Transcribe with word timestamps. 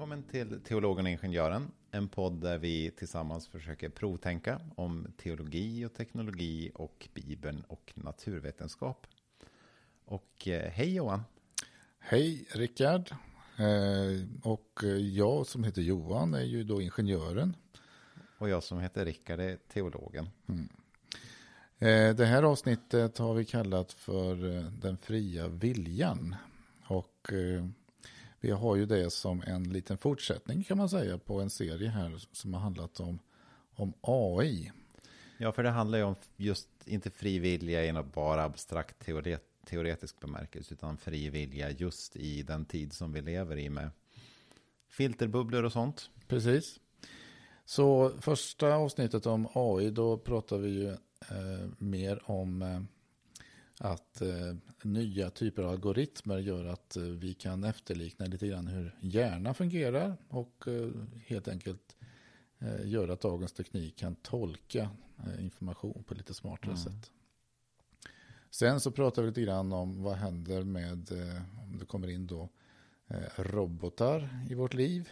Välkommen 0.00 0.22
till 0.22 0.60
Teologen 0.60 1.06
och 1.06 1.10
Ingenjören, 1.10 1.70
en 1.90 2.08
podd 2.08 2.40
där 2.40 2.58
vi 2.58 2.90
tillsammans 2.90 3.48
försöker 3.48 3.88
provtänka 3.88 4.60
om 4.74 5.12
teologi 5.16 5.84
och 5.84 5.94
teknologi 5.94 6.70
och 6.74 7.08
Bibeln 7.14 7.64
och 7.68 7.92
naturvetenskap. 7.94 9.06
Och 10.04 10.48
eh, 10.48 10.70
hej 10.70 10.94
Johan! 10.94 11.22
Hej 11.98 12.46
Rickard! 12.54 13.10
Eh, 13.56 14.26
och 14.42 14.80
jag 15.12 15.46
som 15.46 15.64
heter 15.64 15.82
Johan 15.82 16.34
är 16.34 16.44
ju 16.44 16.64
då 16.64 16.80
ingenjören. 16.80 17.56
Och 18.38 18.48
jag 18.48 18.62
som 18.62 18.80
heter 18.80 19.04
Rickard 19.04 19.40
är 19.40 19.56
teologen. 19.56 20.28
Mm. 20.46 20.68
Eh, 21.78 22.16
det 22.16 22.26
här 22.26 22.42
avsnittet 22.42 23.18
har 23.18 23.34
vi 23.34 23.44
kallat 23.44 23.92
för 23.92 24.34
den 24.80 24.96
fria 24.96 25.48
viljan. 25.48 26.36
Och 26.86 27.32
vi 28.40 28.50
har 28.50 28.76
ju 28.76 28.86
det 28.86 29.10
som 29.10 29.42
en 29.46 29.62
liten 29.62 29.98
fortsättning 29.98 30.64
kan 30.64 30.78
man 30.78 30.88
säga 30.88 31.18
på 31.18 31.40
en 31.40 31.50
serie 31.50 31.88
här 31.88 32.20
som 32.32 32.54
har 32.54 32.60
handlat 32.60 33.00
om, 33.00 33.18
om 33.74 33.92
AI. 34.00 34.72
Ja, 35.38 35.52
för 35.52 35.62
det 35.62 35.70
handlar 35.70 35.98
ju 35.98 36.04
om 36.04 36.14
just 36.36 36.68
inte 36.84 37.10
fri 37.10 37.38
vilja 37.38 37.84
i 37.84 37.92
något 37.92 38.14
bara 38.14 38.44
abstrakt 38.44 38.98
teoret, 38.98 39.44
teoretisk 39.66 40.20
bemärkelse, 40.20 40.74
utan 40.74 40.96
fri 40.96 41.30
vilja 41.30 41.70
just 41.70 42.16
i 42.16 42.42
den 42.42 42.64
tid 42.64 42.92
som 42.92 43.12
vi 43.12 43.20
lever 43.20 43.58
i 43.58 43.70
med 43.70 43.90
filterbubblor 44.88 45.62
och 45.62 45.72
sånt. 45.72 46.10
Precis. 46.28 46.80
Så 47.64 48.12
första 48.20 48.74
avsnittet 48.74 49.26
om 49.26 49.48
AI, 49.54 49.90
då 49.90 50.18
pratar 50.18 50.58
vi 50.58 50.68
ju 50.68 50.88
eh, 50.90 51.68
mer 51.78 52.30
om 52.30 52.62
eh, 52.62 52.80
att 53.82 54.20
eh, 54.20 54.54
nya 54.82 55.30
typer 55.30 55.62
av 55.62 55.70
algoritmer 55.70 56.38
gör 56.38 56.64
att 56.64 56.96
eh, 56.96 57.02
vi 57.02 57.34
kan 57.34 57.64
efterlikna 57.64 58.26
lite 58.26 58.48
grann 58.48 58.66
hur 58.66 58.96
hjärnan 59.00 59.54
fungerar 59.54 60.16
och 60.28 60.68
eh, 60.68 60.90
helt 61.26 61.48
enkelt 61.48 61.96
eh, 62.58 62.88
gör 62.88 63.08
att 63.08 63.20
dagens 63.20 63.52
teknik 63.52 63.96
kan 63.96 64.14
tolka 64.14 64.90
eh, 65.26 65.44
information 65.44 66.04
på 66.06 66.14
lite 66.14 66.34
smartare 66.34 66.72
mm. 66.72 66.82
sätt. 66.82 67.10
Sen 68.50 68.80
så 68.80 68.90
pratar 68.90 69.22
vi 69.22 69.28
lite 69.28 69.42
grann 69.42 69.72
om 69.72 70.02
vad 70.02 70.16
händer 70.16 70.62
med 70.62 71.12
eh, 71.12 71.42
om 71.62 71.78
det 71.78 71.84
kommer 71.84 72.08
in 72.08 72.26
då 72.26 72.48
robotar 73.36 74.46
i 74.50 74.54
vårt 74.54 74.74
liv. 74.74 75.08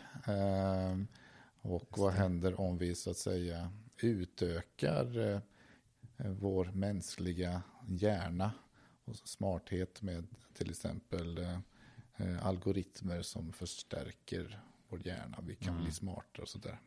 och 1.61 1.99
vad 1.99 2.13
händer 2.13 2.61
om 2.61 2.79
vi 2.79 2.95
så 2.95 3.11
att 3.11 3.17
säga 3.17 3.71
utökar 3.97 5.41
vår 6.19 6.65
mänskliga 6.65 7.63
hjärna 7.87 8.53
och 9.05 9.17
smarthet 9.17 10.03
med 10.03 10.27
till 10.55 10.71
exempel 10.71 11.39
eh, 12.17 12.47
algoritmer 12.47 13.23
som 13.23 13.53
förstärker 13.53 14.61
vår 14.89 15.07
hjärna. 15.07 15.39
Vi 15.47 15.57
kan 15.57 15.73
mm. 15.73 15.83
bli 15.85 15.93
smartare 15.93 16.43
och 16.43 16.49
sådär. 16.49 16.79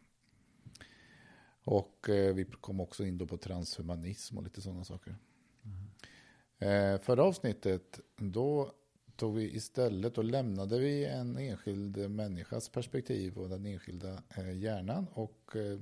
Och 1.63 2.09
eh, 2.09 2.35
vi 2.35 2.45
kom 2.45 2.79
också 2.79 3.05
in 3.05 3.17
då 3.17 3.27
på 3.27 3.37
transhumanism 3.37 4.37
och 4.37 4.43
lite 4.43 4.61
sådana 4.61 4.83
saker. 4.83 5.15
Mm. 5.64 6.93
Eh, 6.93 7.02
förra 7.02 7.23
avsnittet, 7.23 7.99
då 8.17 8.71
tog 9.15 9.36
vi 9.36 9.55
istället 9.55 10.17
och 10.17 10.23
lämnade 10.23 10.80
vi 10.80 11.05
en 11.05 11.37
enskild 11.37 12.11
människas 12.11 12.70
perspektiv 12.70 13.37
och 13.37 13.49
den 13.49 13.65
enskilda 13.65 14.23
eh, 14.37 14.58
hjärnan 14.58 15.08
och 15.14 15.55
eh, 15.55 15.80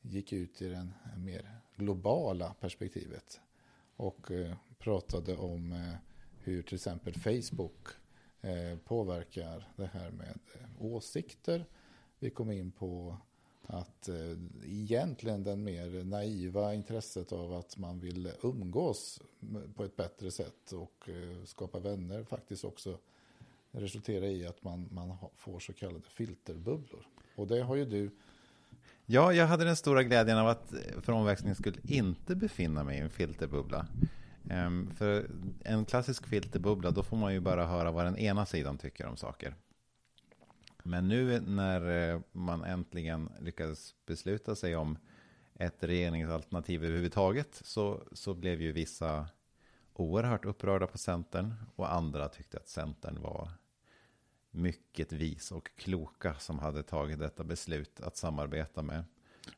gick 0.00 0.32
ut 0.32 0.62
i 0.62 0.68
det 0.68 0.88
mer 1.16 1.60
globala 1.80 2.54
perspektivet. 2.60 3.40
Och 3.96 4.30
eh, 4.30 4.54
pratade 4.78 5.36
om 5.36 5.72
eh, 5.72 5.94
hur 6.42 6.62
till 6.62 6.74
exempel 6.74 7.14
Facebook 7.14 7.88
eh, 8.40 8.78
påverkar 8.84 9.72
det 9.76 9.86
här 9.86 10.10
med 10.10 10.38
åsikter. 10.78 11.66
Vi 12.18 12.30
kom 12.30 12.50
in 12.50 12.70
på 12.70 13.16
att 13.66 14.08
egentligen 14.64 15.44
den 15.44 15.64
mer 15.64 16.04
naiva 16.04 16.74
intresset 16.74 17.32
av 17.32 17.52
att 17.52 17.76
man 17.76 18.00
vill 18.00 18.32
umgås 18.42 19.22
på 19.74 19.84
ett 19.84 19.96
bättre 19.96 20.30
sätt 20.30 20.72
och 20.72 21.08
skapa 21.44 21.78
vänner 21.78 22.24
faktiskt 22.24 22.64
också 22.64 22.98
resulterar 23.70 24.26
i 24.26 24.46
att 24.46 24.64
man, 24.64 24.88
man 24.92 25.16
får 25.36 25.60
så 25.60 25.72
kallade 25.72 26.08
filterbubblor. 26.08 27.06
Och 27.36 27.46
det 27.46 27.62
har 27.62 27.76
ju 27.76 27.84
du 27.84 28.10
Ja, 29.12 29.32
jag 29.32 29.46
hade 29.46 29.64
den 29.64 29.76
stora 29.76 30.02
glädjen 30.02 30.38
av 30.38 30.48
att 30.48 30.72
eh, 30.72 31.00
för 31.00 31.12
omväxlings 31.12 31.58
skull 31.58 31.80
inte 31.82 32.36
befinna 32.36 32.84
mig 32.84 32.98
i 32.98 33.00
en 33.00 33.10
filterbubbla. 33.10 33.86
Um, 34.50 34.90
för 34.96 35.30
en 35.64 35.84
klassisk 35.84 36.26
filterbubbla, 36.26 36.90
då 36.90 37.02
får 37.02 37.16
man 37.16 37.32
ju 37.32 37.40
bara 37.40 37.66
höra 37.66 37.90
vad 37.90 38.04
den 38.04 38.16
ena 38.16 38.46
sidan 38.46 38.78
tycker 38.78 39.06
om 39.06 39.16
saker. 39.16 39.54
Men 40.82 41.08
nu 41.08 41.40
när 41.40 42.10
eh, 42.12 42.20
man 42.32 42.64
äntligen 42.64 43.32
lyckades 43.40 43.94
besluta 44.06 44.54
sig 44.54 44.76
om 44.76 44.98
ett 45.54 45.84
regeringsalternativ 45.84 46.84
överhuvudtaget 46.84 47.60
så, 47.64 48.02
så 48.12 48.34
blev 48.34 48.62
ju 48.62 48.72
vissa 48.72 49.28
oerhört 49.92 50.44
upprörda 50.44 50.86
på 50.86 50.98
Centern 50.98 51.54
och 51.76 51.92
andra 51.92 52.28
tyckte 52.28 52.56
att 52.56 52.68
Centern 52.68 53.22
var 53.22 53.50
mycket 54.50 55.12
vis 55.12 55.52
och 55.52 55.70
kloka 55.76 56.34
som 56.34 56.58
hade 56.58 56.82
tagit 56.82 57.18
detta 57.18 57.44
beslut 57.44 58.00
att 58.00 58.16
samarbeta 58.16 58.82
med, 58.82 59.04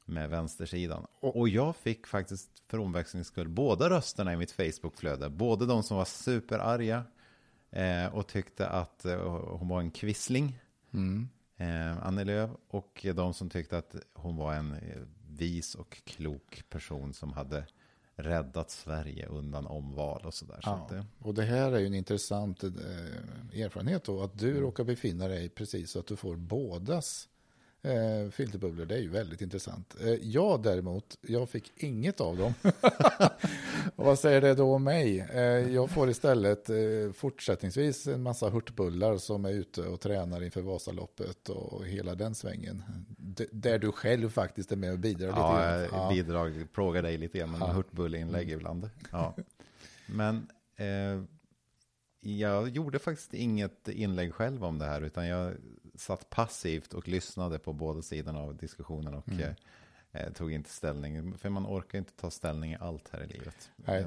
med 0.04 0.30
vänstersidan. 0.30 1.06
Och, 1.20 1.36
och 1.36 1.48
jag 1.48 1.76
fick 1.76 2.06
faktiskt 2.06 2.62
för 2.68 2.78
omväxlings 2.78 3.26
skull 3.26 3.48
båda 3.48 3.90
rösterna 3.90 4.32
i 4.32 4.36
mitt 4.36 4.52
Facebookflöde. 4.52 5.30
Både 5.30 5.66
de 5.66 5.82
som 5.82 5.96
var 5.96 6.04
superarga 6.04 7.04
eh, 7.70 8.06
och 8.06 8.26
tyckte 8.26 8.68
att 8.68 9.04
eh, 9.04 9.18
hon 9.58 9.68
var 9.68 9.80
en 9.80 9.90
kvissling, 9.90 10.58
mm. 10.92 11.28
eh, 11.56 12.06
Annie 12.06 12.24
Lööf, 12.24 12.50
och 12.68 13.06
de 13.14 13.34
som 13.34 13.50
tyckte 13.50 13.78
att 13.78 13.96
hon 14.14 14.36
var 14.36 14.54
en 14.54 14.72
eh, 14.72 15.02
vis 15.28 15.74
och 15.74 16.02
klok 16.04 16.64
person 16.68 17.12
som 17.12 17.32
hade 17.32 17.66
räddat 18.22 18.70
Sverige 18.70 19.26
undan 19.26 19.66
omval 19.66 20.22
och 20.24 20.34
sådär. 20.34 20.60
Ja, 20.62 20.86
så 20.88 20.94
det... 20.94 21.06
Och 21.18 21.34
det 21.34 21.42
här 21.42 21.72
är 21.72 21.78
ju 21.78 21.86
en 21.86 21.94
intressant 21.94 22.64
eh, 22.64 22.70
erfarenhet 23.62 24.04
då, 24.04 24.22
att 24.22 24.38
du 24.38 24.50
mm. 24.50 24.62
råkar 24.62 24.84
befinna 24.84 25.28
dig 25.28 25.48
precis 25.48 25.90
så 25.90 25.98
att 25.98 26.06
du 26.06 26.16
får 26.16 26.36
bådas 26.36 27.28
eh, 27.82 28.30
filterbubblor. 28.30 28.86
Det 28.86 28.94
är 28.94 28.98
ju 28.98 29.08
väldigt 29.08 29.40
intressant. 29.40 29.94
Eh, 30.00 30.08
jag 30.08 30.62
däremot, 30.62 31.18
jag 31.20 31.48
fick 31.48 31.72
inget 31.76 32.20
av 32.20 32.36
dem. 32.36 32.54
och 33.96 34.04
vad 34.04 34.18
säger 34.18 34.40
det 34.40 34.54
då 34.54 34.74
om 34.74 34.84
mig? 34.84 35.20
Eh, 35.20 35.42
jag 35.74 35.90
får 35.90 36.10
istället 36.10 36.70
eh, 36.70 36.76
fortsättningsvis 37.14 38.06
en 38.06 38.22
massa 38.22 38.48
hurtbullar 38.48 39.18
som 39.18 39.44
är 39.44 39.52
ute 39.52 39.82
och 39.82 40.00
tränar 40.00 40.42
inför 40.44 40.62
Vasaloppet 40.62 41.48
och 41.48 41.86
hela 41.86 42.14
den 42.14 42.34
svängen. 42.34 42.82
D 43.18 43.46
där 43.52 43.78
du 43.78 43.92
själv 43.92 44.30
faktiskt 44.30 44.72
är 44.72 44.76
med 44.76 44.92
och 44.92 44.98
bidrar 44.98 45.28
lite 45.28 45.40
ja, 45.40 45.58
grann. 45.58 45.88
Ja, 45.92 46.10
bidrag, 46.14 46.66
plågar 46.72 47.02
dig 47.02 47.18
lite 47.18 47.38
grann 47.38 47.50
med 47.50 47.60
ja. 47.60 47.66
hurtbulleinlägg 47.66 48.48
mm. 48.48 48.58
ibland. 48.58 48.90
Ja. 49.10 49.34
Men 50.06 50.48
eh, 50.76 51.24
jag 52.20 52.68
gjorde 52.68 52.98
faktiskt 52.98 53.34
inget 53.34 53.88
inlägg 53.88 54.34
själv 54.34 54.64
om 54.64 54.78
det 54.78 54.84
här, 54.84 55.02
utan 55.02 55.26
jag 55.26 55.54
satt 55.94 56.30
passivt 56.30 56.94
och 56.94 57.08
lyssnade 57.08 57.58
på 57.58 57.72
båda 57.72 58.02
sidorna 58.02 58.38
av 58.38 58.56
diskussionen 58.56 59.14
och 59.14 59.28
mm. 59.28 59.40
Eh, 59.40 60.22
eh, 60.22 60.32
tog 60.32 60.52
inte 60.52 60.70
ställning. 60.70 61.38
För 61.38 61.48
man 61.48 61.66
orkar 61.66 61.98
inte 61.98 62.12
ta 62.12 62.30
ställning 62.30 62.72
i 62.72 62.76
allt 62.80 63.08
här 63.08 63.22
i 63.22 63.26
livet. 63.26 63.70
Nej, 63.76 64.06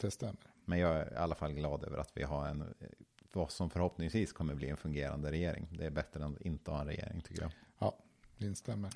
det 0.00 0.10
stämmer. 0.10 0.50
Men 0.64 0.78
jag 0.78 0.96
är 0.96 1.12
i 1.12 1.16
alla 1.16 1.34
fall 1.34 1.52
glad 1.52 1.84
över 1.84 1.98
att 1.98 2.10
vi 2.14 2.22
har 2.22 2.46
en, 2.46 2.60
eh, 2.60 2.66
vad 3.32 3.50
som 3.50 3.70
förhoppningsvis 3.70 4.32
kommer 4.32 4.54
bli 4.54 4.68
en 4.68 4.76
fungerande 4.76 5.30
regering. 5.30 5.68
Det 5.70 5.86
är 5.86 5.90
bättre 5.90 6.24
än 6.24 6.34
att 6.34 6.40
inte 6.40 6.70
ha 6.70 6.80
en 6.80 6.86
regering 6.86 7.20
tycker 7.20 7.42
jag. 7.42 7.52
Ja, 7.78 7.98
det 8.38 8.46
instämmer. 8.46 8.90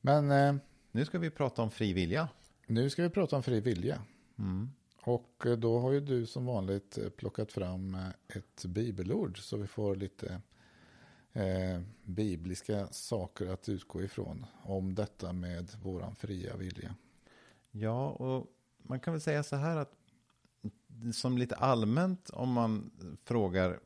Men... 0.00 0.30
Eh, 0.30 0.54
nu 0.92 1.04
ska 1.04 1.18
vi 1.18 1.30
prata 1.30 1.62
om 1.62 1.70
fri 1.70 1.92
vilja. 1.92 2.28
Nu 2.66 2.90
ska 2.90 3.02
vi 3.02 3.10
prata 3.10 3.36
om 3.36 3.42
fri 3.42 3.60
vilja. 3.60 4.02
Mm. 4.38 4.70
Och 5.00 5.46
eh, 5.46 5.56
då 5.56 5.78
har 5.78 5.92
ju 5.92 6.00
du 6.00 6.26
som 6.26 6.46
vanligt 6.46 6.98
plockat 7.16 7.52
fram 7.52 7.98
ett 8.28 8.64
bibelord 8.64 9.38
så 9.38 9.56
vi 9.56 9.66
får 9.66 9.96
lite 9.96 10.40
eh, 11.34 11.80
bibliska 12.04 12.86
saker 12.86 13.46
att 13.46 13.68
utgå 13.68 14.02
ifrån 14.02 14.46
om 14.62 14.94
detta 14.94 15.32
med 15.32 15.70
våran 15.82 16.14
fria 16.14 16.56
vilja. 16.56 16.94
Ja, 17.70 18.08
och 18.08 18.46
man 18.82 19.00
kan 19.00 19.12
väl 19.12 19.20
säga 19.20 19.42
så 19.42 19.56
här 19.56 19.76
att 19.76 19.92
som 21.14 21.38
lite 21.38 21.56
allmänt 21.56 22.30
om 22.30 22.52
man 22.52 22.90
frågar 23.24 23.80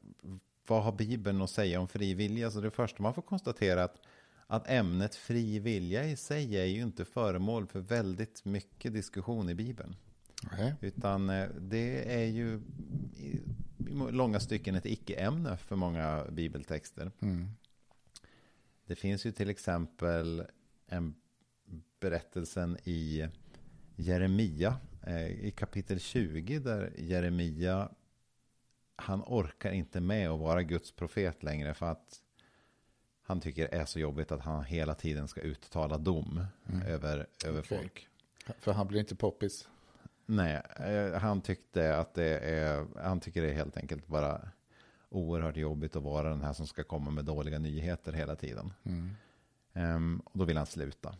vad 0.66 0.82
har 0.82 0.92
Bibeln 0.92 1.42
att 1.42 1.50
säga 1.50 1.80
om 1.80 1.88
fri 1.88 2.14
vilja? 2.14 2.50
Så 2.50 2.60
det 2.60 2.70
första 2.70 3.02
man 3.02 3.14
får 3.14 3.22
konstatera 3.22 3.84
att, 3.84 3.96
att 4.46 4.70
ämnet 4.70 5.14
fri 5.14 5.58
vilja 5.58 6.04
i 6.04 6.16
sig 6.16 6.56
är 6.56 6.64
ju 6.64 6.82
inte 6.82 7.04
föremål 7.04 7.66
för 7.66 7.80
väldigt 7.80 8.44
mycket 8.44 8.92
diskussion 8.92 9.48
i 9.48 9.54
Bibeln. 9.54 9.96
Nej. 10.42 10.74
Utan 10.80 11.30
eh, 11.30 11.48
det 11.60 12.14
är 12.14 12.26
ju 12.26 12.60
i, 13.16 13.40
långa 14.10 14.40
stycken 14.40 14.74
ett 14.74 14.86
icke-ämne 14.86 15.56
för 15.56 15.76
många 15.76 16.24
bibeltexter. 16.30 17.10
Mm. 17.20 17.48
Det 18.86 18.96
finns 18.96 19.26
ju 19.26 19.32
till 19.32 19.50
exempel 19.50 20.44
en 20.86 21.14
berättelsen 22.00 22.78
i 22.84 23.28
Jeremia 23.96 24.76
eh, 25.06 25.26
i 25.26 25.50
kapitel 25.50 26.00
20 26.00 26.58
där 26.58 26.92
Jeremia 26.96 27.88
han 28.96 29.22
orkar 29.26 29.72
inte 29.72 30.00
med 30.00 30.30
att 30.30 30.40
vara 30.40 30.62
Guds 30.62 30.92
profet 30.92 31.42
längre 31.42 31.74
för 31.74 31.86
att 31.86 32.22
han 33.22 33.40
tycker 33.40 33.74
är 33.74 33.84
så 33.84 33.98
jobbigt 33.98 34.32
att 34.32 34.40
han 34.40 34.64
hela 34.64 34.94
tiden 34.94 35.28
ska 35.28 35.40
uttala 35.40 35.98
dom 35.98 36.44
över, 36.86 37.26
över 37.44 37.60
Okej. 37.60 37.78
folk. 37.78 38.08
För 38.58 38.72
han 38.72 38.86
blir 38.86 39.00
inte 39.00 39.16
poppis. 39.16 39.68
Nej, 40.30 40.62
eh, 40.76 41.20
han 41.20 41.40
tyckte 41.40 41.96
att 41.96 42.14
det 42.14 42.38
är, 42.38 42.86
han 43.02 43.20
tycker 43.20 43.42
det 43.42 43.50
är 43.50 43.54
helt 43.54 43.76
enkelt 43.76 44.06
bara 44.06 44.48
oerhört 45.08 45.56
jobbigt 45.56 45.96
att 45.96 46.02
vara 46.02 46.28
den 46.28 46.42
här 46.42 46.52
som 46.52 46.66
ska 46.66 46.84
komma 46.84 47.10
med 47.10 47.24
dåliga 47.24 47.58
nyheter 47.58 48.12
hela 48.12 48.36
tiden. 48.36 48.72
Mm. 48.82 49.10
Ehm, 49.72 50.22
och 50.24 50.38
då 50.38 50.44
vill 50.44 50.56
han 50.56 50.66
sluta. 50.66 51.14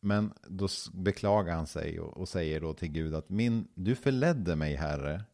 Men 0.00 0.32
då 0.46 0.68
beklagar 0.92 1.54
han 1.54 1.66
sig 1.66 2.00
och, 2.00 2.16
och 2.16 2.28
säger 2.28 2.60
då 2.60 2.74
till 2.74 2.88
Gud 2.88 3.14
att 3.14 3.28
min, 3.28 3.68
du 3.74 3.94
förledde 3.94 4.56
mig 4.56 4.74
herre 4.74 5.24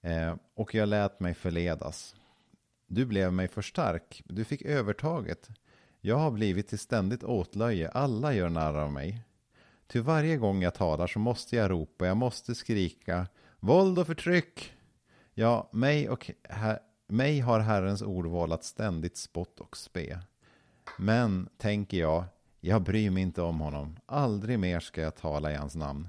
eh, 0.00 0.34
och 0.54 0.74
jag 0.74 0.88
lät 0.88 1.20
mig 1.20 1.34
förledas. 1.34 2.16
Du 2.86 3.06
blev 3.06 3.32
mig 3.32 3.48
för 3.48 3.62
stark, 3.62 4.22
du 4.26 4.44
fick 4.44 4.62
övertaget. 4.62 5.48
Jag 6.00 6.16
har 6.16 6.30
blivit 6.30 6.68
till 6.68 6.78
ständigt 6.78 7.24
åtlöje, 7.24 7.88
alla 7.88 8.34
gör 8.34 8.48
narr 8.48 8.74
av 8.74 8.92
mig. 8.92 9.24
Till 9.88 10.02
varje 10.02 10.36
gång 10.36 10.62
jag 10.62 10.74
talar 10.74 11.06
så 11.06 11.18
måste 11.18 11.56
jag 11.56 11.70
ropa, 11.70 12.06
jag 12.06 12.16
måste 12.16 12.54
skrika 12.54 13.26
våld 13.60 13.98
och 13.98 14.06
förtryck. 14.06 14.72
Ja, 15.34 15.68
mig, 15.72 16.08
och 16.08 16.30
her- 16.42 16.78
mig 17.06 17.40
har 17.40 17.60
Herrens 17.60 18.02
ord 18.02 18.26
vållat 18.26 18.64
ständigt 18.64 19.16
spott 19.16 19.60
och 19.60 19.76
spe. 19.76 20.18
Men, 20.98 21.48
tänker 21.56 21.98
jag, 21.98 22.24
jag 22.60 22.82
bryr 22.82 23.10
mig 23.10 23.22
inte 23.22 23.42
om 23.42 23.60
honom. 23.60 23.96
Aldrig 24.06 24.58
mer 24.58 24.80
ska 24.80 25.00
jag 25.00 25.16
tala 25.16 25.52
i 25.52 25.56
hans 25.56 25.76
namn. 25.76 26.08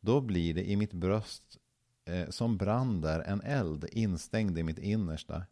Då 0.00 0.20
blir 0.20 0.54
det 0.54 0.70
i 0.70 0.76
mitt 0.76 0.92
bröst 0.92 1.58
eh, 2.04 2.28
som 2.28 2.56
brander 2.56 3.20
en 3.20 3.40
eld 3.40 3.88
instängd 3.92 4.58
i 4.58 4.62
mitt 4.62 4.78
innersta. 4.78 5.42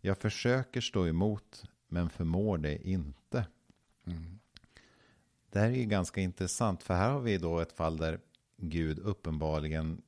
Jag 0.00 0.18
försöker 0.18 0.80
stå 0.80 1.06
emot, 1.06 1.64
men 1.88 2.10
förmår 2.10 2.58
det 2.58 2.88
inte. 2.88 3.46
Mm. 4.06 4.37
Det 5.58 5.62
här 5.62 5.70
är 5.70 5.76
ju 5.76 5.84
ganska 5.84 6.20
intressant, 6.20 6.82
för 6.82 6.94
här 6.94 7.10
har 7.10 7.20
vi 7.20 7.38
då 7.38 7.60
ett 7.60 7.72
fall 7.72 7.96
där 7.96 8.20
Gud 8.56 8.98
uppenbarligen 8.98 10.02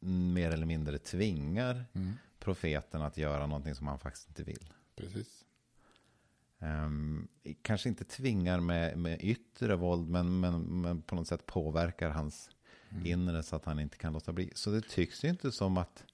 mer 0.00 0.50
eller 0.50 0.66
mindre 0.66 0.98
tvingar 0.98 1.84
Mm. 1.92 2.12
profeten 2.38 3.02
att 3.02 3.16
göra 3.16 3.46
någonting 3.46 3.74
som 3.74 3.86
han 3.86 3.98
faktiskt 3.98 4.28
inte 4.28 4.42
vill. 4.42 4.72
Precis. 4.96 5.44
Ehm, 6.58 7.28
kanske 7.62 7.88
inte 7.88 8.04
tvingar 8.04 8.60
med, 8.60 8.98
med 8.98 9.18
yttre 9.22 9.76
våld, 9.76 10.08
men, 10.08 10.40
men, 10.40 10.80
men 10.80 11.02
på 11.02 11.14
något 11.14 11.28
sätt 11.28 11.46
påverkar 11.46 12.10
hans 12.10 12.50
Mm. 12.90 13.06
inre 13.06 13.42
så 13.42 13.56
att 13.56 13.64
han 13.64 13.78
inte 13.78 13.96
kan 13.96 14.12
låta 14.12 14.32
bli. 14.32 14.50
Så 14.54 14.70
det 14.70 14.88
tycks 14.88 15.24
ju 15.24 15.28
inte 15.28 15.52
som 15.52 15.76
att 15.76 16.04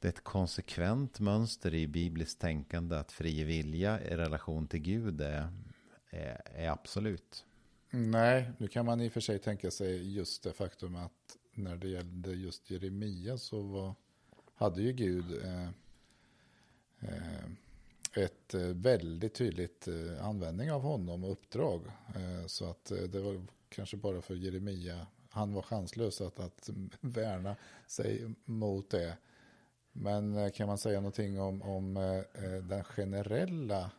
det 0.00 0.08
är 0.08 0.12
ett 0.12 0.24
konsekvent 0.24 1.20
mönster 1.20 1.74
i 1.74 1.86
bibliskt 1.86 2.40
tänkande 2.40 2.96
att 2.96 3.12
fri 3.12 3.44
vilja 3.44 4.00
i 4.00 4.16
relation 4.16 4.66
till 4.68 4.80
Gud 4.80 5.20
är, 5.20 5.52
är, 6.10 6.40
är 6.54 6.68
absolut. 6.68 7.44
Nej, 7.90 8.52
nu 8.58 8.68
kan 8.68 8.86
man 8.86 9.00
i 9.00 9.08
och 9.08 9.12
för 9.12 9.20
sig 9.20 9.38
tänka 9.38 9.70
sig 9.70 10.14
just 10.14 10.42
det 10.42 10.52
faktum 10.52 10.96
att 10.96 11.36
när 11.54 11.76
det 11.76 11.88
gällde 11.88 12.30
just 12.30 12.70
Jeremia 12.70 13.38
så 13.38 13.62
var, 13.62 13.94
hade 14.54 14.82
ju 14.82 14.92
Gud 14.92 15.44
eh, 15.44 15.68
eh, 17.00 17.50
ett 18.14 18.54
eh, 18.54 18.60
väldigt 18.60 19.34
tydligt 19.34 19.88
eh, 19.88 20.26
användning 20.26 20.72
av 20.72 20.82
honom 20.82 21.24
och 21.24 21.32
uppdrag. 21.32 21.86
Eh, 22.14 22.46
så 22.46 22.70
att 22.70 22.90
eh, 22.90 22.98
det 22.98 23.20
var 23.20 23.46
kanske 23.68 23.96
bara 23.96 24.22
för 24.22 24.34
Jeremia, 24.34 25.06
han 25.30 25.52
var 25.52 25.62
chanslös 25.62 26.20
att, 26.20 26.40
att 26.40 26.70
värna 27.00 27.56
sig 27.86 28.34
mot 28.44 28.90
det. 28.90 29.16
Men 29.92 30.50
kan 30.50 30.66
man 30.66 30.78
säga 30.78 31.00
någonting 31.00 31.40
om, 31.40 31.62
om 31.62 31.94
den 32.68 32.84
generella, 32.84 33.90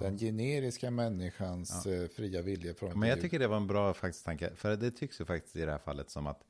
den 0.00 0.18
generiska 0.18 0.90
människans 0.90 1.86
eh, 1.86 2.08
fria 2.08 2.42
vilja? 2.42 2.74
Från 2.74 3.00
Men 3.00 3.08
jag 3.08 3.20
tycker 3.20 3.38
det 3.38 3.48
var 3.48 3.56
en 3.56 3.66
bra 3.66 3.94
faktiskt 3.94 4.24
tanke. 4.24 4.54
För 4.54 4.76
det 4.76 4.90
tycks 4.90 5.20
ju 5.20 5.24
faktiskt 5.24 5.56
i 5.56 5.64
det 5.64 5.70
här 5.70 5.78
fallet 5.78 6.10
som 6.10 6.26
att 6.26 6.44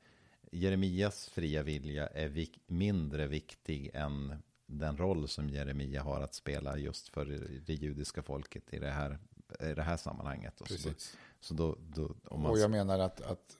Jeremias 0.51 1.27
fria 1.29 1.63
vilja 1.63 2.07
är 2.07 2.29
vik- 2.29 2.59
mindre 2.67 3.27
viktig 3.27 3.91
än 3.93 4.35
den 4.65 4.97
roll 4.97 5.27
som 5.27 5.49
Jeremia 5.49 6.03
har 6.03 6.21
att 6.21 6.33
spela 6.33 6.77
just 6.77 7.09
för 7.09 7.25
det 7.65 7.73
judiska 7.73 8.23
folket 8.23 8.73
i 8.73 8.79
det 8.79 8.91
här, 8.91 9.19
i 9.59 9.73
det 9.73 9.83
här 9.83 9.97
sammanhanget. 9.97 10.61
Och 10.61 10.67
så 10.67 10.73
då, 10.73 10.93
Precis. 10.93 11.17
så 11.39 11.53
då, 11.53 11.77
då, 11.95 12.15
om 12.25 12.41
man, 12.41 12.51
Och 12.51 12.59
jag 12.59 12.71
menar 12.71 12.99
att, 12.99 13.21
att 13.21 13.57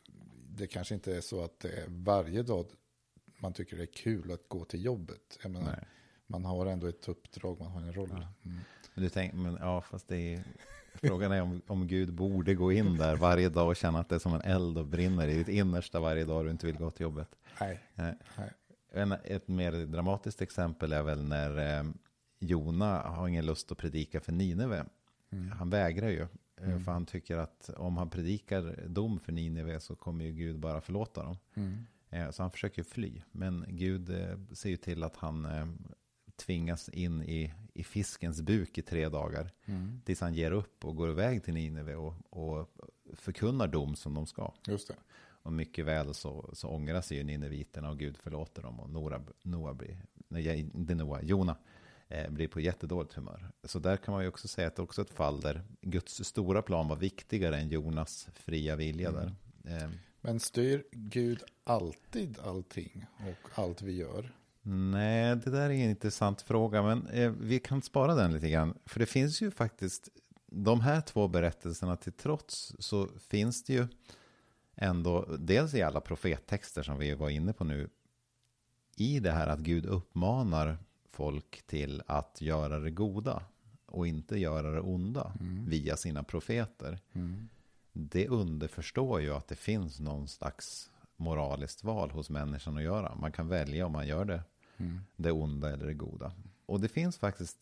det 0.49 0.67
kanske 0.67 0.93
inte 0.93 1.15
är 1.15 1.21
så 1.21 1.43
att 1.43 1.59
det 1.59 1.69
är 1.69 1.85
varje 1.87 2.43
dag 2.43 2.65
man 3.39 3.53
tycker 3.53 3.77
det 3.77 3.83
är 3.83 3.93
kul 3.93 4.31
att 4.31 4.47
gå 4.47 4.65
till 4.65 4.85
jobbet. 4.85 5.39
Jag 5.43 5.51
menar, 5.51 5.71
Nej. 5.71 5.85
Man 6.33 6.45
har 6.45 6.65
ändå 6.65 6.87
ett 6.87 7.07
uppdrag, 7.09 7.59
man 7.59 7.71
har 7.71 7.81
en 7.81 7.93
roll. 7.93 8.09
Mm. 8.11 8.57
Men 8.93 9.03
du 9.03 9.09
tänk, 9.09 9.33
men 9.33 9.57
ja, 9.61 9.81
fast 9.81 10.07
det 10.07 10.33
är, 10.35 10.43
frågan 10.93 11.31
är 11.31 11.41
om, 11.41 11.61
om 11.67 11.87
Gud 11.87 12.13
borde 12.13 12.55
gå 12.55 12.71
in 12.71 12.97
där 12.97 13.15
varje 13.15 13.49
dag 13.49 13.67
och 13.67 13.75
känna 13.75 13.99
att 13.99 14.09
det 14.09 14.15
är 14.15 14.19
som 14.19 14.33
en 14.33 14.41
eld 14.41 14.77
och 14.77 14.85
brinner 14.85 15.27
i 15.27 15.33
ditt 15.37 15.47
innersta 15.47 15.99
varje 15.99 16.25
dag 16.25 16.45
du 16.45 16.51
inte 16.51 16.65
vill 16.65 16.77
gå 16.77 16.91
till 16.91 17.01
jobbet. 17.03 17.35
Nej, 17.95 18.15
Nej. 18.37 18.49
En, 18.91 19.11
ett 19.11 19.47
mer 19.47 19.71
dramatiskt 19.85 20.41
exempel 20.41 20.93
är 20.93 21.03
väl 21.03 21.23
när 21.23 21.79
eh, 21.79 21.85
Jona 22.39 22.99
har 23.01 23.27
ingen 23.27 23.45
lust 23.45 23.71
att 23.71 23.77
predika 23.77 24.21
för 24.21 24.31
Nineve. 24.31 24.85
Han 25.57 25.69
vägrar 25.69 26.09
ju. 26.09 26.21
eh, 26.61 26.79
För 26.85 26.91
han 26.91 27.05
tycker 27.05 27.37
att 27.37 27.69
om 27.77 27.97
han 27.97 28.09
predikar 28.09 28.75
dom 28.87 29.19
för 29.19 29.31
Nineve 29.31 29.79
så 29.79 29.95
kommer 29.95 30.25
ju 30.25 30.31
Gud 30.31 30.59
bara 30.59 30.81
förlåta 30.81 31.23
dem. 31.23 31.37
Mm. 31.53 31.77
Eh, 32.09 32.31
Så 32.31 32.43
han 32.43 32.51
försöker 32.51 32.83
fly. 32.83 33.21
Men 33.31 33.65
Gud 33.67 34.09
eh, 34.09 34.37
ser 34.53 34.69
ju 34.69 34.77
till 34.77 35.03
att 35.03 35.15
han 35.15 35.45
tvingas 36.35 36.89
in 36.89 37.23
i, 37.23 37.53
i 37.73 37.83
fiskens 37.83 38.41
buk 38.41 38.77
i 38.77 38.81
tre 38.81 39.09
dagar. 39.09 39.51
Mm. 39.65 40.01
Tills 40.05 40.21
han 40.21 40.33
ger 40.33 40.51
upp 40.51 40.85
och 40.85 40.95
går 40.95 41.09
iväg 41.09 41.43
till 41.43 41.53
Nineve 41.53 41.95
och, 41.95 42.13
och 42.29 42.69
förkunnar 43.13 43.67
dom 43.67 43.95
som 43.95 44.13
de 44.13 44.25
ska. 44.25 44.53
Just 44.67 44.87
det. 44.87 44.95
Och 45.43 45.53
mycket 45.53 45.85
väl 45.85 46.13
så, 46.13 46.49
så 46.53 46.67
ångrar 46.69 47.01
sig 47.01 47.17
ju 47.17 47.23
nineviterna 47.23 47.89
och 47.89 47.99
Gud 47.99 48.17
förlåter 48.17 48.61
dem. 48.61 48.79
Och 48.79 48.89
Nora, 48.89 49.21
Noa 49.41 49.73
blir, 49.73 49.97
nej, 50.27 50.59
inte 50.59 50.95
Noa, 50.95 51.21
Jona 51.21 51.55
eh, 52.07 52.29
blir 52.29 52.47
på 52.47 52.59
jättedåligt 52.59 53.13
humör. 53.13 53.51
Så 53.63 53.79
där 53.79 53.97
kan 53.97 54.13
man 54.13 54.23
ju 54.23 54.29
också 54.29 54.47
säga 54.47 54.67
att 54.67 54.75
det 54.75 54.79
är 54.79 54.83
också 54.83 55.01
ett 55.01 55.13
fall 55.13 55.41
där 55.41 55.61
Guds 55.81 56.23
stora 56.23 56.61
plan 56.61 56.87
var 56.87 56.95
viktigare 56.95 57.57
än 57.57 57.69
Jonas 57.69 58.27
fria 58.33 58.75
vilja 58.75 59.11
där. 59.11 59.35
Eh, 59.65 59.89
Men 60.21 60.39
styr 60.39 60.83
Gud 60.91 61.43
alltid 61.63 62.39
allting 62.39 63.05
och 63.19 63.63
allt 63.63 63.81
vi 63.81 63.91
gör? 63.91 64.31
Nej, 64.63 65.35
det 65.35 65.49
där 65.51 65.69
är 65.69 65.69
en 65.69 65.89
intressant 65.89 66.41
fråga, 66.41 66.83
men 66.83 67.07
eh, 67.07 67.31
vi 67.31 67.59
kan 67.59 67.81
spara 67.81 68.15
den 68.15 68.33
lite 68.33 68.49
grann. 68.49 68.77
För 68.85 68.99
det 68.99 69.05
finns 69.05 69.41
ju 69.41 69.51
faktiskt, 69.51 70.09
de 70.45 70.81
här 70.81 71.01
två 71.01 71.27
berättelserna 71.27 71.95
till 71.95 72.13
trots, 72.13 72.75
så 72.79 73.07
finns 73.29 73.63
det 73.63 73.73
ju 73.73 73.87
ändå, 74.75 75.25
dels 75.39 75.73
i 75.73 75.81
alla 75.81 76.01
profettexter 76.01 76.83
som 76.83 76.97
vi 76.97 77.13
var 77.13 77.29
inne 77.29 77.53
på 77.53 77.63
nu, 77.63 77.89
i 78.95 79.19
det 79.19 79.31
här 79.31 79.47
att 79.47 79.59
Gud 79.59 79.85
uppmanar 79.85 80.77
folk 81.11 81.61
till 81.67 82.01
att 82.07 82.41
göra 82.41 82.79
det 82.79 82.91
goda 82.91 83.43
och 83.85 84.07
inte 84.07 84.37
göra 84.37 84.71
det 84.71 84.81
onda 84.81 85.33
via 85.67 85.97
sina 85.97 86.23
profeter. 86.23 86.99
Mm. 87.13 87.49
Det 87.93 88.27
underförstår 88.27 89.21
ju 89.21 89.33
att 89.33 89.47
det 89.47 89.55
finns 89.55 89.99
någon 89.99 90.27
slags 90.27 90.91
moraliskt 91.15 91.83
val 91.83 92.11
hos 92.11 92.29
människan 92.29 92.77
att 92.77 92.83
göra. 92.83 93.15
Man 93.15 93.31
kan 93.31 93.47
välja 93.47 93.85
om 93.85 93.91
man 93.91 94.07
gör 94.07 94.25
det, 94.25 94.43
Mm. 94.77 94.99
det 95.15 95.31
onda 95.31 95.69
eller 95.73 95.85
det 95.85 95.93
goda. 95.93 96.33
Och 96.65 96.79
det 96.79 96.87
finns 96.87 97.17
faktiskt 97.17 97.57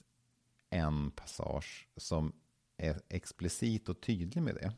en 0.69 1.11
passage 1.11 1.87
som 1.97 2.33
är 2.77 3.01
explicit 3.09 3.89
och 3.89 4.01
tydlig 4.01 4.41
med 4.43 4.55
det. 4.55 4.73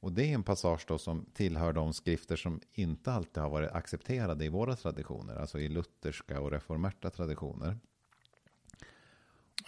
Och 0.00 0.12
det 0.12 0.24
är 0.30 0.34
en 0.34 0.42
passage 0.42 0.84
då 0.88 0.98
som 0.98 1.24
tillhör 1.32 1.72
de 1.72 1.92
skrifter 1.92 2.36
som 2.36 2.60
inte 2.72 3.12
alltid 3.12 3.42
har 3.42 3.50
varit 3.50 3.70
accepterade 3.70 4.44
i 4.44 4.48
våra 4.48 4.76
traditioner, 4.76 5.36
alltså 5.36 5.58
i 5.58 5.68
lutherska 5.68 6.40
och 6.40 6.50
reformerta 6.50 7.10
traditioner. 7.10 7.78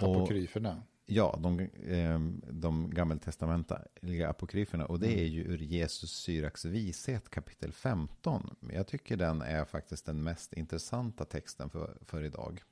Och- 0.02 0.16
Apokryferna? 0.16 0.82
Ja, 1.12 1.38
de, 1.42 1.60
eh, 1.60 2.20
de 2.50 2.90
gammeltestamentliga 2.90 4.28
apokryferna. 4.28 4.86
Och 4.86 5.00
det 5.00 5.20
är 5.20 5.26
ju 5.26 5.42
ur 5.42 5.58
Jesus 5.58 6.10
Syraks 6.12 6.64
vishet 6.64 7.28
kapitel 7.28 7.72
15. 7.72 8.56
Men 8.60 8.76
Jag 8.76 8.86
tycker 8.86 9.16
den 9.16 9.42
är 9.42 9.64
faktiskt 9.64 10.06
den 10.06 10.22
mest 10.22 10.52
intressanta 10.52 11.24
texten 11.24 11.70
för, 11.70 11.98
för 12.00 12.22
idag. 12.22 12.62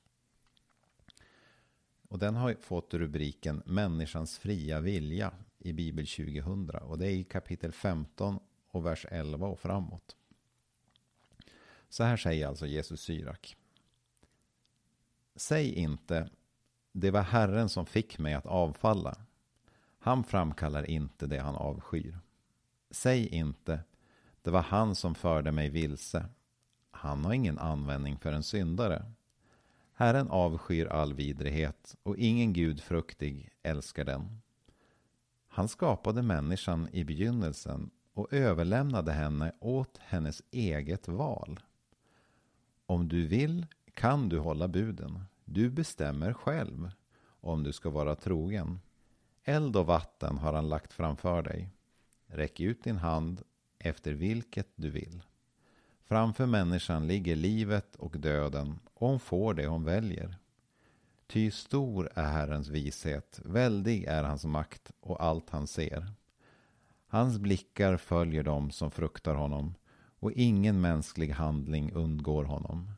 Och 2.08 2.18
den 2.18 2.34
har 2.36 2.54
fått 2.54 2.94
rubriken 2.94 3.62
Människans 3.66 4.38
fria 4.38 4.80
vilja 4.80 5.32
i 5.58 5.72
Bibel 5.72 6.06
2000. 6.06 6.70
Och 6.70 6.98
det 6.98 7.06
är 7.06 7.10
i 7.10 7.24
kapitel 7.24 7.72
15 7.72 8.38
och 8.70 8.86
vers 8.86 9.06
11 9.10 9.46
och 9.46 9.60
framåt. 9.60 10.16
Så 11.88 12.04
här 12.04 12.16
säger 12.16 12.46
alltså 12.46 12.66
Jesus 12.66 13.00
Syrak. 13.00 13.56
Säg 15.36 15.72
inte 15.74 16.28
det 17.00 17.10
var 17.10 17.22
Herren 17.22 17.68
som 17.68 17.86
fick 17.86 18.18
mig 18.18 18.34
att 18.34 18.46
avfalla. 18.46 19.16
Han 19.98 20.24
framkallar 20.24 20.90
inte 20.90 21.26
det 21.26 21.38
han 21.38 21.54
avskyr. 21.54 22.18
Säg 22.90 23.28
inte, 23.28 23.80
det 24.42 24.50
var 24.50 24.62
han 24.62 24.94
som 24.94 25.14
förde 25.14 25.52
mig 25.52 25.68
vilse. 25.68 26.26
Han 26.90 27.24
har 27.24 27.32
ingen 27.32 27.58
användning 27.58 28.18
för 28.18 28.32
en 28.32 28.42
syndare. 28.42 29.12
Herren 29.92 30.28
avskyr 30.28 30.86
all 30.86 31.14
vidrighet 31.14 31.96
och 32.02 32.16
ingen 32.16 32.52
gudfruktig 32.52 33.50
älskar 33.62 34.04
den. 34.04 34.40
Han 35.48 35.68
skapade 35.68 36.22
människan 36.22 36.88
i 36.92 37.04
begynnelsen 37.04 37.90
och 38.12 38.32
överlämnade 38.32 39.12
henne 39.12 39.52
åt 39.60 39.98
hennes 39.98 40.42
eget 40.50 41.08
val. 41.08 41.60
Om 42.86 43.08
du 43.08 43.26
vill 43.26 43.66
kan 43.94 44.28
du 44.28 44.38
hålla 44.38 44.68
buden. 44.68 45.24
Du 45.50 45.70
bestämmer 45.70 46.32
själv 46.32 46.90
om 47.40 47.62
du 47.62 47.72
ska 47.72 47.90
vara 47.90 48.14
trogen. 48.14 48.80
Eld 49.44 49.76
och 49.76 49.86
vatten 49.86 50.38
har 50.38 50.52
han 50.52 50.68
lagt 50.68 50.92
framför 50.92 51.42
dig. 51.42 51.70
Räck 52.26 52.60
ut 52.60 52.84
din 52.84 52.96
hand 52.96 53.42
efter 53.78 54.12
vilket 54.12 54.68
du 54.74 54.90
vill. 54.90 55.22
Framför 56.04 56.46
människan 56.46 57.06
ligger 57.06 57.36
livet 57.36 57.96
och 57.96 58.18
döden 58.18 58.78
och 58.94 59.08
hon 59.08 59.20
får 59.20 59.54
det 59.54 59.66
hon 59.66 59.84
väljer. 59.84 60.36
Ty 61.26 61.50
stor 61.50 62.10
är 62.14 62.30
Herrens 62.32 62.68
vishet, 62.68 63.40
väldig 63.44 64.04
är 64.04 64.22
hans 64.22 64.44
makt 64.44 64.92
och 65.00 65.24
allt 65.24 65.50
han 65.50 65.66
ser. 65.66 66.12
Hans 67.06 67.38
blickar 67.38 67.96
följer 67.96 68.42
dem 68.42 68.70
som 68.70 68.90
fruktar 68.90 69.34
honom 69.34 69.74
och 70.20 70.32
ingen 70.32 70.80
mänsklig 70.80 71.30
handling 71.30 71.92
undgår 71.92 72.44
honom. 72.44 72.90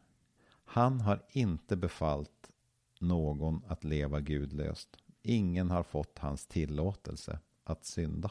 Han 0.73 1.00
har 1.00 1.23
inte 1.29 1.77
befallt 1.77 2.50
någon 2.99 3.62
att 3.67 3.85
leva 3.85 4.21
gudlöst. 4.21 4.97
Ingen 5.23 5.71
har 5.71 5.83
fått 5.83 6.19
hans 6.19 6.47
tillåtelse 6.47 7.39
att 7.65 7.85
synda. 7.85 8.31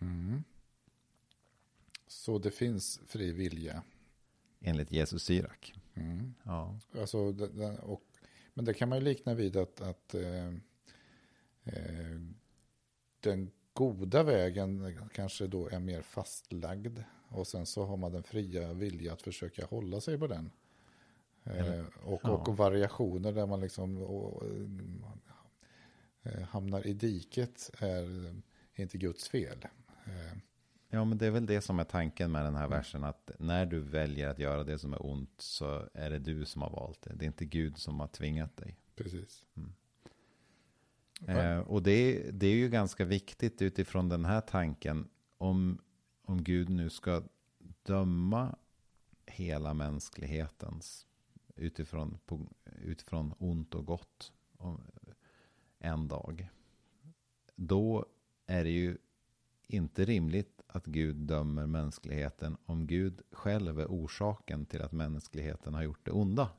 Mm. 0.00 0.44
Så 2.06 2.38
det 2.38 2.50
finns 2.50 3.00
fri 3.06 3.32
vilja. 3.32 3.82
Enligt 4.60 4.92
Jesus 4.92 5.22
Syrak. 5.22 5.74
Mm. 5.94 6.34
Ja. 6.42 6.78
Alltså, 7.00 7.18
och, 7.82 8.02
men 8.54 8.64
det 8.64 8.74
kan 8.74 8.88
man 8.88 8.98
ju 8.98 9.04
likna 9.04 9.34
vid 9.34 9.56
att, 9.56 9.80
att 9.80 10.14
eh, 10.14 10.48
eh, 11.64 12.20
den 13.20 13.50
goda 13.72 14.22
vägen 14.22 14.98
kanske 15.14 15.46
då 15.46 15.68
är 15.68 15.80
mer 15.80 16.02
fastlagd. 16.02 16.98
Och 17.28 17.46
sen 17.46 17.66
så 17.66 17.84
har 17.84 17.96
man 17.96 18.12
den 18.12 18.22
fria 18.22 18.72
vilja 18.72 19.12
att 19.12 19.22
försöka 19.22 19.66
hålla 19.66 20.00
sig 20.00 20.18
på 20.18 20.26
den. 20.26 20.50
Eh, 21.44 21.84
och, 22.04 22.20
ja. 22.24 22.30
och 22.30 22.56
variationer 22.56 23.32
där 23.32 23.46
man 23.46 23.60
liksom 23.60 24.02
och, 24.02 24.42
eh, 26.22 26.42
hamnar 26.42 26.86
i 26.86 26.92
diket 26.92 27.70
är 27.78 28.34
inte 28.74 28.98
Guds 28.98 29.28
fel. 29.28 29.66
Eh, 30.04 30.38
ja, 30.88 31.04
men 31.04 31.18
det 31.18 31.26
är 31.26 31.30
väl 31.30 31.46
det 31.46 31.60
som 31.60 31.78
är 31.78 31.84
tanken 31.84 32.32
med 32.32 32.44
den 32.44 32.56
här 32.56 32.68
versen. 32.68 33.04
Att 33.04 33.30
när 33.38 33.66
du 33.66 33.80
väljer 33.80 34.28
att 34.28 34.38
göra 34.38 34.64
det 34.64 34.78
som 34.78 34.92
är 34.92 35.06
ont 35.06 35.34
så 35.38 35.88
är 35.94 36.10
det 36.10 36.18
du 36.18 36.44
som 36.44 36.62
har 36.62 36.70
valt 36.70 37.02
det. 37.02 37.14
Det 37.14 37.24
är 37.24 37.26
inte 37.26 37.44
Gud 37.44 37.78
som 37.78 38.00
har 38.00 38.08
tvingat 38.08 38.56
dig. 38.56 38.76
precis. 38.96 39.46
Eh, 41.26 41.58
och 41.58 41.82
det, 41.82 42.30
det 42.32 42.46
är 42.46 42.54
ju 42.54 42.68
ganska 42.68 43.04
viktigt 43.04 43.62
utifrån 43.62 44.08
den 44.08 44.24
här 44.24 44.40
tanken. 44.40 45.08
Om, 45.38 45.78
om 46.24 46.44
Gud 46.44 46.68
nu 46.68 46.90
ska 46.90 47.22
döma 47.82 48.56
hela 49.26 49.74
mänsklighetens 49.74 51.06
utifrån, 51.56 52.18
på, 52.26 52.46
utifrån 52.82 53.34
ont 53.38 53.74
och 53.74 53.86
gott 53.86 54.32
om, 54.58 54.80
en 55.78 56.08
dag. 56.08 56.48
Då 57.56 58.06
är 58.46 58.64
det 58.64 58.70
ju 58.70 58.98
inte 59.66 60.04
rimligt 60.04 60.62
att 60.66 60.86
Gud 60.86 61.16
dömer 61.16 61.66
mänskligheten 61.66 62.56
om 62.66 62.86
Gud 62.86 63.20
själv 63.32 63.80
är 63.80 63.86
orsaken 63.86 64.66
till 64.66 64.82
att 64.82 64.92
mänskligheten 64.92 65.74
har 65.74 65.82
gjort 65.82 66.04
det 66.04 66.10
onda. 66.10 66.50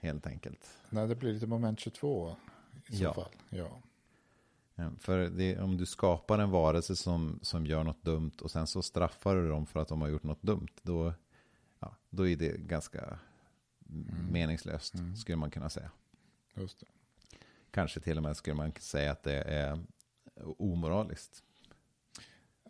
Helt 0.00 0.26
enkelt. 0.26 0.78
Nej, 0.90 1.08
det 1.08 1.14
blir 1.16 1.32
lite 1.32 1.46
moment 1.46 1.80
22 1.80 2.36
i 2.88 2.96
så 2.96 3.02
Ja. 3.04 3.14
fall. 3.14 3.30
Ja. 3.48 3.82
För 4.98 5.18
det, 5.18 5.58
om 5.60 5.76
du 5.76 5.86
skapar 5.86 6.38
en 6.38 6.50
varelse 6.50 6.96
som, 6.96 7.38
som 7.42 7.66
gör 7.66 7.84
något 7.84 8.02
dumt 8.02 8.32
och 8.42 8.50
sen 8.50 8.66
så 8.66 8.82
straffar 8.82 9.36
du 9.36 9.48
dem 9.48 9.66
för 9.66 9.80
att 9.80 9.88
de 9.88 10.00
har 10.00 10.08
gjort 10.08 10.22
något 10.22 10.42
dumt. 10.42 10.68
Då, 10.82 11.12
ja, 11.78 11.96
då 12.10 12.28
är 12.28 12.36
det 12.36 12.60
ganska 12.60 13.18
meningslöst 14.30 14.94
Mm. 14.94 15.16
skulle 15.16 15.36
man 15.36 15.50
kunna 15.50 15.70
säga. 15.70 15.90
Just 16.54 16.80
det. 16.80 16.86
Kanske 17.70 18.00
till 18.00 18.16
och 18.16 18.22
med 18.22 18.36
skulle 18.36 18.54
man 18.56 18.72
säga 18.80 19.12
att 19.12 19.22
det 19.22 19.42
är 19.42 19.78
omoraliskt. 20.58 21.42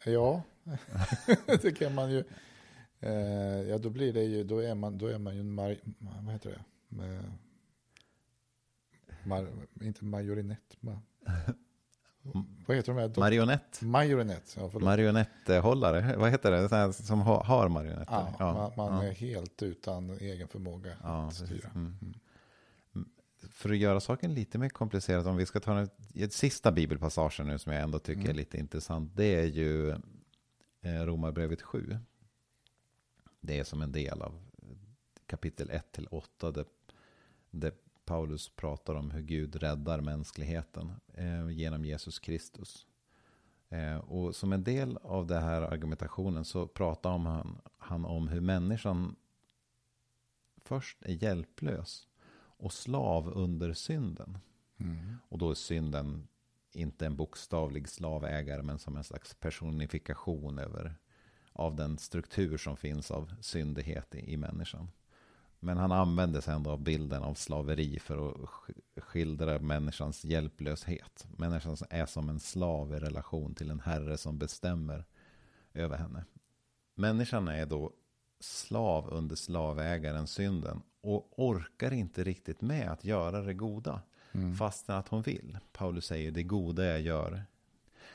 Ja, 0.04 0.42
det 1.62 1.72
kan 1.78 1.94
man 1.94 2.10
ju. 2.12 2.24
Eh, 3.00 3.12
ja, 3.68 3.78
då 3.78 3.90
blir 3.90 4.12
det 4.12 4.22
ju, 4.24 4.44
då 4.44 4.58
är 4.58 4.74
man, 4.74 4.98
då 4.98 5.06
är 5.06 5.18
man 5.18 5.34
ju 5.34 5.40
en 5.40 5.52
mar, 5.52 5.76
vad 5.98 6.32
heter 6.32 6.50
det? 6.50 6.64
Med, 6.96 7.32
mar, 9.24 9.48
inte 9.80 10.04
marionett, 10.04 10.76
ma, 10.80 11.00
vad 12.66 12.76
heter 12.76 12.92
de 12.94 13.00
här? 13.00 13.12
Marionett. 13.20 13.82
Marionett, 13.82 14.56
ja, 14.58 14.68
förlåt. 14.70 14.82
Marionetthållare. 14.84 16.16
Vad 16.16 16.30
heter 16.30 16.50
det? 16.50 16.68
Så 16.68 16.74
här 16.74 16.92
som 16.92 17.20
ha, 17.20 17.44
har 17.44 17.68
marionetter. 17.68 18.34
ja, 18.38 18.72
man, 18.76 18.90
man 18.90 19.04
ja. 19.04 19.10
är 19.10 19.14
helt 19.14 19.62
utan 19.62 20.10
egen 20.10 20.48
förmåga 20.48 20.90
Ja, 21.02 21.26
att 21.28 21.34
styra. 21.34 21.70
Mm. 21.74 21.94
För 23.50 23.70
att 23.70 23.76
göra 23.76 24.00
saken 24.00 24.34
lite 24.34 24.58
mer 24.58 24.68
komplicerad, 24.68 25.26
om 25.26 25.36
vi 25.36 25.46
ska 25.46 25.60
ta 25.60 25.86
ett 26.14 26.32
sista 26.32 26.72
bibelpassagen 26.72 27.46
nu 27.46 27.58
som 27.58 27.72
jag 27.72 27.82
ändå 27.82 27.98
tycker 27.98 28.20
är 28.20 28.24
Mm. 28.24 28.36
lite 28.36 28.58
intressant. 28.58 29.16
Det 29.16 29.34
är 29.34 29.44
ju 29.46 29.90
eh, 30.80 31.00
Romarbrevet 31.04 31.62
7. 31.62 31.98
Det 33.40 33.58
är 33.58 33.64
som 33.64 33.82
en 33.82 33.92
del 33.92 34.22
av 34.22 34.42
kapitel 35.26 35.70
1 35.70 35.92
till 35.92 36.06
8 36.10 36.50
där, 36.50 36.64
där 37.50 37.72
Paulus 38.10 38.48
pratar 38.48 38.94
om 38.94 39.10
hur 39.10 39.22
Gud 39.22 39.56
räddar 39.56 40.00
mänskligheten 40.00 40.92
eh, 41.14 41.50
genom 41.50 41.84
Jesus 41.84 42.18
Kristus. 42.18 42.86
Eh, 43.68 43.96
och 43.96 44.36
som 44.36 44.52
en 44.52 44.64
del 44.64 44.96
av 44.96 45.26
den 45.26 45.42
här 45.42 45.62
argumentationen 45.62 46.44
så 46.44 46.66
pratar 46.66 47.10
om 47.10 47.26
han, 47.26 47.60
han 47.78 48.04
om 48.04 48.28
hur 48.28 48.40
människan 48.40 49.16
först 50.64 51.02
är 51.02 51.22
hjälplös 51.22 52.08
och 52.34 52.72
slav 52.72 53.28
under 53.28 53.72
synden. 53.72 54.38
Mm. 54.76 55.16
Och 55.28 55.38
då 55.38 55.50
är 55.50 55.54
synden 55.54 56.28
inte 56.72 57.06
en 57.06 57.16
bokstavlig 57.16 57.88
slavägare 57.88 58.62
men 58.62 58.78
som 58.78 58.96
en 58.96 59.04
slags 59.04 59.34
personifikation 59.34 60.58
över 60.58 60.94
av 61.52 61.76
den 61.76 61.98
struktur 61.98 62.56
som 62.56 62.76
finns 62.76 63.10
av 63.10 63.34
syndighet 63.40 64.14
i, 64.14 64.32
i 64.32 64.36
människan. 64.36 64.88
Men 65.60 65.76
han 65.76 65.92
använder 65.92 66.40
sig 66.40 66.54
ändå 66.54 66.70
av 66.70 66.80
bilden 66.80 67.22
av 67.22 67.34
slaveri 67.34 67.98
för 67.98 68.28
att 68.28 68.34
sk- 68.36 69.00
skildra 69.00 69.58
människans 69.58 70.24
hjälplöshet. 70.24 71.26
Människan 71.36 71.76
är 71.90 72.06
som 72.06 72.28
en 72.28 72.40
slav 72.40 72.94
i 72.94 72.98
relation 72.98 73.54
till 73.54 73.70
en 73.70 73.80
herre 73.80 74.16
som 74.18 74.38
bestämmer 74.38 75.04
över 75.74 75.96
henne. 75.96 76.24
Människan 76.94 77.48
är 77.48 77.66
då 77.66 77.92
slav 78.40 79.08
under 79.10 79.36
slavägaren 79.36 80.26
synden 80.26 80.82
och 81.00 81.32
orkar 81.38 81.92
inte 81.92 82.24
riktigt 82.24 82.60
med 82.60 82.90
att 82.90 83.04
göra 83.04 83.40
det 83.42 83.54
goda 83.54 84.00
Mm. 84.32 84.54
fastän 84.56 84.96
att 84.96 85.08
hon 85.08 85.22
vill. 85.22 85.58
Paulus 85.72 86.04
säger 86.06 86.30
det 86.30 86.42
goda 86.42 86.84
jag 86.84 87.00
gör. 87.00 87.42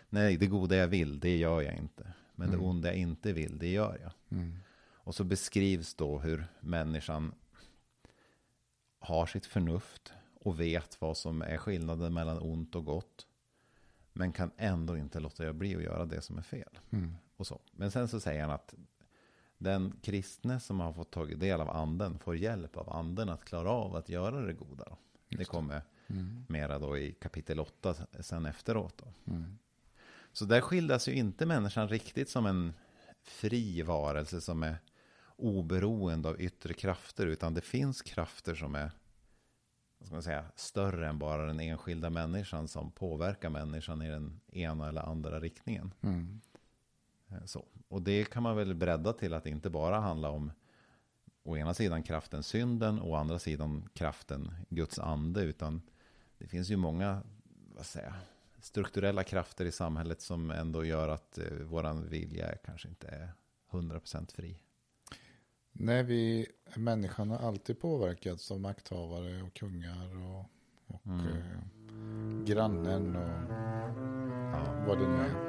Nej, 0.10 0.38
det 0.38 0.48
goda 0.48 0.76
jag 0.76 0.88
vill, 0.88 1.20
det 1.20 1.38
gör 1.38 1.62
jag 1.62 1.76
inte. 1.78 2.14
Men 2.36 2.48
det 2.50 2.54
Mm. 2.56 2.66
onda 2.70 2.88
jag 2.88 2.98
inte 2.98 3.34
vill, 3.34 3.58
det 3.58 3.68
gör 3.72 3.98
jag. 4.02 4.12
Mm. 4.40 4.56
Och 5.06 5.16
så 5.16 5.24
beskrivs 5.24 5.96
då 5.96 6.20
hur 6.20 6.48
människan 6.60 7.34
har 9.00 9.26
sitt 9.26 9.46
förnuft 9.46 10.14
och 10.34 10.60
vet 10.60 11.02
vad 11.02 11.18
som 11.18 11.42
är 11.42 11.58
skillnaden 11.58 12.14
mellan 12.14 12.40
ont 12.40 12.76
och 12.76 12.86
gott. 12.86 13.28
Men 14.14 14.32
kan 14.32 14.52
ändå 14.58 14.98
inte 14.98 15.20
låta 15.20 15.54
bli 15.54 15.76
att 15.76 15.84
göra 15.84 16.06
det 16.06 16.22
som 16.22 16.38
är 16.38 16.42
fel. 16.42 16.80
Mm. 16.90 17.16
Och 17.38 17.48
så. 17.48 17.62
Men 17.72 17.92
sen 17.92 18.08
så 18.08 18.20
säger 18.20 18.42
han 18.42 18.52
att 18.52 18.76
den 19.58 20.00
kristne 20.02 20.60
som 20.60 20.80
har 20.80 20.94
fått 20.94 21.12
tagit 21.12 21.40
del 21.40 21.62
av 21.62 21.70
anden 21.70 22.20
får 22.20 22.36
hjälp 22.36 22.78
av 22.78 22.90
anden 22.90 23.30
att 23.30 23.46
klara 23.46 23.70
av 23.70 23.96
att 23.96 24.10
göra 24.10 24.42
det 24.42 24.54
goda. 24.54 24.98
Just 25.30 25.40
det. 25.40 25.46
kommer 25.46 25.82
Mm. 26.08 26.46
mera 26.50 26.80
då 26.80 26.98
i 26.98 27.14
kapitel 27.14 27.60
8 27.60 27.96
sen 28.20 28.46
efteråt. 28.46 28.98
Då. 28.98 29.34
Mm. 29.34 29.58
Så 30.32 30.46
där 30.46 30.62
skildras 30.62 31.08
ju 31.08 31.14
inte 31.14 31.46
människan 31.46 31.90
riktigt 31.90 32.30
som 32.30 32.46
en 32.46 32.74
fri 33.22 33.82
varelse 33.82 34.42
som 34.42 34.64
är 34.64 34.78
oberoende 35.38 36.30
av 36.30 36.42
yttre 36.42 36.74
krafter, 36.74 37.26
utan 37.26 37.54
det 37.54 37.62
finns 37.62 38.02
krafter 38.02 38.56
som 38.56 38.76
är 38.76 38.92
vad 39.98 40.08
ska 40.08 40.16
man 40.16 40.24
säga, 40.24 40.46
större 40.56 41.10
än 41.10 41.20
bara 41.20 41.46
den 41.46 41.60
enskilda 41.60 42.10
människan 42.10 42.68
som 42.68 42.92
påverkar 42.92 43.50
människan 43.50 44.02
i 44.02 44.10
den 44.10 44.42
ena 44.52 44.90
eller 44.90 45.02
andra 45.02 45.40
riktningen. 45.40 45.94
Mm. 46.02 46.42
Eh, 47.30 47.46
Så. 47.46 47.66
Och 47.88 48.02
det 48.02 48.30
kan 48.30 48.44
man 48.44 48.56
väl 48.56 48.74
bredda 48.74 49.14
till 49.14 49.34
att 49.34 49.46
inte 49.46 49.70
bara 49.70 50.00
handla 50.00 50.30
om 50.30 50.52
å 51.44 51.58
ena 51.58 51.74
sidan 51.74 52.04
kraften 52.04 52.44
synden 52.44 53.00
och 53.00 53.10
å 53.10 53.16
andra 53.16 53.40
sidan 53.40 53.90
kraften 53.94 54.52
Guds 54.70 55.00
ande, 55.00 55.42
utan 55.42 55.82
det 56.38 56.48
finns 56.48 56.70
ju 56.70 56.76
många 56.76 57.22
vad 57.76 57.86
säger, 57.86 58.14
strukturella 58.60 59.24
krafter 59.24 59.66
i 59.66 59.72
samhället 59.72 60.22
som 60.22 60.52
ändå 60.52 60.86
gör 60.86 61.10
att 61.10 61.38
eh, 61.38 61.52
våran 61.52 62.10
vilja 62.10 62.56
kanske 62.56 62.88
inte 62.88 63.08
är 63.08 63.30
100% 63.72 64.36
fri. 64.36 64.60
Nej, 65.78 66.04
vi, 66.04 66.48
människan 66.76 67.30
har 67.30 67.38
alltid 67.38 67.80
påverkats 67.80 68.52
av 68.52 68.60
makthavare 68.60 69.42
och 69.44 69.54
kungar 69.54 70.26
och, 70.26 70.46
och 70.88 71.06
Mm. 71.08 71.28
eh, 71.28 72.46
grannen 72.46 73.16
och 73.16 73.52
Ja. 74.54 74.86
vad 74.88 75.00
det 75.00 75.08
nu 75.08 75.16
är. 75.16 75.45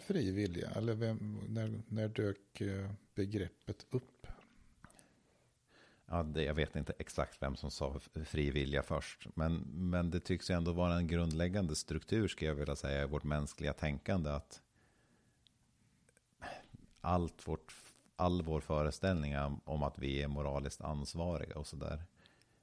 Fri 0.00 0.30
vilja? 0.30 0.70
Eller 0.70 0.94
vem, 0.94 1.38
när, 1.48 1.82
när 1.88 2.08
dök 2.08 2.60
eh, 2.60 2.90
begreppet 3.14 3.86
upp? 3.90 4.26
Ja, 6.06 6.22
det, 6.22 6.42
jag 6.42 6.54
vet 6.54 6.76
inte 6.76 6.92
exakt 6.98 7.42
vem 7.42 7.56
som 7.56 7.70
sa 7.70 8.00
fri 8.24 8.50
vilja 8.50 8.82
först. 8.82 9.26
Men, 9.34 9.54
men 9.72 10.10
det 10.10 10.20
tycks 10.20 10.50
ju 10.50 10.54
ändå 10.54 10.72
vara 10.72 10.94
en 10.94 11.06
grundläggande 11.06 11.76
struktur, 11.76 12.28
ska 12.28 12.46
jag 12.46 12.54
vilja 12.54 12.76
säga, 12.76 13.02
i 13.02 13.06
vårt 13.06 13.24
mänskliga 13.24 13.72
tänkande. 13.72 14.30
Att 14.30 14.62
allt 17.00 17.48
vårt, 17.48 17.74
all 18.16 18.42
vår 18.42 18.60
föreställning 18.60 19.38
om, 19.38 19.60
om 19.64 19.82
att 19.82 19.98
vi 19.98 20.22
är 20.22 20.28
moraliskt 20.28 20.80
ansvariga 20.80 21.58
och 21.58 21.66
sådär 21.66 22.02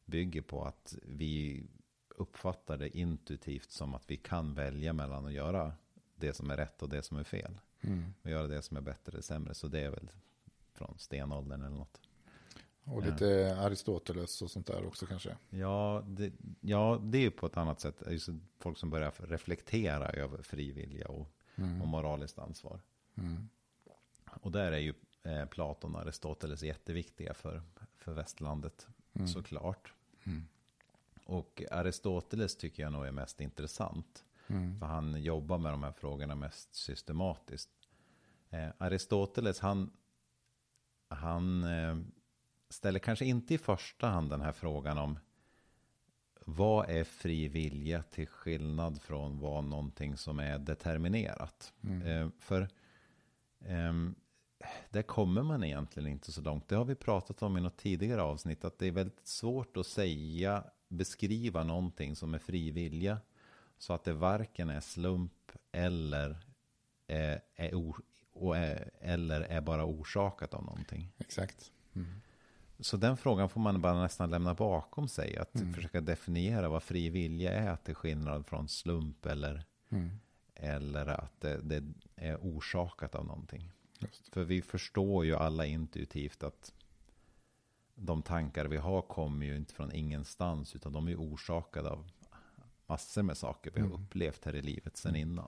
bygger 0.05 0.41
på 0.41 0.65
att 0.65 0.97
vi 1.03 1.63
uppfattar 2.09 2.77
det 2.77 2.97
intuitivt 2.97 3.71
som 3.71 3.93
att 3.93 4.03
vi 4.11 4.17
kan 4.17 4.53
välja 4.53 4.93
mellan 4.93 5.25
att 5.25 5.33
göra 5.33 5.73
det 6.19 6.33
som 6.33 6.49
är 6.51 6.57
rätt 6.57 6.81
och 6.81 6.89
det 6.89 7.03
som 7.03 7.17
är 7.17 7.23
fel. 7.23 7.59
Mm. 7.81 8.13
Och 8.21 8.29
göra 8.29 8.47
det 8.47 8.61
som 8.61 8.77
är 8.77 8.81
bättre 8.81 9.11
eller 9.11 9.21
sämre. 9.21 9.53
Så 9.53 9.67
det 9.67 9.79
är 9.79 9.89
väl 9.89 10.09
från 10.73 10.95
stenåldern 10.97 11.61
eller 11.61 11.75
något. 11.77 12.01
Och 12.83 13.03
lite 13.05 13.57
Aristoteles 13.59 14.41
och 14.41 14.51
sånt 14.51 14.67
där 14.67 14.85
också 14.87 15.05
kanske. 15.05 15.37
Ja, 15.49 16.03
det, 16.07 16.33
ja, 16.61 16.99
det 17.03 17.17
är 17.17 17.21
ju 17.21 17.31
på 17.31 17.45
ett 17.45 17.57
annat 17.57 17.79
sätt. 17.79 18.03
Just 18.09 18.29
folk 18.59 18.77
som 18.77 18.89
börjar 18.89 19.13
reflektera 19.17 20.09
över 20.09 20.41
frivilliga 20.41 21.07
och, 21.07 21.27
Mm. 21.55 21.81
och 21.81 21.87
moraliskt 21.87 22.39
ansvar. 22.39 22.81
Mm. 23.15 23.49
Och 24.41 24.51
där 24.51 24.71
är 24.71 24.77
ju 24.77 24.93
eh, 25.23 25.45
Platon 25.45 25.95
och 25.95 26.01
Aristoteles 26.01 26.63
jätteviktiga 26.63 27.33
för, 27.33 27.61
för 27.95 28.13
västlandet, 28.13 28.87
Mm. 29.13 29.27
såklart. 29.27 29.93
Mm. 30.23 30.47
Och 31.23 31.63
Aristoteles 31.71 32.55
tycker 32.57 32.83
jag 32.83 32.91
nog 32.91 33.05
är 33.05 33.11
mest 33.11 33.41
intressant. 33.41 34.23
Mm. 34.49 34.79
För 34.79 34.85
han 34.85 35.21
jobbar 35.21 35.57
med 35.57 35.73
de 35.73 35.83
här 35.83 35.91
frågorna 35.91 36.35
mest 36.35 36.75
systematiskt. 36.75 37.69
Eh, 38.49 38.69
Aristoteles, 38.77 39.59
han, 39.59 39.91
han 41.07 41.63
eh, 41.63 41.97
ställer 42.69 42.99
kanske 42.99 43.25
inte 43.25 43.53
i 43.53 43.57
första 43.57 44.07
hand 44.07 44.29
den 44.29 44.41
här 44.41 44.51
frågan 44.51 44.97
om 44.97 45.19
vad 46.45 46.89
är 46.89 47.03
fri 47.03 47.47
vilja 47.47 48.03
till 48.03 48.27
skillnad 48.27 49.01
från 49.01 49.39
vad 49.39 49.63
någonting 49.63 50.17
som 50.17 50.39
är 50.39 50.59
determinerat. 50.59 51.73
Mm. 51.83 52.01
Eh, 52.01 52.29
för 52.39 52.69
ehm, 53.65 54.15
där 54.89 55.01
kommer 55.01 55.43
man 55.43 55.63
egentligen 55.63 56.09
inte 56.09 56.31
så 56.31 56.41
långt. 56.41 56.67
Det 56.67 56.75
har 56.75 56.85
vi 56.85 56.95
pratat 56.95 57.41
om 57.41 57.57
i 57.57 57.61
något 57.61 57.77
tidigare 57.77 58.21
avsnitt. 58.21 58.65
Att 58.65 58.79
det 58.79 58.87
är 58.87 58.91
väldigt 58.91 59.27
svårt 59.27 59.77
att 59.77 59.87
säga, 59.87 60.63
beskriva 60.87 61.63
någonting 61.63 62.15
som 62.15 62.33
är 62.33 62.39
fri 62.39 62.71
vilja. 62.71 63.17
Så 63.77 63.93
att 63.93 64.03
det 64.03 64.13
varken 64.13 64.69
är 64.69 64.79
slump 64.79 65.51
eller 65.71 66.37
är, 67.07 67.41
är, 67.55 67.71
or, 67.73 68.01
är, 68.55 68.91
eller 69.01 69.41
är 69.41 69.61
bara 69.61 69.85
orsakat 69.85 70.53
av 70.53 70.63
någonting. 70.63 71.13
Exakt. 71.17 71.71
Mm. 71.95 72.07
Så 72.79 72.97
den 72.97 73.17
frågan 73.17 73.49
får 73.49 73.61
man 73.61 73.81
bara 73.81 74.01
nästan 74.01 74.29
lämna 74.29 74.53
bakom 74.53 75.07
sig. 75.07 75.37
Att 75.37 75.55
Mm. 75.55 75.73
försöka 75.73 76.01
definiera 76.01 76.69
vad 76.69 76.83
fri 76.83 77.09
vilja 77.09 77.51
är 77.53 77.75
till 77.75 77.95
skillnad 77.95 78.45
från 78.45 78.67
slump 78.67 79.25
eller, 79.25 79.65
Mm. 79.89 80.09
eller 80.55 81.05
att 81.05 81.41
det, 81.41 81.61
det 81.61 81.83
är 82.15 82.35
orsakat 82.37 83.15
av 83.15 83.25
någonting. 83.25 83.71
Just. 83.99 84.27
För 84.33 84.43
vi 84.43 84.61
förstår 84.61 85.25
ju 85.25 85.35
alla 85.35 85.65
intuitivt 85.65 86.43
att 86.43 86.73
de 87.95 88.21
tankar 88.21 88.65
vi 88.65 88.77
har 88.77 89.01
kommer 89.01 89.45
ju 89.45 89.55
inte 89.55 89.73
från 89.73 89.91
ingenstans 89.91 90.75
utan 90.75 90.93
de 90.93 91.07
är 91.07 91.15
orsakade 91.15 91.89
av 91.89 92.09
massor 92.87 93.23
med 93.23 93.37
saker 93.37 93.71
vi 93.73 93.79
har 93.79 93.87
Mm. 93.87 94.01
upplevt 94.03 94.45
här 94.45 94.55
i 94.55 94.61
livet 94.61 94.97
sedan 94.97 95.15
innan. 95.15 95.47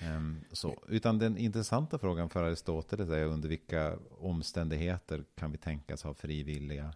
Ehm, 0.00 0.40
så, 0.52 0.82
utan 0.88 1.18
den 1.18 1.36
intressanta 1.36 1.98
frågan 1.98 2.28
för 2.30 2.42
Aristoteles 2.42 3.08
är 3.10 3.24
under 3.24 3.48
vilka 3.48 3.98
omständigheter 4.20 5.24
kan 5.34 5.52
vi 5.52 5.58
tänkas 5.58 6.02
ha 6.02 6.14
frivilliga 6.14 6.94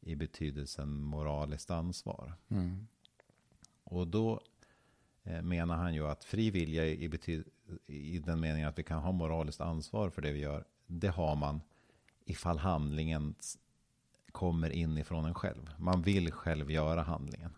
i 0.00 0.14
betydelsen 0.14 1.02
moraliskt 1.02 1.70
ansvar. 1.70 2.32
Mm. 2.48 2.86
Och 3.84 4.08
då 4.08 4.40
eh, 5.22 5.42
menar 5.42 5.76
han 5.76 5.94
ju 5.94 6.06
att 6.06 6.24
fri 6.24 6.50
vilja 6.50 6.86
i, 6.86 7.08
bety- 7.08 7.44
i 7.86 8.18
den 8.18 8.40
meningen 8.40 8.68
att 8.68 8.78
vi 8.78 8.82
kan 8.82 9.02
ha 9.02 9.12
moraliskt 9.12 9.60
ansvar 9.60 10.10
för 10.10 10.22
det 10.22 10.32
vi 10.32 10.38
gör, 10.40 10.64
det 10.86 11.08
har 11.08 11.36
man 11.36 11.60
ifall 12.24 12.58
handlingen 12.58 13.34
kommer 14.32 14.70
inifrån 14.70 15.24
en 15.24 15.34
själv. 15.34 15.70
Man 15.78 16.02
vill 16.02 16.32
själv 16.32 16.70
göra 16.70 17.02
handlingen. 17.02 17.52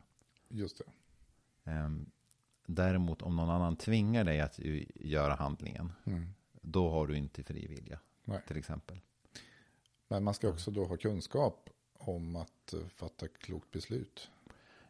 Just 0.48 0.78
det. 0.78 1.70
Ehm, 1.70 2.10
Däremot 2.68 3.22
om 3.22 3.36
någon 3.36 3.50
annan 3.50 3.76
tvingar 3.76 4.24
dig 4.24 4.40
att 4.40 4.58
göra 4.94 5.34
handlingen, 5.34 5.92
Mm. 6.04 6.26
då 6.62 6.90
har 6.90 7.06
du 7.06 7.16
inte 7.16 7.42
fri 7.42 7.66
vilja, 7.66 7.98
Nej. 8.24 8.40
till 8.48 8.56
exempel. 8.56 9.00
Men 10.08 10.24
man 10.24 10.34
ska 10.34 10.48
också 10.48 10.70
då 10.70 10.84
ha 10.84 10.96
kunskap 10.96 11.70
om 11.92 12.36
att 12.36 12.72
eh, 12.72 12.86
fatta 12.88 13.28
klokt 13.28 13.70
beslut. 13.70 14.30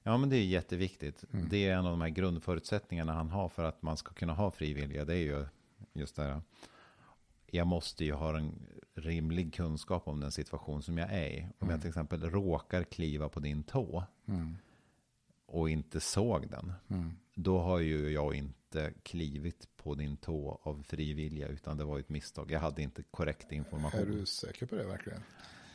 Ja, 0.03 0.17
men 0.17 0.29
det 0.29 0.37
är 0.37 0.45
jätteviktigt. 0.45 1.25
Mm. 1.33 1.49
Det 1.49 1.69
är 1.69 1.73
en 1.75 1.85
av 1.85 1.91
de 1.91 2.01
här 2.01 2.09
grundförutsättningarna 2.09 3.13
han 3.13 3.31
har 3.31 3.49
för 3.49 3.65
att 3.65 3.83
man 3.83 3.97
ska 3.97 4.13
kunna 4.15 4.33
ha 4.35 4.51
frivilliga. 4.51 5.05
Det 5.05 5.15
är 5.15 5.19
ju 5.19 5.47
just 5.93 6.17
det 6.17 6.23
här. 6.23 6.41
Jag 7.47 7.67
måste 7.67 8.05
ju 8.05 8.13
ha 8.13 8.39
en 8.39 8.67
rimlig 8.95 9.55
kunskap 9.55 10.09
om 10.09 10.21
den 10.21 10.33
situation 10.33 10.83
som 10.83 10.99
jag 10.99 11.13
är 11.13 11.29
i. 11.29 11.41
Om 11.43 11.49
Mm. 11.61 11.71
jag 11.71 11.81
till 11.81 11.89
exempel 11.89 12.31
råkar 12.31 12.83
kliva 12.83 13.29
på 13.29 13.41
din 13.41 13.63
tå 13.63 14.05
Mm. 14.27 14.57
Och 15.47 15.71
inte 15.71 16.01
såg 16.01 16.51
den. 16.51 16.73
Mm. 16.89 17.13
Då 17.35 17.59
har 17.59 17.79
ju 17.79 18.11
jag 18.11 18.35
inte 18.35 18.93
klivit 19.03 19.69
på 19.77 19.95
din 19.95 20.17
tå 20.17 20.61
av 20.63 20.83
frivilliga 20.83 21.49
utan 21.49 21.77
det 21.77 21.85
var 21.85 21.99
ett 21.99 22.09
misstag. 22.09 22.51
Jag 22.51 22.61
hade 22.61 22.83
inte 22.83 23.03
korrekt 23.03 23.53
information. 23.53 24.01
Är 24.01 24.07
du 24.07 24.27
säker 24.27 24.67
på 24.67 24.75
det 24.75 24.85
verkligen? 24.85 25.21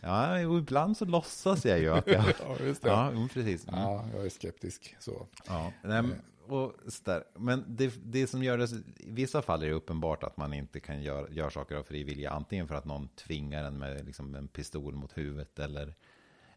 Ja, 0.02 0.48
och 0.48 0.58
ibland 0.58 0.98
så 0.98 1.06
låtsas 1.06 1.66
jag 1.66 1.80
ju 1.80 1.94
att 1.94 2.08
jag... 2.08 2.24
ja, 2.40 2.58
just 2.66 2.82
det. 2.82 2.90
ja, 2.90 3.28
precis. 3.34 3.68
Mm. 3.68 3.80
Ja, 3.80 4.06
jag 4.14 4.26
är 4.26 4.30
skeptisk. 4.30 4.96
Så. 5.00 5.28
Ja, 5.48 5.74
nej, 5.84 6.02
men- 6.02 6.22
och 6.48 6.74
så 6.88 7.24
men 7.36 7.64
det, 7.68 7.94
det 8.04 8.28
som 8.28 8.44
gör 8.44 8.58
det, 8.58 8.72
i 8.98 9.12
vissa 9.12 9.42
fall 9.42 9.64
är 9.64 9.68
det 9.68 9.74
uppenbart 9.74 10.24
att 10.24 10.38
man 10.38 10.54
inte 10.54 10.80
kan 10.80 11.02
göra 11.04 11.30
gör 11.30 11.50
saker 11.50 11.76
av 11.76 11.84
fri 11.84 12.04
vilja. 12.04 12.32
Antingen 12.32 12.68
för 12.68 12.76
att 12.76 12.86
någon 12.86 13.08
tvingar 13.08 13.64
en 13.64 13.80
med 13.80 14.06
liksom 14.06 14.36
en 14.36 14.48
pistol 14.48 14.96
mot 14.96 15.18
huvudet 15.18 15.60
eller, 15.60 15.96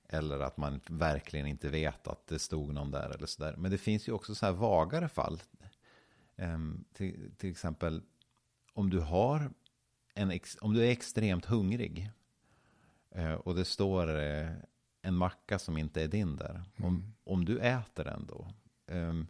eller 0.09 0.41
att 0.41 0.57
man 0.57 0.81
verkligen 0.89 1.47
inte 1.47 1.69
vet 1.69 2.09
att 2.09 2.27
det 2.27 2.39
stod 2.39 2.75
någon 2.75 2.91
där 2.91 3.11
eller 3.11 3.27
så 3.27 3.43
där. 3.43 3.57
Men 3.57 3.71
det 3.71 3.79
finns 3.79 4.09
ju 4.09 4.13
också 4.13 4.35
så 4.35 4.47
här 4.47 4.53
vagare 4.53 5.09
fall. 5.09 5.43
Ehm, 6.37 6.85
till, 6.93 7.31
till 7.37 7.51
exempel 7.51 8.03
om 8.73 8.91
du 8.91 9.01
har 9.01 9.51
en, 10.15 10.31
ex, 10.31 10.57
om 10.61 10.75
du 10.75 10.87
är 10.87 10.91
extremt 10.91 11.45
hungrig 11.45 12.11
eh, 13.11 13.33
och 13.33 13.55
det 13.55 13.65
står 13.65 14.21
eh, 14.21 14.51
en 15.03 15.15
macka 15.15 15.59
som 15.59 15.79
inte 15.79 16.03
är 16.03 16.09
din 16.09 16.37
där. 16.37 16.63
Om, 16.77 16.85
Mm. 16.85 17.13
om 17.25 17.45
du 17.45 17.59
äter 17.59 18.05
den 18.05 18.27
då, 18.27 18.49
um, 18.87 19.27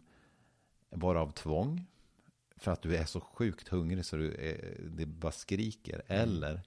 bara 0.89 1.21
av 1.21 1.31
tvång, 1.31 1.85
för 2.57 2.71
att 2.71 2.81
du 2.81 2.95
är 2.95 3.05
så 3.05 3.21
sjukt 3.21 3.67
hungrig 3.67 4.05
så 4.05 4.15
du 4.15 4.33
är, 4.33 4.77
det 4.89 5.05
bara 5.05 5.31
skriker, 5.31 6.01
eller 6.07 6.61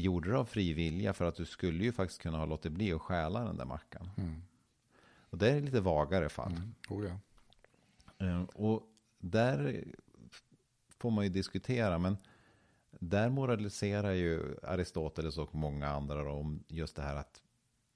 gjorde 0.00 0.30
du 0.30 0.36
av 0.36 0.44
fri 0.44 0.72
vilja 0.72 1.12
för 1.12 1.24
att 1.24 1.36
du 1.36 1.44
skulle 1.44 1.84
ju 1.84 1.92
faktiskt 1.92 2.22
kunna 2.22 2.38
ha 2.38 2.46
låtit 2.46 2.72
bli 2.72 2.92
att 2.92 3.00
stjäla 3.02 3.44
den 3.44 3.56
där 3.56 3.64
mackan. 3.64 4.10
Mm. 4.16 4.42
Och 5.30 5.38
det 5.38 5.50
är 5.50 5.60
lite 5.60 5.80
vagare 5.80 6.28
fall. 6.28 6.52
Mm. 6.52 6.74
Oh, 6.88 7.06
ja. 7.06 8.26
Eh, 8.26 8.42
Och 8.42 8.82
där 9.18 9.84
får 10.88 11.10
man 11.10 11.24
ju 11.24 11.30
diskutera, 11.30 11.98
men 11.98 12.16
där 12.90 13.30
moraliserar 13.30 14.12
ju 14.12 14.56
Aristoteles 14.62 15.38
och 15.38 15.54
många 15.54 15.88
andra 15.88 16.32
om 16.32 16.64
just 16.68 16.96
det 16.96 17.02
här 17.02 17.16
att 17.16 17.42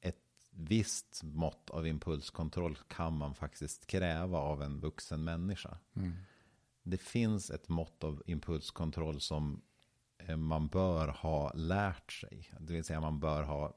ett 0.01 0.23
visst 0.51 1.23
mått 1.23 1.71
av 1.71 1.87
impulskontroll 1.87 2.79
kan 2.88 3.17
man 3.19 3.35
faktiskt 3.35 3.87
kräva 3.87 4.38
av 4.38 4.62
en 4.62 4.81
vuxen 4.81 5.25
människa. 5.25 5.79
Mm. 5.95 6.12
Det 6.83 6.99
finns 6.99 7.51
ett 7.51 7.69
mått 7.69 8.05
av 8.05 8.23
impulskontroll 8.27 9.21
som 9.21 9.62
man 10.37 10.69
bör 10.69 11.09
ha 11.09 11.53
lärt 11.55 12.13
sig. 12.13 12.51
Det 12.61 12.73
vill 12.73 12.85
säga 12.85 13.01
man 13.01 13.21
bör 13.21 13.43
ha 13.43 13.77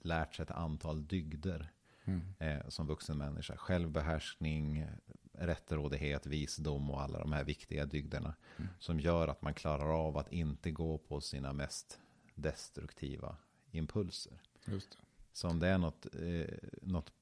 lärt 0.00 0.34
sig 0.34 0.42
ett 0.42 0.50
antal 0.50 1.06
dygder 1.06 1.72
Mm. 2.04 2.22
eh, 2.38 2.68
som 2.68 2.86
vuxen 2.86 3.18
människa. 3.18 3.56
Självbehärskning, 3.56 4.86
rättrådighet, 5.32 6.26
visdom 6.26 6.90
och 6.90 7.02
alla 7.02 7.18
de 7.18 7.32
här 7.32 7.44
viktiga 7.44 7.86
dygderna. 7.86 8.34
Mm. 8.56 8.70
Som 8.78 9.00
gör 9.00 9.28
att 9.28 9.42
man 9.42 9.54
klarar 9.54 10.06
av 10.06 10.18
att 10.18 10.32
inte 10.32 10.70
gå 10.70 10.98
på 10.98 11.20
sina 11.20 11.52
mest 11.52 12.00
destruktiva 12.34 13.36
impulser. 13.70 14.40
Just 14.66 14.90
det. 14.90 14.98
Så 15.32 15.48
om 15.48 15.58
det 15.58 15.68
är 15.68 15.78
något, 15.78 16.06
eh, 16.14 16.54
något 16.82 17.12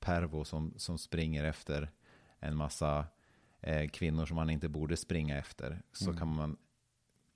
pervo 0.00 0.44
som, 0.44 0.74
som 0.76 0.98
springer 0.98 1.44
efter 1.44 1.90
en 2.38 2.56
massa 2.56 3.06
eh, 3.60 3.88
kvinnor 3.90 4.26
som 4.26 4.36
man 4.36 4.50
inte 4.50 4.68
borde 4.68 4.96
springa 4.96 5.38
efter. 5.38 5.82
Så 5.92 6.04
Mm. 6.04 6.16
kan 6.18 6.28
man, 6.28 6.56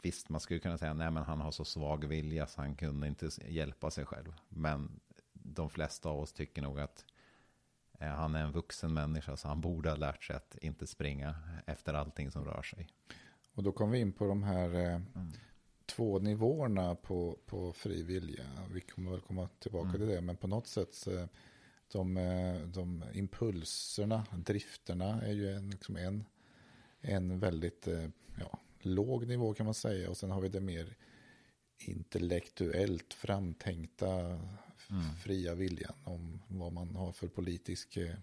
visst 0.03 0.29
man 0.29 0.41
skulle 0.41 0.61
kunna 0.61 0.79
säga, 0.79 0.95
nej 0.95 1.11
men 1.11 1.23
han 1.23 1.41
har 1.41 1.51
så 1.51 1.65
svag 1.65 2.05
vilja 2.05 2.47
så 2.47 2.61
han 2.61 2.75
kunde 2.75 3.07
inte 3.09 3.29
hjälpa 3.49 3.91
sig 3.91 4.05
själv. 4.05 4.35
Men 4.49 5.01
de 5.33 5.71
flesta 5.71 6.09
av 6.09 6.19
oss 6.21 6.33
tycker 6.33 6.63
nog 6.63 6.81
att 6.81 7.05
eh, 7.99 8.09
han 8.09 8.35
är 8.35 8.45
en 8.45 8.53
vuxen 8.53 8.95
människa 8.95 9.37
så 9.37 9.49
han 9.49 9.61
borde 9.61 9.89
ha 9.91 9.97
lärt 9.97 10.25
sig 10.25 10.37
att 10.37 10.57
inte 10.63 10.87
springa 10.87 11.35
efter 11.67 11.95
allting 11.95 12.31
som 12.31 12.45
rör 12.45 12.63
sig. 12.63 12.89
Och 13.55 13.63
då 13.63 13.73
kom 13.73 13.91
vi 13.91 13.99
in 13.99 14.13
på 14.13 14.27
de 14.27 14.43
här 14.43 14.75
eh, 14.75 14.95
Mm. 14.95 15.33
två 15.87 16.19
nivåerna 16.19 16.95
på, 16.95 17.39
på 17.47 17.73
fri 17.73 18.03
vilja. 18.03 18.45
Vi 18.71 18.81
kommer 18.81 19.11
väl 19.11 19.21
komma 19.21 19.49
tillbaka 19.59 19.89
Mm. 19.89 20.01
till 20.01 20.09
det, 20.09 20.21
men 20.21 20.37
på 20.37 20.47
något 20.47 20.67
sätt 20.67 20.95
så, 20.95 21.29
de, 21.93 22.17
eh, 22.17 22.61
de 22.61 23.05
impulserna, 23.13 24.27
drifterna 24.37 25.23
är 25.23 25.33
ju 25.33 25.53
en, 25.55 25.71
liksom 25.71 25.97
en, 25.97 26.25
en 27.01 27.39
väldigt 27.39 27.89
eh, 27.89 28.09
ja, 28.41 28.59
låg 28.95 29.27
nivå 29.27 29.55
kan 29.55 29.67
man 29.67 29.75
säga. 29.75 30.11
Och 30.11 30.17
sen 30.17 30.31
har 30.31 30.41
vi 30.41 30.49
det 30.49 30.61
mer 30.61 30.97
intellektuellt 31.79 33.15
framtänkta 33.15 34.41
Mm. 34.91 35.15
fria 35.23 35.55
viljan 35.55 35.95
om 36.05 36.41
vad 36.49 36.73
man 36.73 36.97
har 36.97 37.13
för 37.13 37.29
politisk 37.29 37.97
eh, 37.97 38.15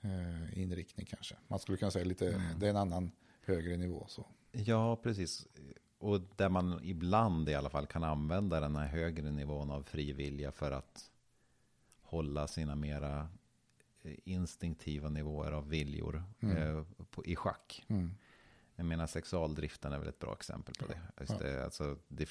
eh, 0.00 0.58
inriktning 0.58 1.06
kanske. 1.06 1.36
Man 1.48 1.58
skulle 1.58 1.78
kunna 1.78 1.90
säga 1.90 2.04
lite, 2.04 2.32
Mm. 2.34 2.58
det 2.58 2.66
är 2.66 2.70
en 2.70 2.76
annan 2.76 3.10
högre 3.44 3.76
nivå. 3.76 4.06
Så. 4.08 4.26
Ja, 4.52 4.96
precis. 4.96 5.46
Och 5.98 6.20
där 6.36 6.48
man 6.48 6.80
ibland 6.84 7.48
i 7.48 7.54
alla 7.54 7.70
fall 7.70 7.86
kan 7.86 8.04
använda 8.04 8.60
den 8.60 8.76
här 8.76 8.86
högre 8.86 9.30
nivån 9.30 9.70
av 9.70 9.82
fri 9.82 10.12
vilja 10.12 10.52
för 10.52 10.70
att 10.72 11.10
hålla 12.02 12.46
sina 12.46 12.74
mera 12.74 13.28
eh, 14.02 14.14
instinktiva 14.24 15.08
nivåer 15.08 15.52
av 15.52 15.68
viljor 15.68 16.24
Mm. 16.40 16.56
eh, 16.56 16.84
på, 17.10 17.24
i 17.24 17.36
schack. 17.36 17.84
Mm. 17.88 18.10
Jag 18.80 18.86
menar 18.86 19.06
sexualdriften 19.06 19.92
är 19.92 19.98
väl 19.98 20.08
ett 20.08 20.18
bra 20.18 20.32
exempel 20.32 20.74
på 20.74 20.86
det. 20.86 20.98
Just 21.20 21.38
det 21.38 21.64
alltså, 21.64 21.96
det 22.08 22.28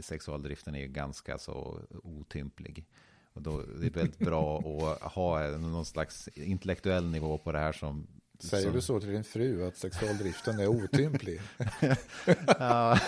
sexualdriften 0.00 0.74
är 0.74 0.80
ju 0.80 0.88
ganska 0.88 1.38
så 1.38 1.80
otymplig. 2.02 2.86
Och 3.32 3.42
då 3.42 3.60
är 3.60 3.66
det 3.80 3.96
väldigt 3.96 4.18
bra 4.18 4.58
att 5.00 5.02
ha 5.12 5.46
någon 5.46 5.84
slags 5.84 6.28
intellektuell 6.28 7.10
nivå 7.10 7.38
på 7.38 7.52
det 7.52 7.58
här 7.58 7.72
som... 7.72 8.06
Säger 8.38 8.64
som, 8.64 8.72
du 8.72 8.80
så 8.80 9.00
till 9.00 9.08
din 9.08 9.24
fru 9.24 9.66
att 9.66 9.76
sexualdriften 9.76 10.60
är 10.60 10.66
otymplig? 10.66 11.40
Ja, 12.46 12.98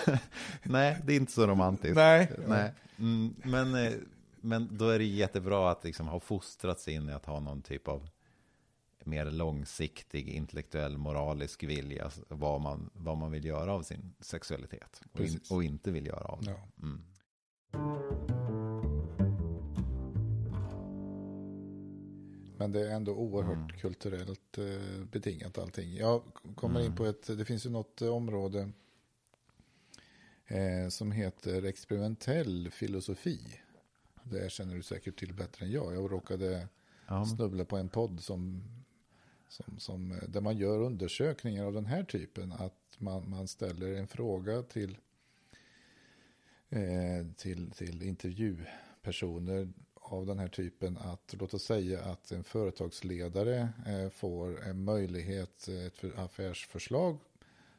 nej, 0.63 1.01
det 1.05 1.13
är 1.13 1.17
inte 1.17 1.31
så 1.31 1.47
romantiskt. 1.47 1.95
Nej. 1.95 2.31
Nej. 2.47 2.73
Mm, 2.97 3.35
men, 3.43 3.75
eh, 3.75 3.93
men 4.41 4.77
då 4.77 4.89
är 4.89 4.99
det 4.99 5.05
jättebra 5.05 5.71
att 5.71 5.83
liksom 5.83 6.07
ha 6.07 6.19
fostrats 6.19 6.87
in 6.87 7.09
i 7.09 7.11
att 7.11 7.25
ha 7.25 7.39
någon 7.39 7.61
typ 7.61 7.87
av 7.87 8.09
mer 9.05 9.25
långsiktig 9.31 10.29
intellektuell 10.29 10.97
moralisk 10.97 11.63
vilja. 11.63 12.11
Vad 12.27 12.61
man, 12.61 12.89
vad 12.93 13.17
man 13.17 13.31
vill 13.31 13.45
göra 13.45 13.73
av 13.73 13.81
sin 13.83 14.13
sexualitet. 14.19 15.01
Och, 15.11 15.19
in, 15.25 15.39
och 15.49 15.63
inte 15.63 15.91
vill 15.91 16.07
göra 16.07 16.23
av 16.25 16.41
det. 16.43 16.51
Ja. 16.51 16.67
Mm. 16.81 17.03
Men 22.57 22.71
det 22.71 22.89
är 22.89 22.95
ändå 22.95 23.11
oerhört 23.15 23.55
Mm. 23.57 23.69
kulturellt 23.79 24.57
eh, 24.57 25.05
betingat 25.11 25.57
allting. 25.57 25.93
Jag 25.95 26.21
kommer 26.55 26.79
in 26.79 26.85
Mm. 26.85 26.97
på 26.97 27.05
ett, 27.05 27.37
det 27.37 27.45
finns 27.45 27.65
ju 27.65 27.69
något 27.69 28.01
eh, 28.01 28.07
område 28.09 28.71
eh, 30.47 30.89
som 30.89 31.11
heter 31.11 31.63
experimentell 31.65 32.69
filosofi. 32.71 33.59
Det 34.23 34.51
känner 34.51 34.75
du 34.75 34.81
säkert 34.83 35.19
till 35.19 35.33
bättre 35.33 35.65
än 35.65 35.71
jag. 35.71 35.95
Jag 35.95 36.11
råkade 36.11 36.67
Ja, 37.07 37.25
snubbla 37.25 37.65
på 37.65 37.77
en 37.77 37.89
podd 37.89 38.19
som, 38.21 38.63
som, 39.53 39.79
som, 39.79 40.11
eh, 40.11 40.29
där 40.29 40.41
man 40.41 40.57
gör 40.57 40.81
undersökningar 40.81 41.65
av 41.65 41.73
den 41.73 41.85
här 41.85 42.03
typen. 42.03 42.51
Att 42.51 42.97
man, 42.97 43.29
man 43.29 43.47
ställer 43.47 43.93
en 43.93 44.07
fråga 44.07 44.63
till, 44.63 44.97
eh, 46.69 47.27
till, 47.37 47.71
till 47.71 48.03
intervjupersoner 48.03 49.73
av 49.93 50.25
den 50.25 50.39
här 50.39 50.47
typen. 50.47 50.97
Att 50.97 51.35
låt 51.39 51.53
oss 51.53 51.63
säga 51.63 52.03
att 52.03 52.31
en 52.31 52.43
företagsledare 52.43 53.69
eh, 53.87 54.09
får 54.09 54.63
en 54.63 54.83
möjlighet, 54.83 55.67
eh, 55.67 55.85
ett 55.85 56.03
affärsförslag 56.17 57.19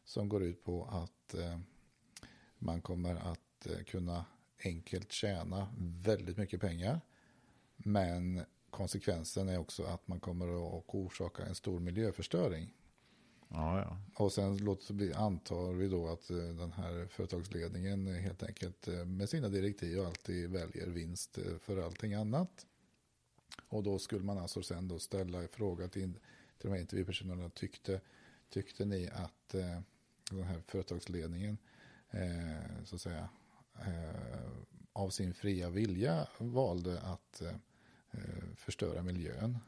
som 0.04 0.28
går 0.28 0.42
ut 0.42 0.64
på 0.64 0.84
att 0.84 1.34
eh, 1.34 1.58
man 2.58 2.80
kommer 2.80 3.14
att 3.14 3.66
eh, 3.66 3.84
kunna 3.84 4.24
enkelt 4.64 5.12
tjäna 5.12 5.74
väldigt 5.78 6.37
mycket 6.37 6.60
pengar. 6.60 7.00
Men 7.76 8.44
konsekvensen 8.74 9.48
är 9.48 9.58
också 9.58 9.84
att 9.84 10.08
man 10.08 10.20
kommer 10.20 10.78
att 10.78 10.84
orsaka 10.87 11.46
en 11.46 11.54
stor 11.54 11.80
miljöförstöring. 11.80 12.74
ja, 13.48 13.78
ja. 13.78 13.98
Och 14.24 14.32
sen 14.32 14.56
låt 14.56 14.90
vi, 14.90 15.12
antar 15.12 15.72
vi 15.72 15.88
då 15.88 16.08
att 16.08 16.30
eh, 16.30 16.37
den 16.37 16.72
här 16.72 17.06
företagsledningen 17.10 18.06
helt 18.06 18.42
enkelt 18.42 18.88
eh, 18.88 19.04
med 19.04 19.28
sina 19.28 19.48
direktiv 19.48 20.00
alltid 20.00 20.50
väljer 20.50 20.87
vinst 20.87 21.38
eh, 21.38 21.58
för 21.60 21.76
allting 21.76 22.14
annat. 22.14 22.66
Och 23.68 23.82
då 23.82 23.98
skulle 23.98 24.24
man 24.24 24.38
alltså 24.38 24.62
sen 24.62 24.88
då 24.88 24.98
ställa 24.98 25.42
en 25.42 25.48
fråga 25.48 25.88
till, 25.88 26.12
till 26.58 26.68
de 26.68 26.68
här 26.68 26.80
intervjupersonerna. 26.80 27.50
Tyckte, 27.50 28.00
tyckte 28.50 28.84
ni 28.84 29.08
att 29.08 29.54
eh, 29.54 29.80
den 30.30 30.42
här 30.42 30.60
företagsledningen 30.66 31.58
eh, 32.10 32.84
så 32.84 32.94
att 32.94 33.02
säga 33.02 33.28
eh, 33.87 34.50
av 34.92 35.10
sin 35.10 35.34
fria 35.34 35.70
vilja 35.70 36.28
valde 36.38 37.00
att 37.00 37.42
förstöra 38.57 39.03
miljön? 39.03 39.59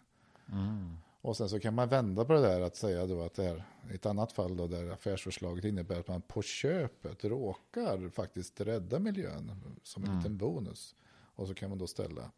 Mm. 0.53 0.97
Och 1.21 1.37
sen 1.37 1.49
så 1.49 1.61
kan 1.61 1.75
man 1.75 1.89
vända 1.89 2.25
på 2.25 2.33
det 2.33 2.41
där 2.41 2.61
att 2.61 2.77
säga 2.77 3.07
då 3.07 3.23
att 3.23 3.35
det 3.35 3.45
är 3.45 3.65
ett 3.95 4.07
annat 4.07 4.33
fall 4.33 4.57
då 4.57 4.67
där 4.67 4.91
affärsförslaget 4.91 5.65
innebär 5.65 6.01
att 6.01 6.09
man 6.09 6.23
på 6.23 6.43
köpet 6.43 7.25
råkar 7.25 8.09
faktiskt 8.09 8.61
rädda 8.61 8.99
miljön 8.99 9.53
som 9.83 10.03
en 10.03 10.09
Mm. 10.09 10.19
liten 10.19 10.37
bonus. 10.37 10.95
Och 11.35 11.47
så 11.49 11.55
kan 11.55 11.69
man 11.69 11.79
då 11.79 11.87
ställa 11.87 12.31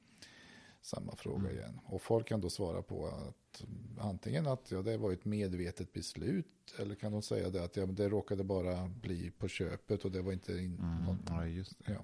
samma 0.80 1.16
fråga 1.16 1.38
Mm. 1.40 1.52
igen. 1.56 1.80
Och 1.84 2.02
folk 2.02 2.26
kan 2.28 2.40
då 2.40 2.50
svara 2.50 2.82
på 2.82 3.06
att 3.06 3.64
antingen 4.00 4.46
att 4.46 4.70
ja, 4.70 4.82
det 4.82 4.96
var 4.96 5.12
ett 5.12 5.24
medvetet 5.24 5.92
beslut 5.92 6.74
eller 6.78 6.94
kan 6.94 7.12
de 7.12 7.22
säga 7.22 7.48
det 7.50 7.64
att 7.64 7.76
ja, 7.76 7.86
det 7.86 8.08
råkade 8.08 8.44
bara 8.44 8.88
bli 8.88 9.30
på 9.30 9.48
köpet 9.48 10.04
och 10.04 10.10
det 10.12 10.22
var 10.22 10.32
inte 10.32 10.52
in, 10.52 10.78
Mm. 10.78 11.16
det. 11.26 11.92
Ja. 11.92 12.00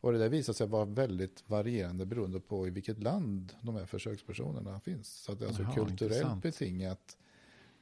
Och 0.00 0.12
det 0.12 0.18
där 0.18 0.28
visar 0.28 0.52
sig 0.52 0.66
vara 0.66 0.84
väldigt 0.84 1.44
varierande 1.46 2.06
beroende 2.06 2.40
på 2.40 2.66
i 2.66 2.70
vilket 2.70 3.02
land 3.02 3.52
de 3.60 3.74
här 3.74 3.86
försökspersonerna 3.86 4.80
finns. 4.80 5.08
Så 5.08 5.34
det 5.34 5.44
är 5.44 5.48
alltså 5.48 5.62
Jaha, 5.62 5.74
kulturellt 5.74 6.02
intressant. 6.02 6.42
betingat. 6.42 7.16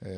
Eh, 0.00 0.08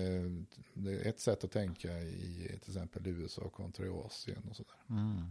det 0.75 0.93
är 0.93 1.09
ett 1.09 1.21
sätt 1.21 1.45
att 1.45 1.51
tänka 1.51 2.01
i 2.01 2.59
till 2.63 2.71
exempel 2.71 3.07
USA 3.07 3.49
kontra 3.49 3.87
Asien 3.93 4.43
och 4.51 4.57
sådär. 4.57 4.77
Mm. 4.91 5.23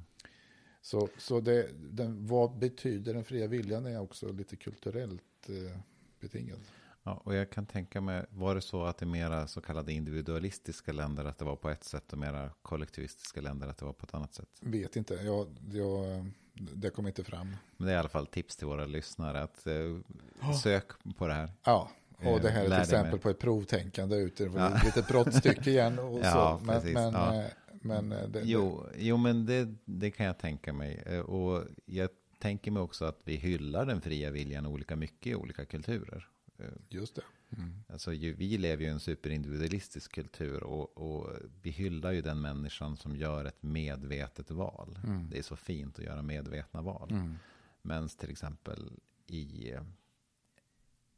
Så, 0.82 1.10
så 1.17 1.39
det, 1.39 1.69
den, 1.73 2.28
vad 2.28 2.58
betyder 2.58 3.13
den 3.13 3.23
fria 3.23 3.47
viljan 3.47 3.86
är 3.86 4.01
också 4.01 4.32
lite 4.32 4.56
kulturellt 4.56 5.49
eh, 5.49 5.80
betingad. 6.19 6.60
Ja, 7.04 7.21
och 7.23 7.36
jag 7.36 7.49
kan 7.49 7.65
tänka 7.65 8.01
mig, 8.01 8.25
var 8.30 8.56
det 8.56 8.62
så 8.62 8.84
att 8.84 8.97
det 8.97 9.06
mera 9.06 9.47
så 9.47 9.62
kallade 9.62 9.93
individualistiska 9.93 10.93
länder 10.93 11.25
att 11.25 11.38
det 11.38 11.45
var 11.45 11.56
på 11.56 11.69
ett 11.69 11.84
sätt 11.84 12.13
och 12.13 12.19
mera 12.19 12.49
kollektivistiska 12.62 13.41
länder 13.41 13.67
att 13.67 13.78
det 13.78 13.86
var 13.86 13.93
på 13.93 14.06
ett 14.06 14.13
annat 14.13 14.34
sätt? 14.34 14.49
Vet 14.62 14.95
inte, 14.95 15.13
jag, 15.13 15.47
jag, 15.71 16.25
det 16.55 16.89
kommer 16.89 17.09
inte 17.09 17.23
fram. 17.23 17.55
Men 17.77 17.85
det 17.87 17.91
är 17.93 17.95
i 17.95 17.99
alla 17.99 18.09
fall 18.09 18.27
tips 18.27 18.55
till 18.55 18.67
våra 18.67 18.85
lyssnare 18.85 19.41
att 19.43 19.67
eh, 19.67 20.53
sök 20.63 20.85
på 21.17 21.27
det 21.27 21.33
här. 21.33 21.49
Ja, 21.63 21.89
och 22.17 22.41
det 22.41 22.49
här 22.49 22.59
är 22.61 22.63
Eh, 22.63 22.69
Lär 22.69 22.81
ett 22.81 22.89
dig 22.89 22.97
exempel 22.99 23.19
på 23.19 23.29
ett 23.29 23.39
provtänkande 23.39 24.15
ute. 24.15 24.45
Det 24.45 24.51
Ja. 24.55 24.77
ett 24.77 24.83
litet 24.85 25.07
brottstycke 25.07 25.69
igen. 25.69 25.99
Och 26.09 26.19
Ja, 26.23 26.31
så. 26.59 26.65
Men, 26.65 26.75
precis, 26.75 26.93
men, 26.93 27.13
ja. 27.13 27.35
eh, 27.35 27.45
men 27.81 28.11
eh, 28.11 28.27
det, 28.27 28.41
Jo, 28.43 28.85
jo 28.97 29.17
men 29.17 29.45
det, 29.45 29.73
det 29.85 30.11
kan 30.11 30.25
jag 30.25 30.37
tänka 30.37 30.73
mig. 30.73 31.03
Eh, 31.05 31.19
Och 31.19 31.63
jag 31.85 32.09
tänker 32.39 32.71
mig 32.71 32.81
också 32.83 33.05
att 33.05 33.19
vi 33.23 33.35
hyllar 33.35 33.85
den 33.85 34.01
fria 34.01 34.31
viljan 34.31 34.65
olika 34.65 34.95
mycket 34.95 35.27
i 35.27 35.35
olika 35.35 35.65
kulturer. 35.65 36.27
Eh, 36.59 36.65
det, 36.89 36.97
just 36.97 37.15
det. 37.15 37.21
Mm. 37.57 37.83
Alltså, 37.89 38.13
ju, 38.13 38.33
vi 38.33 38.57
lever 38.57 38.83
ju 38.83 38.89
i 38.89 38.91
en 38.91 38.99
superindividualistisk 38.99 40.11
kultur 40.11 40.63
och, 40.63 40.97
och 40.97 41.29
vi 41.61 41.69
hyllar 41.69 42.11
ju 42.11 42.21
den 42.21 42.41
människan 42.41 42.97
som 42.97 43.15
gör 43.15 43.45
ett 43.45 43.63
medvetet 43.63 44.51
val. 44.51 44.99
Mm. 45.03 45.29
Det 45.29 45.37
är 45.37 45.43
så 45.43 45.55
fint 45.55 45.99
att 45.99 46.05
göra 46.05 46.21
medvetna 46.21 46.81
val. 46.81 47.11
Mm. 47.11 47.35
Men 47.81 48.07
till 48.07 48.29
exempel 48.29 48.91
i 49.27 49.73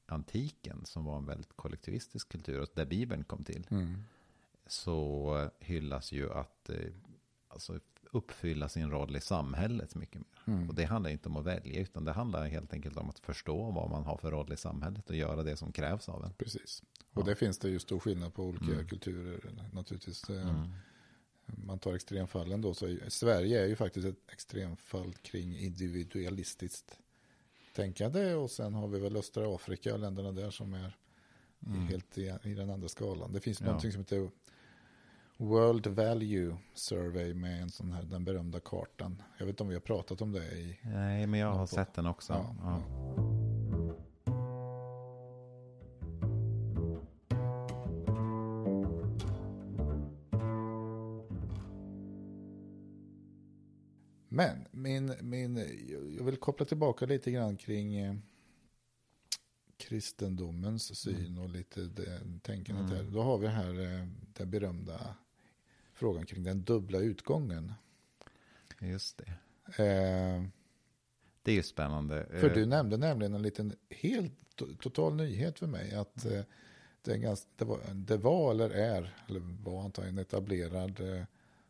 antiken 0.05 0.85
som 0.85 1.05
var 1.05 1.17
en 1.17 1.25
väldigt 1.25 1.53
kollektivistisk 1.55 2.29
kultur 2.29 2.61
och 2.61 2.67
där 2.73 2.85
Bibeln 2.85 3.23
kom 3.23 3.43
till 3.43 3.67
Mm. 3.69 4.03
så 4.67 5.49
hyllas 5.59 6.11
ju 6.11 6.33
att 6.33 6.69
eh, 6.69 6.91
alltså, 7.47 7.79
uppfylla 8.11 8.69
sin 8.69 8.91
roll 8.91 9.15
i 9.15 9.21
samhället 9.21 9.95
mycket 9.95 10.15
mer. 10.21 10.53
Mm. 10.55 10.69
Och 10.69 10.75
det 10.75 10.83
handlar 10.85 11.09
inte 11.11 11.29
om 11.29 11.35
att 11.37 11.45
välja, 11.45 11.81
utan 11.81 12.05
det 12.05 12.11
handlar 12.11 12.47
helt 12.47 12.73
enkelt 12.73 12.97
om 12.97 13.09
att 13.09 13.19
förstå 13.19 13.71
vad 13.71 13.89
man 13.89 14.03
har 14.03 14.17
för 14.17 14.31
roll 14.31 14.53
i 14.53 14.57
samhället 14.57 15.09
och 15.09 15.15
göra 15.15 15.43
det 15.43 15.55
som 15.57 15.71
krävs 15.71 16.09
av 16.09 16.23
en. 16.25 16.33
Precis. 16.33 16.83
Och 17.13 17.21
Ja. 17.21 17.25
det 17.25 17.35
finns 17.35 17.57
det 17.59 17.69
ju 17.69 17.79
stor 17.79 17.99
skillnad 17.99 18.33
på 18.33 18.43
olika 18.43 18.65
Mm. 18.65 18.87
kulturer 18.87 19.69
naturligtvis. 19.73 20.29
Eh, 20.29 20.49
Mm. 20.49 20.69
Man 21.65 21.79
tar 21.79 21.93
extremfallen 21.93 22.61
då, 22.61 22.73
så 22.73 22.97
Sverige 23.07 23.61
är 23.63 23.67
ju 23.67 23.75
faktiskt 23.75 24.07
ett 24.07 24.31
extremfall 24.31 25.13
kring 25.13 25.57
individualistiskt 25.57 26.99
tänkande 27.75 28.33
och 28.33 28.51
sen 28.51 28.73
har 28.73 28.87
vi 28.87 28.99
väl 28.99 29.17
östra 29.17 29.55
Afrika 29.55 29.93
och 29.93 29.99
länderna 29.99 30.31
där 30.31 30.49
som 30.51 30.73
är 30.73 30.97
Mm. 31.65 31.87
helt 31.87 32.17
i, 32.17 32.33
i 32.43 32.53
den 32.53 32.69
andra 32.69 32.87
skalan. 32.89 33.33
Det 33.33 33.39
finns 33.39 33.59
Ja. 33.59 33.65
någonting 33.65 33.91
som 33.91 33.99
heter 34.01 34.29
World 35.37 35.87
Value 35.87 36.57
Survey 36.73 37.33
med 37.33 37.61
en 37.61 37.69
sån 37.69 37.91
här, 37.91 38.03
den 38.03 38.23
berömda 38.25 38.59
kartan. 38.59 39.21
Jag 39.37 39.45
vet 39.45 39.53
inte 39.53 39.63
om 39.63 39.69
vi 39.69 39.75
har 39.75 39.81
pratat 39.81 40.21
om 40.21 40.31
det 40.31 40.45
i... 40.51 40.79
Nej, 40.83 41.27
men 41.27 41.39
jag 41.39 41.53
har 41.53 41.59
på- 41.59 41.67
sett 41.67 41.93
den 41.93 42.05
också. 42.05 42.33
Ja, 42.33 42.55
Ja. 42.63 42.81
Men 54.29 54.67
min, 54.71 55.13
min, 55.21 55.57
jag 56.17 56.23
vill 56.23 56.37
koppla 56.37 56.65
tillbaka 56.65 57.05
lite 57.05 57.31
grann 57.31 57.57
kring 57.57 57.95
eh, 57.95 58.15
kristendomens 59.77 60.95
syn 60.99 61.37
och 61.37 61.49
lite 61.49 61.81
det, 61.81 62.21
tänkandet 62.41 62.91
Mm. 62.91 63.05
här. 63.05 63.11
Då 63.13 63.21
har 63.21 63.37
vi 63.37 63.47
här 63.47 63.69
eh, 63.99 64.07
den 64.33 64.49
berömda 64.51 65.15
frågan 65.97 66.25
kring 66.25 66.43
den 66.43 66.63
dubbla 66.63 66.99
utgången. 66.99 67.73
Just 68.79 69.17
det. 69.17 69.31
Eh, 69.83 70.43
Det 71.43 71.51
är 71.51 71.55
ju 71.55 71.63
spännande. 71.63 72.25
för 72.29 72.47
Eh, 72.49 72.53
du 72.53 72.65
nämnde 72.65 72.97
nämligen 72.97 73.33
en 73.33 73.41
liten 73.41 73.73
helt 73.89 74.33
to- 74.55 74.77
total 74.77 75.15
nyhet 75.15 75.59
för 75.59 75.67
mig. 75.67 75.95
Att 75.95 76.25
eh, 76.25 76.41
det, 77.01 77.17
ganska, 77.17 77.49
det, 77.55 77.65
var, 77.65 77.79
det 77.93 78.17
var 78.17 78.51
eller 78.51 78.69
är, 78.69 79.15
eller 79.27 79.39
var 79.63 79.83
antagligen 79.83 80.17
en 80.17 80.21
etablerad 80.21 80.99
eh, 80.99 81.23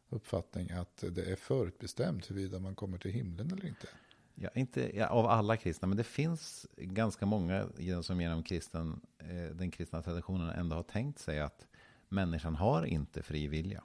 uppfattning 0.09 0.71
att 0.71 1.03
det 1.11 1.31
är 1.31 1.35
förutbestämt 1.35 2.29
huruvida 2.29 2.59
man 2.59 2.75
kommer 2.75 2.97
till 2.97 3.11
himlen 3.11 3.51
eller 3.51 3.65
inte. 3.65 3.87
Ja, 4.35 4.49
inte 4.55 4.97
ja, 4.97 5.07
av 5.07 5.25
alla 5.25 5.57
kristna, 5.57 5.87
men 5.87 5.97
det 5.97 6.03
finns 6.03 6.67
ganska 6.77 7.25
många 7.25 7.67
som 8.03 8.21
genom 8.21 8.43
kristen, 8.43 9.01
eh, 9.19 9.55
den 9.55 9.71
kristna 9.71 10.01
traditionen 10.01 10.49
ändå 10.49 10.75
har 10.75 10.83
tänkt 10.83 11.19
sig 11.19 11.39
att 11.39 11.67
människan 12.09 12.55
har 12.55 12.83
inte 12.83 13.23
fri 13.23 13.47
vilja. 13.47 13.83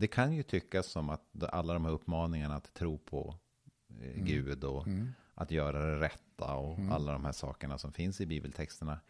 Det 0.00 0.06
kan 0.06 0.32
ju 0.34 0.42
tyckas 0.42 0.86
som 0.86 1.10
att 1.10 1.42
alla 1.52 1.72
de 1.74 1.84
här 1.84 1.92
uppmaningarna 1.92 2.54
att 2.56 2.74
tro 2.74 2.98
på 2.98 3.34
eh, 4.00 4.10
Mm. 4.10 4.24
Gud 4.24 4.64
och 4.64 4.86
Mm. 4.86 5.08
att 5.34 5.50
göra 5.50 5.86
det 5.86 6.00
rätta 6.00 6.54
och 6.54 6.78
Mm. 6.78 6.92
alla 6.92 7.12
de 7.12 7.24
här 7.24 7.32
sakerna 7.32 7.78
som 7.78 7.92
finns 7.92 8.20
i 8.20 8.26
bibeltexterna 8.26 9.00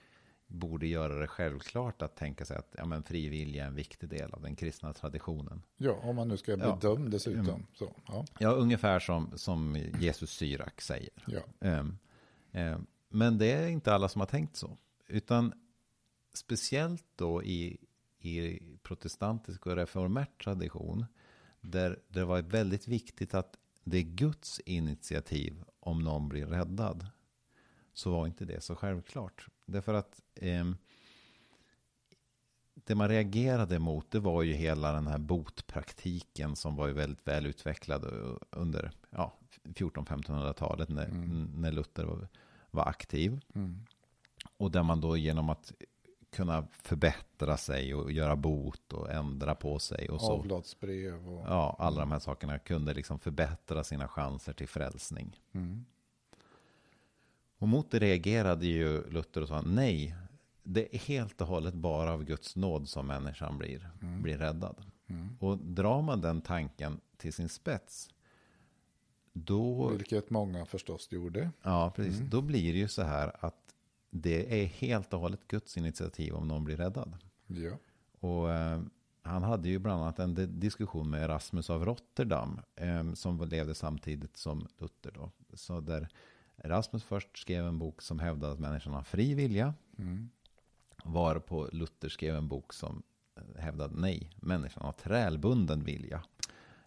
borde 0.46 0.86
göra 0.86 1.14
det 1.18 1.26
självklart 1.26 2.02
att 2.02 2.16
tänka 2.16 2.44
sig 2.44 2.56
att 2.56 2.74
ja, 2.78 2.84
men 2.84 3.02
fri 3.02 3.28
vilja 3.28 3.62
är 3.64 3.68
en 3.68 3.74
viktig 3.74 4.08
del 4.08 4.32
av 4.34 4.42
den 4.42 4.56
kristna 4.56 4.92
traditionen. 4.92 5.62
Ja, 5.76 5.92
om 5.92 6.16
man 6.16 6.28
nu 6.28 6.36
ska 6.36 6.56
bli 6.56 6.64
Ja. 6.66 6.78
dömd 6.80 7.10
dessutom. 7.10 7.48
Mm. 7.48 7.66
Så, 7.74 7.94
ja, 8.08 8.24
Ja, 8.38 8.50
ungefär 8.50 8.98
som, 8.98 9.32
som 9.38 9.76
Jesus 10.00 10.30
Syrak 10.30 10.80
säger. 10.80 11.10
ja. 11.26 11.40
Ehm, 11.60 11.98
ehm, 12.52 12.86
Men 13.08 13.38
det 13.38 13.52
är 13.52 13.68
inte 13.68 13.94
alla 13.94 14.08
som 14.08 14.20
har 14.20 14.26
tänkt 14.26 14.56
så. 14.56 14.76
Utan 15.06 15.52
speciellt 16.34 17.04
då 17.16 17.42
i, 17.42 17.76
i 18.20 18.60
protestantisk 18.82 19.66
och 19.66 19.76
reformert 19.76 20.44
tradition. 20.44 21.04
Där 21.60 21.98
det 22.08 22.24
var 22.24 22.42
väldigt 22.42 22.88
viktigt 22.88 23.34
att 23.34 23.56
det 23.84 23.98
är 23.98 24.02
Guds 24.02 24.60
initiativ 24.60 25.64
om 25.80 26.04
någon 26.04 26.28
blir 26.28 26.46
räddad. 26.46 27.06
Så 27.92 28.10
var 28.10 28.26
inte 28.26 28.44
det 28.44 28.60
så 28.60 28.76
självklart. 28.76 29.46
Därför 29.66 29.94
att 29.94 30.22
ehm, 30.34 30.76
det 32.74 32.94
man 32.94 33.08
reagerade 33.08 33.78
mot 33.78 34.10
det 34.10 34.20
var 34.20 34.42
ju 34.42 34.52
hela 34.52 34.92
den 34.92 35.06
här 35.06 35.18
botpraktiken 35.18 36.56
som 36.56 36.76
var 36.76 36.86
ju 36.86 36.92
väldigt 36.92 37.26
väl 37.26 37.46
utvecklad 37.46 38.04
under 38.50 38.92
ja, 39.10 39.38
1400-1500-talet 39.64 40.88
när, 40.88 41.04
Mm. 41.04 41.52
när 41.56 41.72
Luther 41.72 42.04
var, 42.04 42.28
var 42.70 42.86
aktiv. 42.88 43.40
Mm. 43.54 43.86
Och 44.56 44.70
där 44.70 44.82
man 44.82 45.00
då 45.00 45.16
genom 45.16 45.50
att 45.50 45.72
kunna 46.30 46.66
förbättra 46.70 47.56
sig 47.56 47.94
och 47.94 48.12
göra 48.12 48.36
bot 48.36 48.92
och 48.92 49.10
ändra 49.12 49.54
på 49.54 49.78
sig 49.78 50.08
och 50.08 50.20
så. 50.20 50.32
Avlatsbrev 50.32 51.28
och... 51.28 51.44
Ja, 51.48 51.76
alla 51.78 52.00
de 52.00 52.12
här 52.12 52.18
sakerna 52.18 52.58
kunde 52.58 52.94
liksom 52.94 53.18
förbättra 53.18 53.84
sina 53.84 54.08
chanser 54.08 54.52
till 54.52 54.68
frälsning. 54.68 55.40
Mm. 55.52 55.84
Och 57.58 57.68
mot 57.68 57.90
det 57.90 57.98
reagerade 57.98 58.66
ju 58.66 59.10
Luther 59.10 59.42
och 59.42 59.48
sa 59.48 59.62
nej, 59.62 60.14
det 60.62 60.94
är 60.94 60.98
helt 60.98 61.40
och 61.40 61.46
hållet 61.46 61.74
bara 61.74 62.12
av 62.12 62.24
Guds 62.24 62.56
nåd 62.56 62.88
som 62.88 63.06
människan 63.06 63.58
blir, 63.58 63.90
Mm. 64.02 64.22
blir 64.22 64.38
räddad. 64.38 64.76
Mm. 65.06 65.36
Och 65.40 65.58
drar 65.58 66.02
man 66.02 66.20
den 66.20 66.40
tanken 66.40 67.00
till 67.16 67.32
sin 67.32 67.48
spets, 67.48 68.10
då, 69.32 69.88
Vilket 69.88 70.30
många 70.30 70.66
förstås 70.66 71.12
gjorde. 71.12 71.50
ja, 71.62 71.92
precis, 71.96 72.16
Mm. 72.16 72.30
då 72.30 72.40
blir 72.42 72.72
det 72.72 72.78
ju 72.78 72.88
så 72.88 73.02
här 73.02 73.36
att 73.40 73.67
det 74.10 74.62
är 74.62 74.66
helt 74.66 75.14
och 75.14 75.20
hållet 75.20 75.48
Guds 75.48 75.76
initiativ 75.76 76.34
om 76.34 76.48
någon 76.48 76.64
blir 76.64 76.76
räddad. 76.76 77.16
Ja. 77.46 77.76
Och 78.20 78.50
eh, 78.52 78.80
han 79.22 79.42
hade 79.42 79.68
ju 79.68 79.78
bland 79.78 80.02
annat 80.02 80.18
en 80.18 80.34
di- 80.34 80.46
diskussion 80.46 81.10
med 81.10 81.22
Erasmus 81.22 81.70
av 81.70 81.84
Rotterdam, 81.84 82.60
eh, 82.76 83.12
som 83.12 83.48
levde 83.48 83.74
samtidigt 83.74 84.36
som 84.36 84.66
Luther 84.78 85.10
då. 85.14 85.30
Så 85.54 85.80
där 85.80 86.08
Erasmus 86.56 87.04
först 87.04 87.38
skrev 87.38 87.66
en 87.66 87.78
bok 87.78 88.02
som 88.02 88.18
hävdade 88.18 88.52
att 88.52 88.58
människan 88.58 88.92
har 88.92 89.02
fri 89.02 89.34
vilja, 89.34 89.74
Mm. 89.98 90.30
varpå 91.04 91.68
Luther 91.72 92.08
skrev 92.08 92.36
en 92.36 92.48
bok 92.48 92.72
som 92.72 93.02
eh, 93.36 93.60
hävdade 93.62 93.94
nej, 94.00 94.30
människan 94.36 94.84
har 94.84 94.92
trälbunden 94.92 95.84
vilja. 95.84 96.22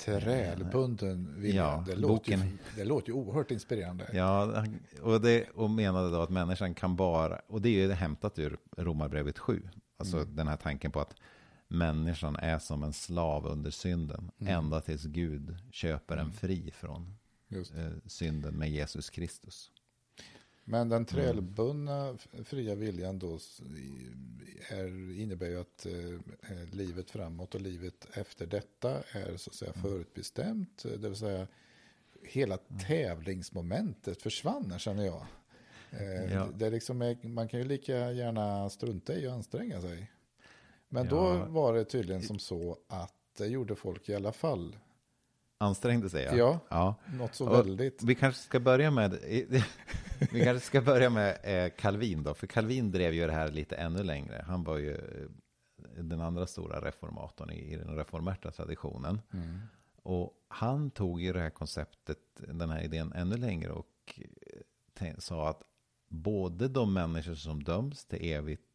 Trälbunden 0.05 1.35
vilja. 1.41 1.61
Ja, 1.63 1.83
det, 1.87 1.95
låter 1.95 2.31
ju, 2.31 2.37
boken- 2.37 2.57
det 2.75 2.83
låter 2.83 3.07
ju 3.09 3.13
oerhört 3.13 3.51
inspirerande. 3.51 4.05
Ja, 4.13 4.65
och, 5.01 5.21
det, 5.21 5.49
och 5.49 5.69
menade 5.69 6.09
då 6.11 6.21
att 6.21 6.29
människan 6.29 6.73
kan 6.73 6.95
bara, 6.95 7.41
och 7.47 7.61
det 7.61 7.69
är 7.69 7.87
ju 7.87 7.91
hämtat 7.91 8.39
ur 8.39 8.57
Romarbrevet 8.77 9.39
7, 9.39 9.69
alltså 9.97 10.17
Mm. 10.17 10.35
den 10.35 10.47
här 10.47 10.57
tanken 10.57 10.91
på 10.91 10.99
att 10.99 11.15
människan 11.67 12.35
är 12.35 12.59
som 12.59 12.83
en 12.83 12.93
slav 12.93 13.45
under 13.45 13.71
synden, 13.71 14.31
Mm. 14.39 14.53
ända 14.57 14.81
tills 14.81 15.03
Gud 15.03 15.57
köper 15.71 16.13
en 16.17 16.19
Mm. 16.21 16.33
fri 16.33 16.71
från 16.75 17.15
eh, 17.51 17.91
synden 18.05 18.53
med 18.55 18.71
Jesus 18.71 19.09
Kristus. 19.09 19.71
Men 20.63 20.89
den 20.89 21.05
trälbundna 21.05 22.09
f- 22.15 22.27
fria 22.45 22.75
viljan 22.75 23.19
då 23.19 23.39
är, 24.69 25.19
innebär 25.19 25.47
ju 25.47 25.59
att 25.61 25.85
eh, 25.85 26.53
eh, 26.57 26.67
livet 26.71 27.11
framåt 27.11 27.55
och 27.55 27.61
livet 27.61 28.07
efter 28.13 28.45
detta 28.47 29.03
är 29.11 29.37
så 29.37 29.49
att 29.49 29.55
säga 29.55 29.71
Mm. 29.75 29.81
förutbestämt. 29.91 30.83
Det 30.83 31.09
vill 31.09 31.15
säga 31.15 31.47
hela 32.23 32.57
tävlingsmomentet 32.87 34.21
försvann 34.21 34.79
känner 34.79 35.05
jag. 35.05 35.25
Eh, 35.91 36.33
Ja. 36.33 36.47
det 36.55 36.69
liksom, 36.69 37.01
är- 37.01 37.27
man 37.27 37.47
kan 37.47 37.59
ju 37.59 37.65
lika 37.65 38.11
gärna 38.11 38.69
strunta 38.69 39.15
i 39.15 39.27
och 39.27 39.33
anstränga 39.33 39.81
sig. 39.81 40.11
Men 40.89 41.07
då 41.07 41.15
Ja. 41.15 41.45
var 41.45 41.73
det 41.73 41.85
tydligen 41.85 42.21
som 42.21 42.39
så 42.39 42.77
att 42.87 43.13
det 43.37 43.47
gjorde 43.47 43.75
folk 43.75 44.09
i 44.09 44.15
alla 44.15 44.31
fall. 44.31 44.75
Ansträngde 45.61 46.09
sig. 46.09 46.23
Ja. 46.23 46.59
ja. 46.69 46.95
Något 47.17 47.35
så 47.35 47.49
Och 47.49 47.59
väldigt. 47.59 48.03
Vi 48.03 48.15
kanske 48.15 48.41
ska 48.41 48.59
börja 48.59 48.91
med, 48.91 49.11
vi 50.31 50.43
kanske 50.43 50.67
ska 50.67 50.81
börja 50.81 51.09
med 51.09 51.37
eh, 51.43 51.71
Calvin 51.77 52.23
då, 52.23 52.33
för 52.33 52.47
Calvin 52.47 52.91
drev 52.91 53.13
ju 53.13 53.25
det 53.25 53.31
här 53.31 53.51
lite 53.51 53.75
ännu 53.75 54.03
längre. 54.03 54.45
Han 54.47 54.63
var 54.63 54.77
ju 54.77 54.91
eh, 54.91 56.03
den 56.03 56.21
andra 56.21 56.47
stora 56.47 56.81
reformatorn 56.81 57.49
i, 57.49 57.75
den 57.75 57.95
reformerta 57.95 58.51
traditionen. 58.51 59.21
Mm. 59.33 59.59
Och 60.03 60.33
han 60.47 60.91
tog 60.91 61.21
ju 61.21 61.33
det 61.33 61.39
här 61.39 61.49
konceptet, 61.49 62.19
den 62.47 62.69
här 62.69 62.83
idén 62.83 63.13
ännu 63.13 63.37
längre 63.37 63.71
och 63.71 64.19
eh, 64.99 65.17
sa 65.17 65.49
att 65.49 65.63
både 66.07 66.67
de 66.67 66.93
människor 66.93 67.35
som 67.35 67.63
döms 67.63 68.05
till 68.05 68.31
evigt 68.31 68.70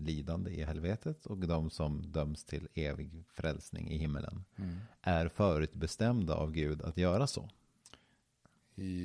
lidande 0.00 0.50
i 0.50 0.64
helvetet 0.64 1.26
och 1.26 1.38
de 1.38 1.70
som 1.70 2.12
döms 2.12 2.44
till 2.44 2.68
evig 2.74 3.24
frälsning 3.28 3.90
i 3.90 3.98
himmelen 3.98 4.44
Mm. 4.56 4.76
är 5.00 5.28
förutbestämda 5.28 6.34
av 6.34 6.52
Gud 6.52 6.82
att 6.82 6.96
göra 6.96 7.26
så. 7.26 7.48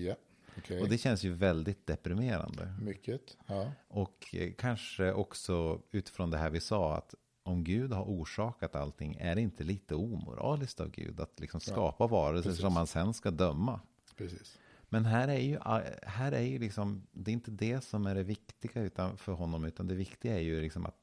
Ja, 0.06 0.16
okej. 0.58 0.82
Och 0.82 0.90
det 0.90 0.98
känns 0.98 1.24
ju 1.24 1.34
väldigt 1.34 1.88
deprimerande. 1.88 2.74
Mycket. 2.82 3.38
Ja. 3.48 3.72
Och 3.88 4.36
eh, 4.36 4.54
kanske 4.58 5.14
också 5.14 5.82
utifrån 5.92 6.32
det 6.32 6.38
här 6.38 6.50
vi 6.50 6.60
sa 6.60 6.98
att 6.98 7.16
om 7.44 7.64
Gud 7.64 7.92
har 7.92 8.04
orsakat 8.04 8.76
allting 8.76 9.16
är 9.20 9.36
det 9.36 9.42
inte 9.42 9.64
lite 9.64 9.96
omoraliskt 9.96 10.80
av 10.80 10.92
Gud 10.92 11.20
att 11.20 11.40
liksom 11.40 11.60
Ja, 11.68 11.72
skapa 11.74 12.08
varelser 12.08 12.50
precis. 12.50 12.62
som 12.62 12.74
man 12.74 12.88
sen 12.88 13.14
ska 13.14 13.32
döma. 13.32 13.80
Precis. 14.18 14.60
Men 14.94 15.06
här 15.06 15.28
är 15.28 15.40
ju, 15.40 15.60
här 16.04 16.32
är 16.32 16.42
ju 16.42 16.60
liksom, 16.60 17.04
det 17.12 17.32
är 17.32 17.34
inte 17.34 17.52
det 17.52 17.82
som 17.84 18.06
är 18.06 18.16
det 18.16 18.24
viktiga 18.24 18.82
utan 18.82 19.18
för 19.18 19.32
honom, 19.32 19.66
utan 19.66 19.88
det 19.88 19.96
viktiga 19.96 20.36
är 20.36 20.42
ju 20.42 20.62
liksom 20.62 20.86
att 20.86 20.98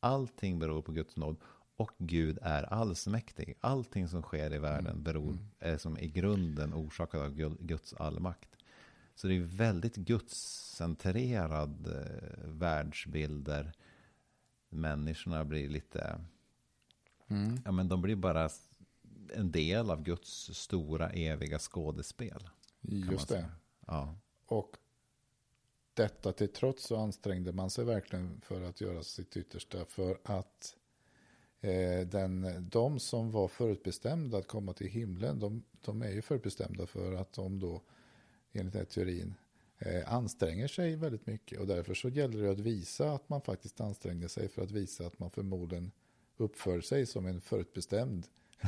allting 0.00 0.58
beror 0.58 0.82
på 0.82 0.92
Guds 0.92 1.16
nåd 1.16 1.36
Och 1.76 1.90
Gud 1.98 2.38
är 2.42 2.62
allsmäktig. 2.62 3.54
Allting 3.60 4.08
som 4.08 4.22
sker 4.22 4.54
i 4.54 4.58
världen 4.58 4.90
Mm. 4.92 5.02
beror, 5.02 5.38
är 5.58 5.78
som 5.78 5.98
i 5.98 6.08
grunden 6.08 6.74
orsakat 6.74 7.20
av 7.20 7.34
Gu- 7.34 7.56
Guds 7.60 7.94
allmakt. 7.94 8.56
Så 9.14 9.28
det 9.28 9.34
är 9.36 9.40
väldigt 9.40 9.96
gudscentrerad 9.96 11.86
eh, 11.86 12.48
världsbild 12.48 13.44
där 13.44 13.72
människorna 14.68 15.44
blir 15.44 15.68
lite, 15.68 16.20
Mm. 17.28 17.60
ja 17.64 17.70
men 17.72 17.88
de 17.88 18.02
blir 18.02 18.16
bara 18.16 18.48
en 19.34 19.50
del 19.52 19.90
av 19.90 20.02
Guds 20.02 20.50
stora 20.54 21.10
eviga 21.10 21.58
skådespel. 21.58 22.48
Just 22.80 23.28
det. 23.28 23.50
Ja. 23.86 24.14
Och 24.46 24.76
detta 25.94 26.32
till 26.32 26.48
trots 26.48 26.86
så 26.86 26.96
ansträngde 26.96 27.52
man 27.52 27.70
sig 27.70 27.84
verkligen 27.84 28.40
för 28.40 28.62
att 28.62 28.80
göra 28.80 29.02
sitt 29.02 29.36
yttersta 29.36 29.84
för 29.84 30.18
att 30.22 30.76
eh, 31.60 32.00
den, 32.06 32.66
de 32.70 32.98
som 32.98 33.30
var 33.30 33.48
förutbestämda 33.48 34.38
att 34.38 34.46
komma 34.46 34.72
till 34.72 34.86
himlen, 34.86 35.38
de, 35.38 35.64
de 35.84 36.02
är 36.02 36.10
ju 36.10 36.22
förutbestämda 36.22 36.86
för 36.86 37.12
att 37.12 37.32
de 37.32 37.60
då, 37.60 37.82
enligt 38.52 38.72
den 38.72 38.80
här 38.80 38.86
teorin, 38.86 39.34
eh, 39.78 40.12
anstränger 40.12 40.68
sig 40.68 40.96
väldigt 40.96 41.26
mycket. 41.26 41.60
Och 41.60 41.66
därför 41.66 41.94
så 41.94 42.08
gäller 42.08 42.42
det 42.42 42.50
att 42.50 42.60
visa 42.60 43.12
att 43.12 43.28
man 43.28 43.40
faktiskt 43.40 43.80
ansträngde 43.80 44.28
sig 44.28 44.48
för 44.48 44.62
att 44.62 44.70
visa 44.70 45.06
att 45.06 45.18
man 45.18 45.30
förmodligen 45.30 45.92
uppför 46.36 46.80
sig 46.80 47.06
som 47.06 47.26
en 47.26 47.40
förutbestämd 47.40 48.26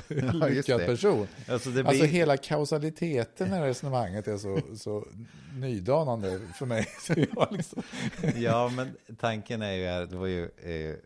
Ja, 0.08 0.32
lyckad 0.48 0.80
person. 0.80 1.26
Alltså 1.48 1.70
Alltså 1.70 1.90
blir, 1.90 2.06
hela 2.06 2.36
kausaliteten 2.36 3.50
med 3.50 3.62
resonemanget 3.62 4.28
är 4.28 4.36
så, 4.36 4.60
så 4.76 5.06
nydanande 5.54 6.40
för 6.54 6.66
mig. 6.66 6.86
Liksom, 7.50 7.82
ja, 8.42 8.72
men 8.76 8.96
tanken 9.18 9.62
är 9.62 9.72
ju, 9.72 9.84
här, 9.86 10.06
det 10.06 10.16
var 10.16 10.26
ju, 10.26 10.44
eh, 10.44 10.96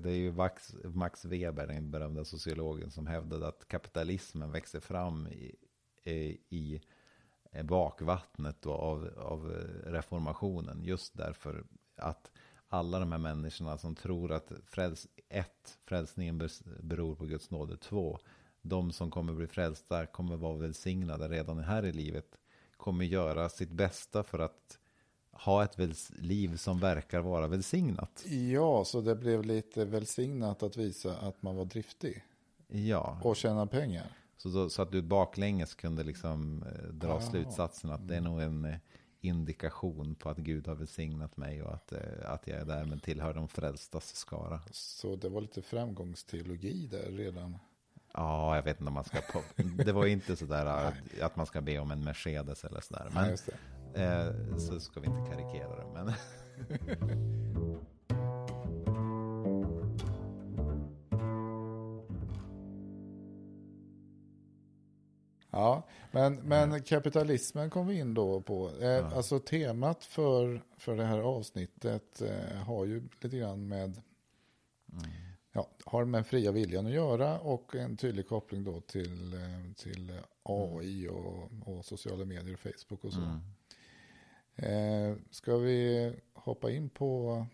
det 0.00 0.10
är 0.10 0.16
ju 0.16 0.32
Max, 0.32 0.74
Max 0.84 1.24
Weber, 1.24 1.66
den 1.66 1.90
berömda 1.90 2.24
sociologen, 2.24 2.90
som 2.90 3.06
hävdade 3.06 3.48
att 3.48 3.68
kapitalismen 3.68 4.52
växer 4.52 4.80
fram 4.80 5.28
i, 5.28 6.38
i 6.48 6.80
bakvattnet 7.64 8.66
av, 8.66 9.10
av 9.18 9.52
reformationen. 9.84 10.84
Just 10.84 11.16
därför 11.16 11.64
att 11.96 12.30
alla 12.68 12.98
de 12.98 13.12
här 13.12 13.18
människorna 13.18 13.78
som 13.78 13.94
tror 13.94 14.32
att 14.32 14.52
fräls, 14.66 15.08
ett, 15.30 15.78
frälsningen 15.86 16.42
bes- 16.42 16.82
beror 16.82 17.14
på 17.14 17.24
Guds 17.26 17.50
nåde, 17.50 17.76
två, 17.76 18.18
de 18.62 18.92
som 18.92 19.10
kommer 19.10 19.32
bli 19.32 19.46
frälsta 19.46 20.06
kommer 20.06 20.36
vara 20.36 20.56
välsignade 20.56 21.28
redan 21.28 21.58
här 21.58 21.84
i 21.86 21.92
livet, 21.92 22.36
kommer 22.76 23.04
göra 23.04 23.48
sitt 23.48 23.70
bästa 23.70 24.22
för 24.22 24.38
att 24.38 24.78
ha 25.32 25.64
ett 25.64 25.78
liv 26.18 26.56
som 26.56 26.78
verkar 26.78 27.20
vara 27.20 27.46
välsignat. 27.46 28.24
ja, 28.52 28.84
så 28.84 29.00
det 29.00 29.14
blev 29.16 29.44
lite 29.44 29.84
välsignat 29.84 30.62
att 30.62 30.76
visa 30.76 31.16
att 31.16 31.42
man 31.42 31.56
var 31.56 31.64
driftig 31.64 32.24
Ja, 32.68 33.20
och 33.22 33.36
tjäna 33.36 33.66
pengar. 33.66 34.06
så, 34.36 34.48
då, 34.48 34.70
så 34.70 34.82
att 34.82 34.92
du 34.92 35.02
baklänges 35.02 35.74
kunde 35.74 36.02
liksom 36.04 36.62
eh, 36.62 36.88
dra 36.88 37.08
Jaha. 37.08 37.20
slutsatsen 37.20 37.90
att 37.90 38.08
det 38.08 38.16
är 38.16 38.20
nog 38.20 38.40
en 38.42 38.64
eh, 38.64 38.74
indikation 39.20 40.14
på 40.14 40.28
att 40.28 40.36
Gud 40.38 40.66
har 40.66 40.74
välsignat 40.74 41.36
mig 41.36 41.62
och 41.62 41.74
att, 41.74 41.92
eh, 41.92 42.00
att 42.24 42.46
jag 42.46 42.60
är 42.60 42.64
därmed 42.64 43.02
tillhör 43.02 43.34
de 43.34 43.48
frälstas 43.48 44.14
skara. 44.16 44.60
Så 44.70 45.16
det 45.16 45.28
var 45.28 45.40
lite 45.40 45.62
framgångsteologi 45.62 46.86
där 46.86 47.10
redan. 47.10 47.58
Ja, 48.12 48.56
jag 48.56 48.62
vet 48.62 48.80
inte 48.80 48.88
om 48.88 48.94
man 48.94 49.04
ska... 49.04 49.18
På, 49.20 49.42
det 49.84 49.92
var 49.92 50.06
inte 50.06 50.36
sådär 50.36 50.66
att, 50.66 50.94
att 51.22 51.36
man 51.36 51.46
ska 51.46 51.60
be 51.60 51.78
om 51.78 51.90
en 51.90 52.04
Mercedes 52.04 52.64
eller 52.64 52.80
sådär. 52.80 53.10
Ja, 53.14 53.20
Men, 53.20 53.36
det. 53.92 54.02
eh, 54.04 54.56
så 54.56 54.80
ska 54.80 55.00
vi 55.00 55.06
inte 55.06 55.30
karikera 55.30 55.76
det. 55.76 55.86
Men 55.94 56.12
Ja, 65.50 65.82
men, 66.10 66.34
men 66.34 66.82
kapitalismen 66.82 67.70
kom 67.70 67.86
vi 67.86 67.98
in 67.98 68.14
då 68.14 68.40
på. 68.40 68.70
Eh, 68.80 69.16
Alltså 69.16 69.38
temat 69.38 70.04
för, 70.04 70.62
för 70.76 70.96
det 70.96 71.04
här 71.04 71.18
avsnittet 71.18 72.22
eh, 72.22 72.56
har 72.56 72.84
ju 72.84 73.08
lite 73.20 73.36
grann 73.36 73.68
med 73.68 74.00
ja, 75.52 75.68
har 75.84 76.04
med 76.04 76.26
fria 76.26 76.52
viljan 76.52 76.86
att 76.86 76.92
göra 76.92 77.38
och 77.40 77.74
en 77.74 77.96
tydlig 77.96 78.28
koppling 78.28 78.64
då 78.64 78.80
till, 78.80 79.34
eh, 79.34 79.72
till 79.76 80.20
AI 80.42 81.08
och, 81.08 81.50
och 81.66 81.84
sociala 81.84 82.24
medier 82.24 82.54
och 82.54 82.60
Facebook 82.60 83.04
och 83.04 83.12
så. 83.12 83.20
Mm. 83.20 83.40
Eh, 84.56 85.16
ska 85.30 85.56
vi 85.56 86.12
hoppa 86.32 86.70
in 86.70 86.90
på 86.90 87.46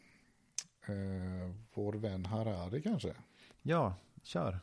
eh, 0.86 1.54
vår 1.74 1.92
vän 1.92 2.26
Harari 2.26 2.82
kanske? 2.82 3.14
ja, 3.62 3.94
kör. 4.22 4.60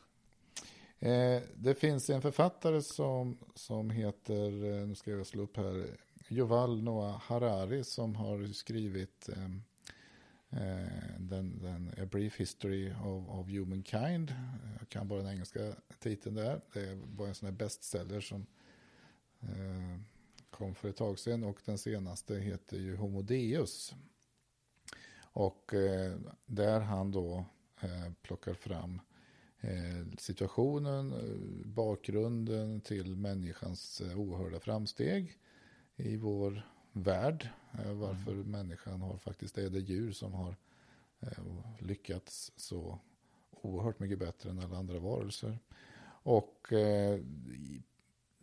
Eh, 1.04 1.42
det 1.56 1.76
finns 1.76 2.10
en 2.10 2.22
författare 2.22 2.82
som, 2.82 3.38
som 3.56 3.90
heter, 3.90 4.64
eh, 4.64 4.88
nu 4.88 4.96
ska 4.96 5.12
jag 5.12 5.28
slå 5.28 5.44
upp 5.44 5.58
här, 5.58 5.98
Yuval 6.30 6.84
Noah 6.84 7.22
Harari 7.22 7.84
som 7.84 8.16
har 8.16 8.54
skrivit 8.54 9.30
eh, 9.30 9.46
eh, 10.50 11.20
den, 11.20 11.60
den 11.62 11.94
A 12.02 12.06
Brief 12.12 12.40
History 12.40 12.92
of, 12.92 13.30
of 13.30 13.48
Humankind. 13.50 14.36
Jag 14.80 14.90
kan 14.90 15.08
bara 15.08 15.20
den 15.22 15.32
engelska 15.32 15.74
titeln 16.00 16.36
där. 16.36 16.62
Det 16.74 17.00
var 17.18 17.28
en 17.28 17.36
sån 17.36 17.50
här 17.50 17.56
bestseller 17.56 18.22
som 18.22 18.46
eh, 19.42 20.00
kom 20.50 20.76
för 20.76 20.90
ett 20.90 20.98
tag 20.98 21.20
sedan 21.20 21.44
och 21.44 21.60
den 21.66 21.78
senaste 21.78 22.36
heter 22.36 22.78
ju 22.78 22.96
Homo 22.96 23.22
Deus. 23.22 23.96
Och 25.22 25.74
eh, 25.74 26.18
där 26.46 26.80
han 26.80 27.12
då 27.12 27.46
eh, 27.82 28.12
plockar 28.22 28.54
fram 28.54 28.96
eh, 28.96 29.13
situationen, 30.18 31.12
eh, 31.12 31.66
bakgrunden 31.66 32.82
till 32.82 33.16
människans 33.16 34.02
eh, 34.02 34.20
oerhörda 34.20 34.60
framsteg 34.60 35.38
i 35.96 36.18
vår 36.18 36.68
värld. 36.92 37.50
Eh, 37.84 37.94
varför 37.94 38.34
människan 38.34 39.02
har 39.02 39.18
faktiskt 39.18 39.58
är 39.58 39.70
det 39.70 39.80
djur 39.80 40.12
som 40.12 40.34
har 40.34 40.56
eh, 41.20 41.30
lyckats 41.80 42.52
så 42.56 43.00
oerhört 43.52 44.00
mycket 44.00 44.20
bättre 44.20 44.50
än 44.50 44.60
alla 44.60 44.78
andra 44.78 45.00
varelser. 45.00 45.60
Och 46.24 46.74
eh, 46.74 47.20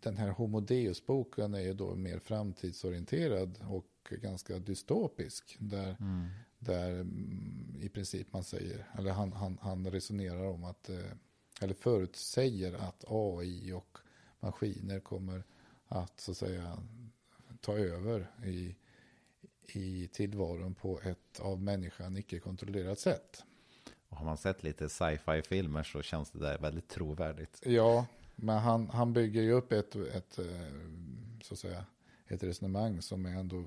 den 0.00 0.16
här 0.16 0.28
Homo 0.28 0.60
Deus-boken 0.60 1.54
är 1.54 1.60
ju 1.60 1.74
då 1.74 1.94
mer 1.94 2.18
framtidsorienterad 2.18 3.58
och 3.68 4.12
ganska 4.22 4.58
dystopisk. 4.58 5.56
Där 5.58 5.96
Mm. 6.00 6.28
Där 6.60 6.90
mm, 6.90 7.78
i 7.80 7.88
princip 7.88 8.32
man 8.32 8.44
säger, 8.44 8.86
eller 8.98 9.10
han, 9.10 9.32
han, 9.32 9.58
han 9.62 9.90
resonerar 9.90 10.44
om 10.46 10.64
att, 10.64 10.88
eh, 10.88 11.12
eller 11.60 11.74
förutsäger 11.74 12.74
att 12.74 13.04
AI 13.08 13.72
och 13.72 13.98
maskiner 14.40 15.00
kommer 15.00 15.42
att 15.88 16.20
så 16.20 16.30
att 16.30 16.36
säga 16.36 16.78
ta 17.60 17.78
över 17.78 18.30
i, 18.44 18.76
i 19.66 20.08
tillvaron 20.12 20.74
på 20.74 21.00
ett 21.00 21.40
av 21.40 21.62
människan 21.62 22.16
icke 22.16 22.38
kontrollerat 22.38 22.98
sätt. 22.98 23.44
Och 24.08 24.16
har 24.16 24.24
man 24.24 24.38
sett 24.38 24.62
lite 24.62 24.88
sci-fi-filmer 24.88 25.82
så 25.82 26.02
känns 26.02 26.30
det 26.30 26.38
där 26.38 26.58
väldigt 26.58 26.88
trovärdigt. 26.88 27.62
Ja, 27.66 28.06
men 28.36 28.58
han, 28.58 28.90
han 28.90 29.12
bygger 29.12 29.42
ju 29.42 29.52
upp 29.52 29.72
ett, 29.72 29.96
ett, 29.96 30.38
eh, 30.38 30.46
så 31.42 31.54
att 31.54 31.58
säga, 31.58 31.84
ett 32.26 32.42
resonemang 32.42 33.02
som 33.02 33.26
är 33.26 33.30
ändå 33.30 33.64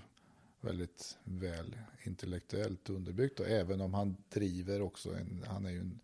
väldigt 0.63 1.17
väl 1.23 1.77
intellektuellt 2.03 2.89
underbyggt. 2.89 3.39
Och 3.39 3.47
även 3.47 3.81
om 3.81 3.93
han 3.93 4.17
driver 4.29 4.81
också 4.81 5.15
en, 5.15 5.43
han 5.47 5.65
är 5.65 5.69
ju 5.69 5.79
en, 5.79 5.99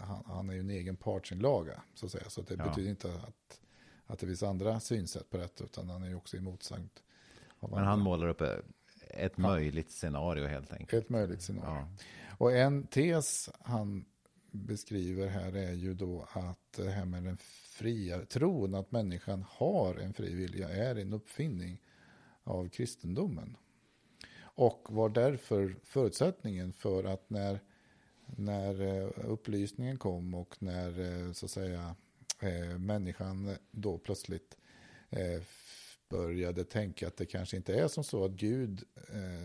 han, 0.00 0.22
han 0.26 0.50
är 0.50 0.54
ju 0.54 0.60
en 0.60 0.70
egen 0.70 0.96
partsinlaga. 0.96 1.82
Så 1.94 2.06
att 2.06 2.12
säga. 2.12 2.30
Så 2.30 2.42
det 2.42 2.54
Ja. 2.58 2.68
betyder 2.68 2.90
inte 2.90 3.14
att, 3.14 3.60
att 4.06 4.18
det 4.18 4.26
finns 4.26 4.42
andra 4.42 4.80
synsätt 4.80 5.30
på 5.30 5.36
detta. 5.36 5.64
Utan 5.64 5.88
han 5.88 6.02
är 6.02 6.08
ju 6.08 6.14
också 6.14 6.36
emotsagd. 6.36 6.90
Men 7.60 7.70
andra. 7.72 7.84
han 7.84 8.00
målar 8.00 8.28
upp 8.28 8.42
ett 9.10 9.38
möjligt 9.38 9.90
scenario 9.90 10.46
helt 10.46 10.72
enkelt. 10.72 11.04
Ett 11.04 11.10
möjligt 11.10 11.42
scenario. 11.42 11.70
Ja. 11.70 11.88
Och 12.38 12.52
en 12.52 12.86
tes 12.86 13.50
han 13.60 14.04
beskriver 14.50 15.28
här 15.28 15.56
är 15.56 15.72
ju 15.72 15.94
då 15.94 16.26
att 16.32 16.72
det 16.76 16.90
här 16.90 17.04
med 17.04 17.22
den 17.22 17.36
fria 17.64 18.24
tron, 18.24 18.74
att 18.74 18.92
människan 18.92 19.44
har 19.48 19.94
en 19.94 20.12
fri 20.14 20.34
vilja, 20.34 20.68
är 20.68 20.96
en 20.96 21.12
uppfinning 21.12 21.78
av 22.44 22.68
kristendomen. 22.68 23.56
Och 24.54 24.86
var 24.90 25.08
därför 25.08 25.76
förutsättningen 25.82 26.72
för 26.72 27.04
att 27.04 27.30
när, 27.30 27.60
när 28.26 28.80
eh, 28.80 29.10
upplysningen 29.24 29.98
kom 29.98 30.34
och 30.34 30.56
när 30.58 31.00
eh, 31.00 31.32
så 31.32 31.46
att 31.46 31.50
säga 31.50 31.96
eh, 32.40 32.78
människan 32.78 33.56
då 33.70 33.98
plötsligt 33.98 34.56
började 36.08 36.64
tänka 36.64 37.06
att 37.06 37.16
det 37.16 37.26
kanske 37.26 37.56
inte 37.56 37.74
är 37.74 37.88
som 37.88 38.04
så 38.04 38.24
att 38.24 38.30
Gud 38.30 38.82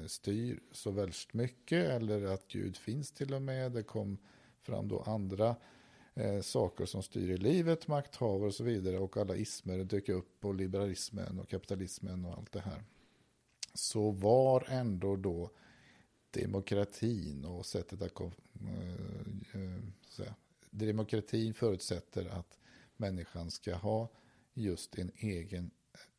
styr 0.08 0.60
så 0.72 0.92
väldigt 0.92 1.34
mycket 1.34 1.90
eller 1.90 2.26
att 2.26 2.48
Gud 2.48 2.78
finns 2.78 3.12
till 3.12 3.34
och 3.34 3.42
med. 3.42 3.72
Det 3.72 3.84
kom 3.84 4.18
fram 4.62 4.88
då 4.88 5.02
andra 5.02 5.56
saker 6.42 6.86
som 6.86 7.04
styr 7.04 7.30
i 7.30 7.38
livet, 7.38 7.88
makthavare 7.88 8.48
och 8.48 8.54
så 8.54 8.64
vidare 8.64 9.00
och 9.00 9.18
alla 9.18 9.36
ismer 9.36 9.84
dök 9.84 10.10
upp 10.10 10.46
och 10.46 10.56
liberalismen 10.56 11.40
och 11.40 11.50
kapitalismen 11.50 12.26
och 12.26 12.38
allt 12.38 12.52
det 12.52 12.60
här. 12.60 12.84
Så 13.78 14.12
var 14.12 14.66
ändå 14.70 15.16
då 15.16 15.52
demokratin 16.32 17.46
och 17.46 17.66
sättet 17.66 18.02
att 18.02 18.20
eh, 18.22 18.32
eh, 19.62 19.80
säga, 20.10 20.36
demokratin 20.70 21.54
förutsätter 21.54 22.26
att 22.26 22.60
människan 22.96 23.52
ska 23.52 23.76
ha 23.76 24.10
just 24.54 24.98
en 24.98 25.12
egen 25.16 25.72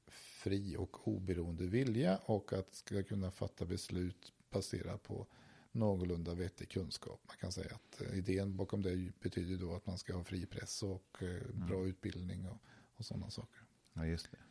fri 0.08 0.76
och 0.76 1.08
oberoende 1.08 1.66
vilja 1.66 2.16
och 2.16 2.52
att 2.52 2.74
ska 2.74 3.02
kunna 3.02 3.30
fatta 3.30 3.64
beslut 3.64 4.32
baserat 4.50 5.02
på 5.02 5.26
någorlunda 5.72 6.34
vettig 6.34 6.68
kunskap. 6.68 7.20
Man 7.26 7.36
kan 7.36 7.52
säga 7.52 7.74
att 7.74 8.00
eh, 8.00 8.18
idén 8.18 8.56
bakom 8.56 8.82
det 8.82 9.20
betyder 9.20 9.56
då 9.56 9.74
att 9.74 9.86
man 9.86 9.98
ska 9.98 10.14
ha 10.14 10.24
fri 10.24 10.46
press 10.46 10.82
och 10.82 11.22
eh, 11.22 11.42
bra 11.52 11.76
mm. 11.76 11.88
utbildning 11.88 12.48
och, 12.48 12.58
och 12.96 13.04
sådana 13.04 13.30
saker. 13.30 13.60
Ja, 13.92 14.06
just 14.06 14.30
det. 14.30 14.47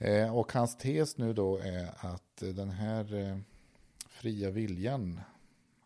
Eh, 0.00 0.36
och 0.36 0.52
hans 0.52 0.76
tes 0.76 1.18
nu 1.18 1.32
då 1.32 1.58
är 1.58 1.90
att 1.96 2.36
den 2.36 2.70
här 2.70 3.40
fria 4.08 4.50
viljan, 4.50 5.20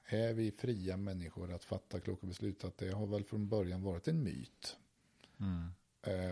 är 0.07 0.33
vi 0.33 0.51
fria 0.51 0.97
människor 0.97 1.53
att 1.53 1.65
fatta 1.65 2.01
kloka 2.01 2.27
beslut, 2.27 2.65
att 2.65 2.79
det 2.79 2.91
har 2.91 3.07
väl 3.07 3.25
från 3.25 3.49
början 3.49 3.83
varit 3.83 4.09
en 4.09 4.23
myt. 4.23 4.77
Mm. 5.41 5.71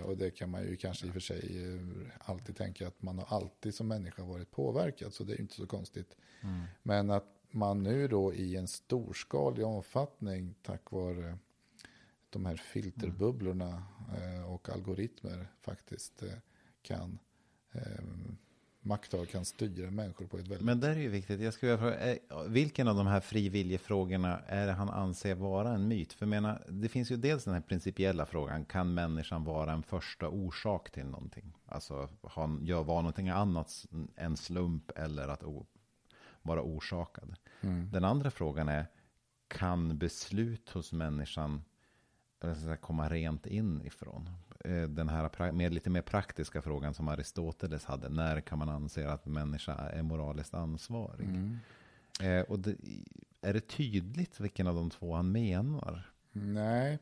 Och 0.04 0.16
det 0.16 0.30
kan 0.30 0.50
man 0.50 0.62
ju 0.62 0.76
kanske 0.76 1.06
i 1.06 1.10
och 1.10 1.12
för 1.12 1.20
sig 1.20 1.70
alltid 2.18 2.56
tänka 2.56 2.88
att 2.88 3.02
man 3.02 3.18
har 3.18 3.36
alltid 3.36 3.74
som 3.74 3.88
människa 3.88 4.24
varit 4.24 4.50
påverkad, 4.50 5.14
så 5.14 5.24
det 5.24 5.32
är 5.32 5.40
inte 5.40 5.54
så 5.54 5.66
konstigt. 5.66 6.16
Mm. 6.40 6.62
Men 6.82 7.10
att 7.10 7.42
man 7.50 7.82
nu 7.82 8.08
då 8.08 8.34
i 8.34 8.56
en 8.56 8.68
storskalig 8.68 9.66
omfattning 9.66 10.54
tack 10.62 10.90
vare 10.90 11.38
de 12.30 12.46
här 12.46 12.56
filterbubblorna 12.56 13.84
eh, 14.16 14.52
och 14.52 14.68
algoritmer 14.68 15.46
faktiskt 15.60 16.22
eh, 16.22 16.32
kan 16.82 17.18
eh, 17.72 17.82
makthavare 18.82 19.26
kan 19.26 19.44
styra 19.44 19.90
människor 19.90 20.26
på 20.26 20.38
ett 20.38 20.48
väldigt... 20.48 20.66
Men 20.66 20.80
det 20.80 20.88
är 20.88 20.96
ju 20.96 21.08
viktigt. 21.08 21.40
Jag 21.40 21.54
skulle 21.54 21.78
fråga, 21.78 22.16
vilken 22.48 22.88
av 22.88 22.96
de 22.96 23.06
här 23.06 23.20
friviljefrågorna 23.20 24.38
är 24.46 24.66
det 24.66 24.72
han 24.72 24.90
anser 24.90 25.34
vara 25.34 25.74
en 25.74 25.88
myt? 25.88 26.12
För 26.12 26.26
menar, 26.26 26.62
det 26.68 26.88
finns 26.88 27.10
ju 27.10 27.16
dels 27.16 27.44
den 27.44 27.54
här 27.54 27.60
principiella 27.60 28.26
frågan, 28.26 28.64
kan 28.64 28.94
människan 28.94 29.44
vara 29.44 29.72
en 29.72 29.82
första 29.82 30.28
orsak 30.28 30.90
till 30.90 31.06
någonting? 31.06 31.52
Alltså, 31.66 32.08
han 32.22 32.60
gör 32.66 32.82
vara 32.82 33.00
någonting 33.00 33.28
annat 33.28 33.86
än 34.16 34.36
slump 34.36 34.90
eller 34.96 35.28
att 35.28 35.42
vara 36.42 36.62
orsakad. 36.62 37.34
Mm. 37.60 37.90
Den 37.90 38.04
andra 38.04 38.30
frågan 38.30 38.68
är, 38.68 38.86
kan 39.48 39.98
beslut 39.98 40.70
hos 40.70 40.92
människan 40.92 41.62
säga, 42.40 42.76
komma 42.76 43.08
rent 43.08 43.46
inifrån? 43.46 44.30
Eh, 44.64 44.82
den 44.82 45.08
här 45.08 45.52
med 45.52 45.74
lite 45.74 45.90
mer 45.90 46.02
praktiska 46.02 46.62
frågan 46.62 46.94
som 46.94 47.08
Aristoteles 47.08 47.84
hade, 47.84 48.08
när 48.08 48.40
kan 48.40 48.58
man 48.58 48.68
anse 48.68 49.08
att 49.08 49.26
människa 49.26 49.74
är 49.74 50.02
moraliskt 50.02 50.54
ansvarig? 50.54 51.28
Mm. 51.28 51.58
Eh, 52.20 52.40
och 52.40 52.58
det, 52.58 52.76
är 53.40 53.52
det 53.52 53.60
tydligt 53.60 54.40
vilken 54.40 54.66
av 54.66 54.74
de 54.74 54.90
två 54.90 55.14
han 55.14 55.32
menar? 55.32 56.12
Nej, 56.32 56.98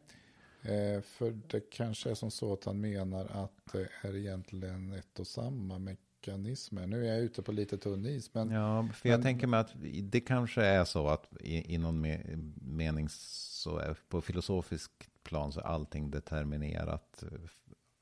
eh, 0.62 1.00
för 1.02 1.38
det 1.46 1.60
kanske 1.70 2.10
är 2.10 2.14
som 2.14 2.30
så 2.30 2.52
att 2.52 2.64
han 2.64 2.80
menar 2.80 3.26
att 3.44 3.72
det 3.72 3.88
är 4.02 4.16
egentligen 4.16 4.92
ett 4.92 5.20
och 5.20 5.26
samma 5.26 5.78
mekanismer. 5.78 6.86
Nu 6.86 7.06
är 7.06 7.12
jag 7.14 7.20
ute 7.20 7.42
på 7.42 7.52
lite 7.52 7.78
tunn 7.78 8.06
is. 8.06 8.34
Men, 8.34 8.50
ja, 8.50 8.88
för 8.94 9.08
jag 9.08 9.18
men, 9.18 9.24
tänker 9.24 9.46
mig 9.46 9.60
att 9.60 9.72
det 10.02 10.20
kanske 10.20 10.62
är 10.62 10.84
så 10.84 11.08
att 11.08 11.28
i, 11.40 11.74
i 11.74 11.78
någon 11.78 12.00
me, 12.00 12.20
mening 12.54 13.08
så 13.08 13.78
är, 13.78 13.96
på 14.08 14.20
filosofisk 14.20 14.90
plan 15.22 15.52
så 15.52 15.60
är 15.60 15.64
allting 15.64 16.10
determinerat 16.10 17.24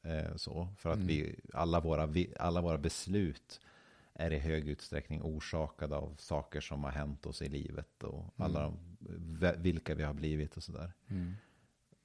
eh, 0.03 0.37
så. 0.37 0.69
För 0.79 0.91
att 0.91 0.97
mm. 0.97 1.07
vi, 1.07 1.41
alla, 1.55 1.81
våra, 1.81 2.09
alla 2.39 2.61
våra 2.61 2.79
beslut 2.79 3.61
är 4.15 4.33
i 4.33 4.39
hög 4.39 4.69
utsträckning 4.69 5.23
orsakade 5.23 5.97
av 5.97 6.17
saker 6.19 6.61
som 6.61 6.85
har 6.85 6.91
hänt 6.91 7.27
oss 7.27 7.43
i 7.43 7.49
livet 7.49 8.03
och 8.05 8.21
mm. 8.21 8.33
alla 8.37 8.63
de, 8.63 8.79
vilka 9.63 9.95
vi 9.95 10.03
har 10.03 10.15
blivit 10.15 10.57
och 10.57 10.63
sådär. 10.63 10.93
Mm. 11.09 11.35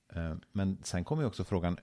Eh, 0.09 0.35
men 0.51 0.77
sen 0.83 1.03
kommer 1.03 1.23
ju 1.23 1.27
också 1.27 1.43
frågan, 1.43 1.77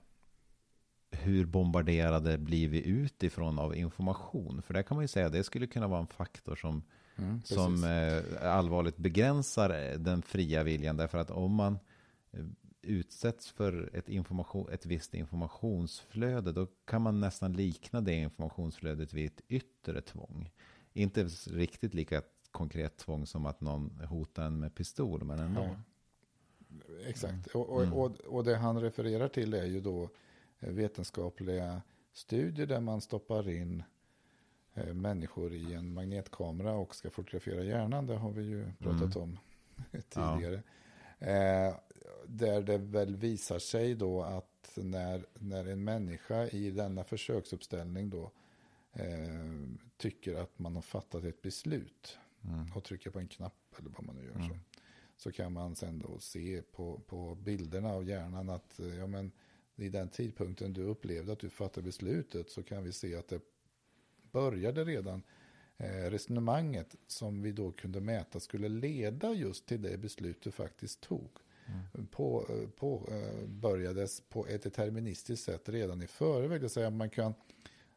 hur 1.11 1.45
bombarderade 1.45 2.37
blir 2.37 2.67
vi 2.69 2.87
utifrån 2.87 3.59
av 3.59 3.75
information? 3.75 4.61
För 4.61 4.73
det 4.73 4.83
kan 4.83 4.95
man 4.97 5.03
ju 5.03 5.07
säga, 5.07 5.29
det 5.29 5.43
skulle 5.43 5.67
kunna 5.67 5.87
vara 5.87 5.99
en 5.99 6.07
faktor 6.07 6.55
som, 6.55 6.83
mm, 7.15 7.41
som 7.43 7.83
eh, 7.83 8.51
allvarligt 8.51 8.97
begränsar 8.97 9.69
eh, 9.69 9.99
den 9.99 10.21
fria 10.21 10.63
viljan. 10.63 10.97
Därför 10.97 11.17
att 11.17 11.31
om 11.31 11.55
man 11.55 11.79
eh, 12.31 12.45
utsätts 12.81 13.51
för 13.51 13.89
ett, 13.93 14.09
information, 14.09 14.69
ett 14.71 14.85
visst 14.85 15.13
informationsflöde, 15.13 16.51
då 16.51 16.67
kan 16.85 17.01
man 17.01 17.19
nästan 17.19 17.53
likna 17.53 18.01
det 18.01 18.13
informationsflödet 18.13 19.13
vid 19.13 19.25
ett 19.25 19.41
yttre 19.47 20.01
tvång. 20.01 20.51
Inte 20.93 21.23
riktigt 21.47 21.93
lika 21.93 22.21
konkret 22.51 22.97
tvång 22.97 23.25
som 23.25 23.45
att 23.45 23.61
någon 23.61 24.01
hotar 24.09 24.45
en 24.45 24.59
med 24.59 24.75
pistol, 24.75 25.23
men 25.23 25.39
ändå. 25.39 25.61
Ja. 25.61 25.75
Exakt, 27.05 27.47
och, 27.47 27.69
och, 27.69 27.83
mm. 27.83 27.93
och, 27.93 28.19
och 28.19 28.43
det 28.43 28.55
han 28.55 28.81
refererar 28.81 29.27
till 29.27 29.53
är 29.53 29.65
ju 29.65 29.81
då 29.81 30.09
vetenskapliga 30.59 31.81
studier 32.13 32.67
där 32.67 32.79
man 32.79 33.01
stoppar 33.01 33.49
in 33.49 33.83
eh, 34.73 34.93
människor 34.93 35.53
i 35.53 35.73
en 35.73 35.93
magnetkamera 35.93 36.73
och 36.73 36.95
ska 36.95 37.09
fotografera 37.09 37.63
hjärnan. 37.63 38.05
Det 38.05 38.15
har 38.15 38.31
vi 38.31 38.43
ju 38.43 38.71
pratat 38.79 39.15
mm. 39.15 39.21
om 39.21 39.39
tidigare. 40.09 40.63
Ja. 41.19 41.27
Eh, 41.27 41.75
där 42.27 42.61
det 42.61 42.77
väl 42.77 43.15
visar 43.15 43.59
sig 43.59 43.95
då 43.95 44.23
att 44.23 44.71
när, 44.75 45.25
när 45.39 45.65
en 45.65 45.83
människa 45.83 46.47
i 46.47 46.71
denna 46.71 47.03
försöksuppställning 47.03 48.09
då 48.09 48.31
eh, 48.93 49.51
tycker 49.97 50.35
att 50.35 50.59
man 50.59 50.75
har 50.75 50.81
fattat 50.81 51.23
ett 51.23 51.41
beslut 51.41 52.17
mm. 52.43 52.71
och 52.75 52.83
trycker 52.83 53.09
på 53.09 53.19
en 53.19 53.27
knapp 53.27 53.75
eller 53.79 53.89
vad 53.89 54.05
man 54.05 54.15
nu 54.15 54.25
gör 54.25 54.35
mm. 54.35 54.49
så, 54.49 54.55
så 55.17 55.31
kan 55.31 55.53
man 55.53 55.75
sen 55.75 55.99
då 55.99 56.19
se 56.19 56.61
på, 56.61 57.01
på 57.07 57.35
bilderna 57.35 57.89
av 57.89 58.07
hjärnan 58.07 58.49
att 58.49 58.79
ja, 58.97 59.07
men, 59.07 59.31
i 59.75 59.89
den 59.89 60.09
tidpunkten 60.09 60.73
du 60.73 60.83
upplevde 60.83 61.31
att 61.31 61.39
du 61.39 61.49
fattade 61.49 61.85
beslutet 61.85 62.49
så 62.49 62.63
kan 62.63 62.83
vi 62.83 62.91
se 62.91 63.15
att 63.15 63.27
det 63.27 63.41
började 64.31 64.83
redan 64.83 65.23
eh, 65.77 66.09
resonemanget 66.09 66.95
som 67.07 67.41
vi 67.41 67.51
då 67.51 67.71
kunde 67.71 68.01
mäta 68.01 68.39
skulle 68.39 68.69
leda 68.69 69.33
just 69.33 69.65
till 69.65 69.81
det 69.81 69.97
beslut 69.97 70.41
du 70.41 70.51
faktiskt 70.51 71.01
tog. 71.01 71.29
Mm. 71.71 72.07
På, 72.07 72.45
eh, 72.49 72.69
på, 72.69 73.09
eh, 73.11 73.47
börjades 73.47 74.21
på 74.21 74.47
ett 74.47 74.63
deterministiskt 74.63 75.45
sätt 75.45 75.69
redan 75.69 76.01
i 76.01 76.07
förväg. 76.07 76.61
Det 76.61 76.69
säga 76.69 76.89
man, 76.89 77.09
kan, 77.09 77.33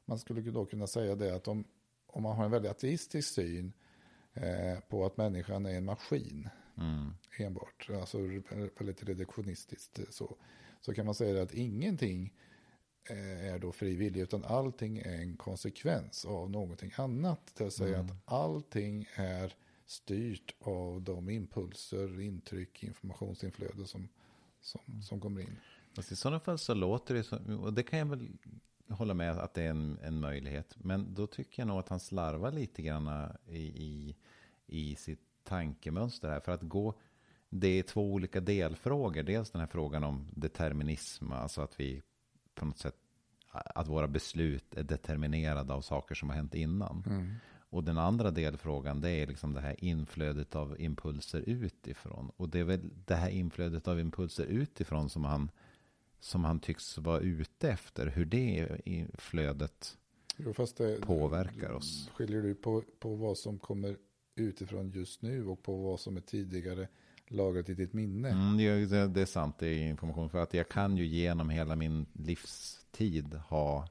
man 0.04 0.18
skulle 0.18 0.40
då 0.40 0.64
kunna 0.66 0.86
säga 0.86 1.14
det 1.14 1.34
att 1.34 1.48
om, 1.48 1.64
om 2.06 2.22
man 2.22 2.36
har 2.36 2.44
en 2.44 2.50
väldigt 2.50 2.70
ateistisk 2.70 3.34
syn 3.34 3.72
eh, 4.32 4.78
på 4.88 5.06
att 5.06 5.16
människan 5.16 5.66
är 5.66 5.74
en 5.74 5.84
maskin 5.84 6.48
mm. 6.78 7.10
enbart, 7.38 7.90
alltså 8.00 8.18
väldigt 8.78 9.02
reduktionistiskt 9.02 10.00
så, 10.10 10.36
så 10.80 10.94
kan 10.94 11.06
man 11.06 11.14
säga 11.14 11.42
att 11.42 11.54
ingenting 11.54 12.32
eh, 13.10 13.54
är 13.54 13.58
då 13.58 13.72
frivillig, 13.72 14.20
utan 14.20 14.44
allting 14.44 14.98
är 14.98 15.14
en 15.14 15.36
konsekvens 15.36 16.24
av 16.24 16.50
någonting 16.50 16.92
annat. 16.96 17.52
Det 17.56 17.64
vill 17.64 17.72
säga 17.72 17.98
mm. 17.98 18.06
att 18.06 18.22
allting 18.24 19.06
är 19.14 19.54
styrt 19.86 20.54
av 20.60 21.02
de 21.02 21.28
impulser, 21.28 22.20
intryck, 22.20 22.82
informationsinflöde 22.82 23.86
som, 23.86 24.08
som, 24.60 24.80
mm. 24.88 25.02
som 25.02 25.20
kommer 25.20 25.40
in. 25.40 25.56
Fast 25.96 26.12
I 26.12 26.16
sådana 26.16 26.40
fall 26.40 26.58
så 26.58 26.74
låter 26.74 27.14
det 27.14 27.24
som, 27.24 27.58
och 27.58 27.72
det 27.72 27.82
kan 27.82 27.98
jag 27.98 28.06
väl 28.06 28.28
hålla 28.88 29.14
med 29.14 29.38
att 29.38 29.54
det 29.54 29.62
är 29.62 29.70
en, 29.70 29.98
en 30.02 30.20
möjlighet. 30.20 30.76
Men 30.76 31.14
då 31.14 31.26
tycker 31.26 31.62
jag 31.62 31.66
nog 31.66 31.78
att 31.78 31.88
han 31.88 32.00
slarvar 32.00 32.52
lite 32.52 32.82
grann 32.82 33.32
i, 33.46 33.58
i, 33.58 34.16
i 34.66 34.96
sitt 34.96 35.20
tankemönster 35.44 36.28
här. 36.28 36.40
För 36.40 36.52
att 36.52 36.62
gå 36.62 36.94
det 37.56 37.78
är 37.78 37.82
två 37.82 38.12
olika 38.12 38.40
delfrågor. 38.40 39.22
Dels 39.22 39.50
den 39.50 39.60
här 39.60 39.68
frågan 39.68 40.04
om 40.04 40.28
determinism, 40.34 41.32
alltså 41.32 41.60
att 41.62 41.80
vi 41.80 42.02
på 42.54 42.64
något 42.64 42.78
sätt, 42.78 42.96
att 43.50 43.88
våra 43.88 44.08
beslut 44.08 44.74
är 44.74 44.82
determinerade 44.82 45.74
av 45.74 45.80
saker 45.80 46.14
som 46.14 46.28
har 46.28 46.36
hänt 46.36 46.54
innan. 46.54 47.04
Mm. 47.06 47.34
Och 47.74 47.84
den 47.84 47.98
andra 47.98 48.30
delfrågan, 48.30 49.00
det 49.00 49.10
är 49.10 49.26
liksom 49.26 49.52
det 49.52 49.60
här 49.60 49.84
inflödet 49.84 50.56
av 50.56 50.80
impulser 50.80 51.44
utifrån. 51.46 52.30
Och 52.36 52.48
det 52.48 52.58
är 52.58 52.64
väl 52.64 52.80
det 53.06 53.14
här 53.14 53.30
inflödet 53.30 53.88
av 53.88 54.00
impulser 54.00 54.44
utifrån 54.44 55.10
som 55.10 55.24
han, 55.24 55.50
som 56.20 56.44
han 56.44 56.60
tycks 56.60 56.98
vara 56.98 57.20
ute 57.20 57.70
efter. 57.70 58.06
Hur 58.06 58.24
det 58.24 58.68
flödet 59.14 59.98
jo, 60.36 60.54
det, 60.76 61.00
påverkar 61.00 61.70
oss. 61.70 62.10
Skiljer 62.14 62.42
du 62.42 62.54
på, 62.54 62.82
på 62.98 63.14
vad 63.14 63.38
som 63.38 63.58
kommer 63.58 63.96
utifrån 64.34 64.90
just 64.90 65.22
nu 65.22 65.46
och 65.46 65.62
på 65.62 65.76
vad 65.76 66.00
som 66.00 66.16
är 66.16 66.20
tidigare 66.20 66.88
lagrat 67.28 67.68
i 67.68 67.74
ditt 67.74 67.92
minne. 67.92 68.28
Mm, 68.28 68.56
det, 68.56 69.06
det, 69.06 69.20
är 69.20 69.26
sant, 69.26 69.58
det 69.58 69.66
är 69.66 69.88
information. 69.88 70.30
För 70.30 70.38
att 70.38 70.54
jag 70.54 70.68
kan 70.68 70.96
ju 70.96 71.06
genom 71.06 71.50
hela 71.50 71.76
min 71.76 72.06
livstid 72.12 73.34
ha 73.34 73.88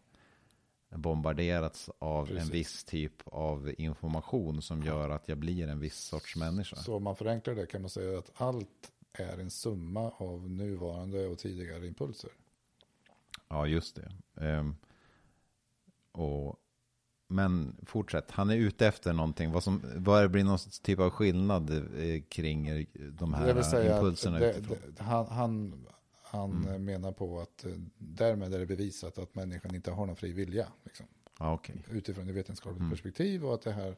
bombarderats 0.95 1.89
av 1.99 2.25
Precis. 2.25 2.43
en 2.43 2.49
viss 2.49 2.83
typ 2.83 3.13
av 3.25 3.73
information 3.77 4.61
som 4.61 4.83
gör 4.83 5.09
att 5.09 5.27
jag 5.27 5.37
blir 5.37 5.67
en 5.67 5.79
viss 5.79 5.97
sorts 5.97 6.35
människa. 6.35 6.75
Så 6.75 6.95
om 6.95 7.03
man 7.03 7.15
förenklar 7.15 7.55
det 7.55 7.65
kan 7.65 7.81
man 7.81 7.89
säga 7.89 8.19
att 8.19 8.31
allt 8.35 8.91
är 9.13 9.37
en 9.37 9.49
summa 9.49 10.11
av 10.17 10.49
nuvarande 10.49 11.27
och 11.27 11.37
tidigare 11.37 11.87
impulser. 11.87 12.31
Ja, 13.49 13.67
just 13.67 13.95
det. 13.95 14.11
Um, 14.59 14.75
och 16.11 16.59
men 17.33 17.75
fortsätt, 17.85 18.31
han 18.31 18.49
är 18.49 18.55
ute 18.55 18.87
efter 18.87 19.13
någonting. 19.13 19.51
Vad, 19.51 19.63
som, 19.63 19.81
vad 19.95 20.23
det 20.23 20.29
blir 20.29 20.43
någon 20.43 20.57
typ 20.81 20.99
av 20.99 21.09
skillnad 21.09 21.69
eh, 21.69 22.21
kring 22.29 22.85
de 22.93 23.33
här 23.33 23.95
impulserna 23.95 24.39
det, 24.39 24.51
utifrån? 24.51 24.77
Det, 24.97 25.03
han 25.03 25.27
han, 25.27 25.85
han 26.33 26.63
mm. 26.67 26.85
menar 26.85 27.11
på 27.11 27.39
att 27.39 27.65
eh, 27.65 27.71
därmed 27.97 28.53
är 28.53 28.59
det 28.59 28.65
bevisat 28.65 29.17
att 29.17 29.35
människan 29.35 29.75
inte 29.75 29.91
har 29.91 30.05
någon 30.05 30.15
fri 30.15 30.31
vilja. 30.31 30.67
Liksom. 30.83 31.05
Ah, 31.37 31.53
okay. 31.53 31.75
Utifrån 31.91 32.29
ett 32.29 32.35
vetenskapligt 32.35 32.79
mm. 32.79 32.89
perspektiv 32.89 33.45
och 33.45 33.53
att 33.53 33.61
det 33.61 33.71
här 33.71 33.95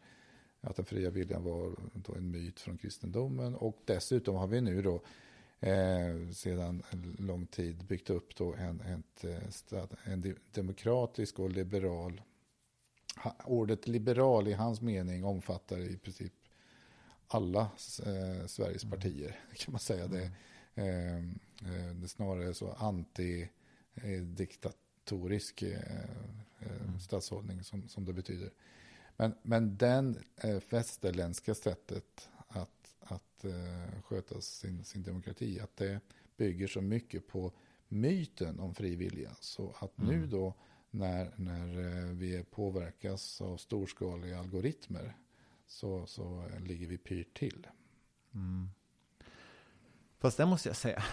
att 0.61 0.75
den 0.75 0.85
fria 0.85 1.09
viljan 1.09 1.43
var 1.43 1.75
en 2.17 2.31
myt 2.31 2.59
från 2.59 2.77
kristendomen. 2.77 3.55
Och 3.55 3.77
dessutom 3.85 4.35
har 4.35 4.47
vi 4.47 4.61
nu 4.61 4.81
då 4.81 5.01
eh, 5.59 6.29
sedan 6.33 6.83
en 6.89 7.15
lång 7.19 7.45
tid 7.45 7.85
byggt 7.85 8.09
upp 8.09 8.35
då 8.35 8.53
en, 8.53 8.81
ett, 8.81 9.23
eh, 9.71 9.83
en 10.03 10.35
demokratisk 10.51 11.39
och 11.39 11.49
liberal 11.49 12.21
ordet 13.45 13.87
liberal 13.87 14.47
i 14.47 14.53
hans 14.53 14.81
mening 14.81 15.25
omfattar 15.25 15.79
i 15.79 15.97
princip 15.97 16.33
alla 17.27 17.61
eh, 18.05 18.45
Sveriges 18.47 18.83
mm. 18.83 18.99
partier. 18.99 19.39
Kan 19.55 19.71
man 19.71 19.79
säga 19.79 20.07
det. 20.07 20.31
Eh, 20.75 21.17
eh, 21.17 22.05
snarare 22.07 22.53
så 22.53 22.73
anti-diktatorisk 22.73 25.61
eh, 25.61 25.79
eh, 26.59 26.81
mm. 26.87 26.99
statshållning 26.99 27.63
som, 27.63 27.87
som 27.87 28.05
det 28.05 28.13
betyder. 28.13 28.51
Men, 29.17 29.33
men 29.41 29.77
den 29.77 30.17
eh, 30.35 30.61
västerländska 30.69 31.55
sättet 31.55 32.29
att, 32.47 32.95
att 32.99 33.45
eh, 33.45 34.01
sköta 34.03 34.41
sin, 34.41 34.83
sin 34.83 35.03
demokrati, 35.03 35.59
att 35.59 35.77
det 35.77 35.99
bygger 36.37 36.67
så 36.67 36.81
mycket 36.81 37.27
på 37.27 37.51
myten 37.87 38.59
om 38.59 38.75
fri 38.75 38.95
vilja. 38.95 39.35
Så 39.39 39.75
att 39.79 39.97
mm. 39.97 40.09
nu 40.09 40.27
då 40.27 40.53
när, 40.91 41.31
när 41.35 41.79
eh, 41.79 42.09
vi 42.09 42.43
påverkas 42.43 43.41
av 43.41 43.57
storskaliga 43.57 44.39
algoritmer 44.39 45.17
så, 45.67 46.05
så 46.05 46.43
ligger 46.59 46.87
vi 46.87 46.97
pyrt 46.97 47.37
till. 47.37 47.67
Mm. 48.33 48.69
Fast 50.25 50.37
det 50.37 50.45
måste 50.45 50.69
jag 50.69 50.75
säga, 50.75 51.03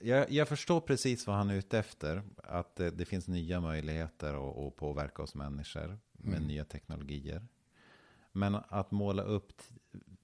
jag, 0.00 0.30
jag, 0.30 0.48
förstår 0.48 0.80
precis 0.80 1.26
vad 1.26 1.36
han 1.36 1.50
är 1.50 1.54
ute 1.54 1.78
efter. 1.78 2.22
Att 2.36 2.76
det, 2.76 2.90
det 2.90 3.04
finns 3.04 3.28
nya 3.28 3.60
möjligheter 3.60 4.50
att, 4.50 4.58
att, 4.58 4.76
påverka 4.76 5.22
oss 5.22 5.34
människor 5.34 5.98
med 6.12 6.36
mm. 6.36 6.48
nya 6.48 6.64
teknologier. 6.64 7.46
Men 8.32 8.54
att 8.68 8.90
måla 8.90 9.22
upp 9.22 9.52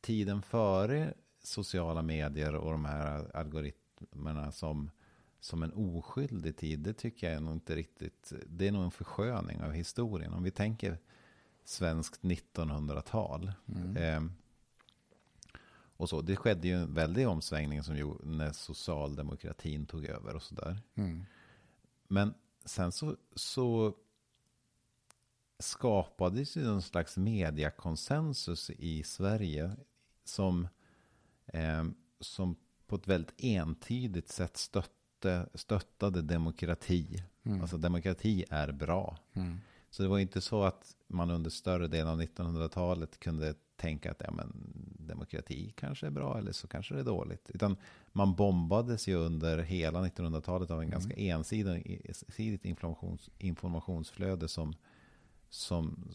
tiden 0.01 0.43
före 0.43 1.15
sociala 1.43 2.03
medier 2.03 2.55
och 2.55 2.73
de 2.73 2.85
här 2.85 3.37
algoritmerna 3.37 4.53
som 4.53 4.91
som 5.41 5.63
en 5.63 5.73
oskyldig 5.73 6.57
tid, 6.57 6.79
det 6.79 6.93
tycker 6.93 7.27
jag 7.27 7.37
är 7.37 7.41
nog 7.41 7.53
inte 7.53 7.77
riktigt, 7.77 8.33
det 8.47 8.69
är 8.69 8.73
nog 8.73 8.85
en 8.85 8.91
försköning 8.91 9.63
av 9.63 9.73
historien. 9.73 10.33
Om 10.33 10.43
vi 10.43 10.51
tänker 10.51 10.99
svenskt 11.65 12.23
1900-tal. 12.23 13.53
Mm. 13.67 13.97
Eh, 13.97 14.31
och 15.97 16.09
så, 16.09 16.21
det 16.21 16.37
skedde 16.37 16.69
ju 16.69 16.75
en 16.75 16.95
väldig 16.95 17.29
omsvängning 17.29 17.83
som 17.83 17.97
ju, 17.97 18.15
när 18.23 18.53
socialdemokratin 18.53 19.87
tog 19.87 20.05
över 20.05 20.37
och 20.37 20.43
sådär. 20.43 20.79
Mm. 20.95 21.25
Men 22.09 22.35
sen 22.65 22.93
så, 22.93 23.17
så 23.35 23.95
skapades 25.59 26.57
ju 26.57 26.67
en 26.67 26.83
slags 26.83 27.17
mediakonsensus 27.17 28.71
i 28.71 29.03
Sverige 29.03 29.77
som, 30.25 30.69
eh, 31.47 31.85
som 32.21 32.57
på 32.87 32.97
ett 32.97 33.09
väldigt 33.09 33.35
entydigt 33.39 34.29
sätt 34.29 34.57
stötte, 34.57 35.49
stöttade 35.55 36.23
demokrati. 36.23 37.23
Mm. 37.43 37.61
Alltså 37.61 37.77
demokrati 37.77 38.45
är 38.51 38.73
bra. 38.73 39.19
Mm. 39.33 39.59
Så 39.91 40.03
det 40.03 40.09
var 40.09 40.19
inte 40.19 40.41
så 40.41 40.63
att 40.63 40.97
man 41.07 41.31
under 41.31 41.51
större 41.51 41.89
delen 41.89 42.09
av 42.09 42.23
1900-talet 42.23 43.21
kunde 43.21 43.55
tänka 43.77 44.11
att 44.11 44.23
ja, 44.25 44.31
men, 44.31 44.53
demokrati 44.99 45.73
kanske 45.77 46.07
är 46.07 46.11
bra 46.11 46.39
eller 46.39 46.53
så 46.53 46.69
kanske 46.69 46.95
det 46.95 47.01
är 47.01 47.05
dåligt. 47.05 47.51
Utan 47.55 47.77
man 48.13 48.35
bombades 48.35 49.09
ju 49.09 49.15
under 49.15 49.59
hela 49.59 50.05
1900-talet 50.05 50.71
av 50.71 50.79
en 50.79 50.89
mm. 50.89 50.91
ganska 50.91 51.15
ensidigt 51.17 52.65
informations, 52.65 53.31
informationsflöde 53.39 54.49
som, 54.49 54.75
som, 55.51 56.09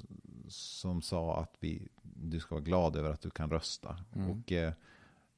som 0.48 1.02
sa 1.02 1.40
att 1.40 1.56
vi, 1.60 1.88
du 2.02 2.40
ska 2.40 2.56
vara 2.56 2.64
glad 2.64 2.96
över 2.96 3.10
att 3.10 3.22
du 3.22 3.30
kan 3.30 3.50
rösta. 3.50 3.98
Mm. 4.16 4.30
Och 4.30 4.52
eh, 4.52 4.74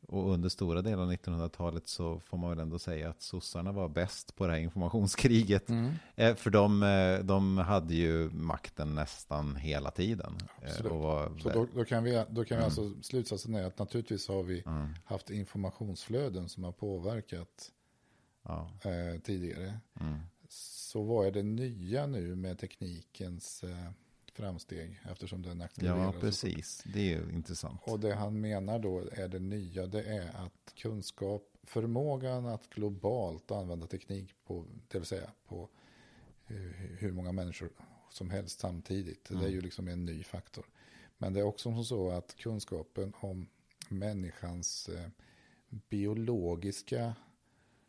och 0.08 0.34
under 0.34 0.49
stora 0.49 0.82
delar 0.82 1.04
av 1.04 1.12
1900-talet 1.12 1.88
så 1.88 2.20
får 2.20 2.38
man 2.38 2.49
väl 2.49 2.60
ändå 2.60 2.80
säga 2.80 3.10
att 3.10 3.22
sossarna 3.22 3.72
var 3.72 3.89
bäst 3.89 4.36
på 4.36 4.47
det 4.47 4.54
här 4.54 4.60
informationskriget. 4.60 5.70
Mm. 5.70 5.91
Eh, 6.16 6.36
för 6.36 6.49
de, 6.49 6.84
eh, 6.84 7.20
de 7.20 7.58
hade 7.58 7.95
ju 7.95 8.30
makten 8.30 8.95
nästan 8.95 9.56
hela 9.56 9.91
tiden. 9.91 10.38
Så, 10.78 10.84
då, 10.84 11.32
så 11.41 11.49
då, 11.49 11.68
då, 11.76 11.86
kan 11.86 12.04
vi, 12.04 12.24
då 12.30 12.45
kan 12.45 12.58
vi 12.58 12.64
mm. 12.64 12.66
alltså 12.66 12.93
slutsatsen 13.02 13.56
är 13.56 13.64
att 13.64 13.80
naturligtvis 13.80 14.28
har 14.28 14.43
vi 14.43 14.64
mm. 14.66 14.93
haft 15.06 15.30
informationsflöden 15.30 16.49
som 16.49 16.64
har 16.64 16.72
påverkat 16.72 17.72
ja. 18.43 18.72
eh, 18.84 19.22
tidigare. 19.22 19.80
Mm. 19.99 20.20
Så 20.49 21.04
vad 21.04 21.28
är 21.28 21.32
det 21.32 21.43
nya 21.43 22.08
nu 22.08 22.36
med 22.36 22.60
teknikens 22.60 23.64
eh, 23.64 23.91
framsteg 24.42 25.00
eftersom 25.12 25.42
den 25.42 25.62
accelererar. 25.62 26.04
Ja, 26.04 26.14
precis. 26.20 26.84
Det 26.94 27.00
är 27.00 27.20
ju 27.20 27.34
intressant. 27.34 27.82
Och 27.84 28.00
det 28.00 28.16
han 28.16 28.42
menar 28.42 28.80
då 28.80 29.04
är 29.12 29.28
det 29.28 29.39
nya, 29.39 29.86
det 29.86 30.04
är 30.04 30.46
att 30.46 30.74
kunskap, 30.76 31.58
förmågan 31.64 32.46
att 32.46 32.70
globalt 32.70 33.52
använda 33.52 33.88
teknik 33.88 34.36
på, 34.46 34.66
det 34.88 34.98
vill 34.98 35.08
säga 35.08 35.32
på 35.48 35.70
hur 37.00 37.12
många 37.12 37.32
människor 37.32 37.70
som 38.10 38.30
helst 38.30 38.60
samtidigt. 38.60 39.30
Mm. 39.30 39.39
Det 39.39 39.46
är 39.46 39.50
mm. 39.50 39.56
ju 39.56 39.62
liksom 39.62 39.88
en 39.88 40.06
ny 40.06 40.24
faktor. 40.24 40.66
Men 41.18 41.34
det 41.34 41.39
är 41.39 41.44
också 41.44 41.84
så 41.84 42.12
att 42.12 42.36
kunskapen 42.36 43.14
om 43.20 43.48
människans 43.89 44.89
eh, 44.89 45.10
biologiska 45.70 47.16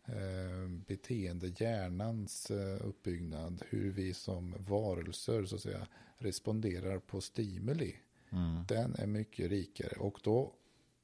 eh, 0.05 0.68
beteende, 0.86 1.46
hjärnans 1.46 2.50
eh, 2.50 2.86
uppbyggnad, 2.86 3.62
hur 3.68 3.92
vi 3.92 4.14
som 4.14 4.55
varelser 4.59 5.44
så 5.44 5.55
att 5.55 5.61
säga 5.62 5.86
responderar 6.18 6.98
på 6.98 7.20
stimuli. 7.20 7.96
Mm. 8.30 8.64
Den 8.68 8.94
är 8.94 9.07
mycket 9.07 9.50
rikare 9.50 9.96
och 9.98 10.20
då 10.22 10.53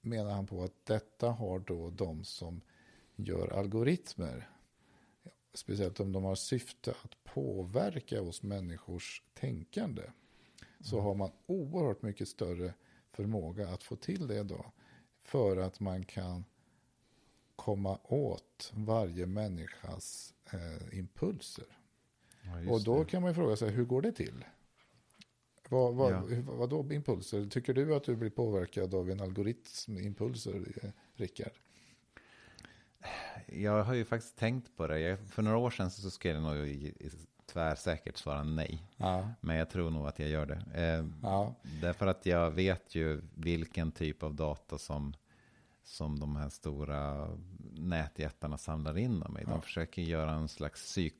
menar 0.00 0.30
han 0.30 0.46
på 0.46 0.62
att 0.62 0.86
detta 0.86 1.30
har 1.30 1.58
då 1.58 1.90
de 1.90 2.24
som 2.24 2.60
gör 3.16 3.48
algoritmer, 3.48 4.50
speciellt 5.54 6.00
om 6.00 6.12
de 6.12 6.24
har 6.24 6.34
syfte 6.34 6.90
att 6.90 7.24
påverka 7.24 8.22
oss 8.22 8.42
människors 8.42 9.22
tänkande, 9.34 10.02
så 10.80 10.96
mm. 10.96 11.04
har 11.04 11.14
man 11.14 11.30
oerhört 11.46 12.02
mycket 12.02 12.28
större 12.28 12.74
förmåga 13.12 13.68
att 13.68 13.82
få 13.82 13.96
till 13.96 14.26
det 14.26 14.42
då. 14.42 14.72
För 15.22 15.56
att 15.56 15.80
man 15.80 16.04
kan 16.04 16.44
komma 17.58 17.98
åt 18.02 18.72
varje 18.74 19.26
människas 19.26 20.34
eh, 20.52 20.98
impulser. 20.98 21.64
Ja, 22.42 22.72
och 22.72 22.84
då 22.84 23.04
det. 23.04 23.10
kan 23.10 23.22
man 23.22 23.34
fråga 23.34 23.56
sig, 23.56 23.70
hur 23.70 23.84
går 23.84 24.02
det 24.02 24.12
till? 24.12 24.44
Vad, 25.68 25.94
vad, 25.94 26.12
ja. 26.12 26.22
vad 26.44 26.70
då 26.70 26.92
impulser? 26.92 27.46
Tycker 27.46 27.74
du 27.74 27.94
att 27.94 28.04
du 28.04 28.16
blir 28.16 28.30
påverkad 28.30 28.94
av 28.94 29.10
en 29.10 29.20
algoritm 29.20 29.98
impulser, 29.98 30.64
Rickard? 31.14 31.52
Jag 33.46 33.84
har 33.84 33.94
ju 33.94 34.04
faktiskt 34.04 34.38
tänkt 34.38 34.76
på 34.76 34.86
det. 34.86 35.00
Jag, 35.00 35.18
för 35.18 35.42
några 35.42 35.56
år 35.56 35.70
sedan 35.70 35.90
så 35.90 36.10
skulle 36.10 36.34
jag 36.34 36.42
nog 36.42 36.92
tvärsäkert 37.46 38.16
svara 38.16 38.44
nej. 38.44 38.82
Ja. 38.96 39.28
Men 39.40 39.56
jag 39.56 39.70
tror 39.70 39.90
nog 39.90 40.06
att 40.06 40.18
jag 40.18 40.28
gör 40.28 40.46
det. 40.46 40.62
Eh, 40.74 41.06
ja. 41.22 41.54
Därför 41.82 42.06
att 42.06 42.26
jag 42.26 42.50
vet 42.50 42.94
ju 42.94 43.20
vilken 43.34 43.92
typ 43.92 44.22
av 44.22 44.34
data 44.34 44.78
som, 44.78 45.14
som 45.88 46.18
de 46.18 46.36
här 46.36 46.48
stora 46.48 47.28
nätjättarna 47.74 48.58
samlar 48.58 48.98
in 48.98 49.22
om 49.22 49.32
mig. 49.32 49.44
De 49.44 49.50
ja. 49.50 49.60
försöker 49.60 50.02
göra 50.02 50.30
en 50.30 50.48
slags 50.48 50.82
psyk 50.82 51.14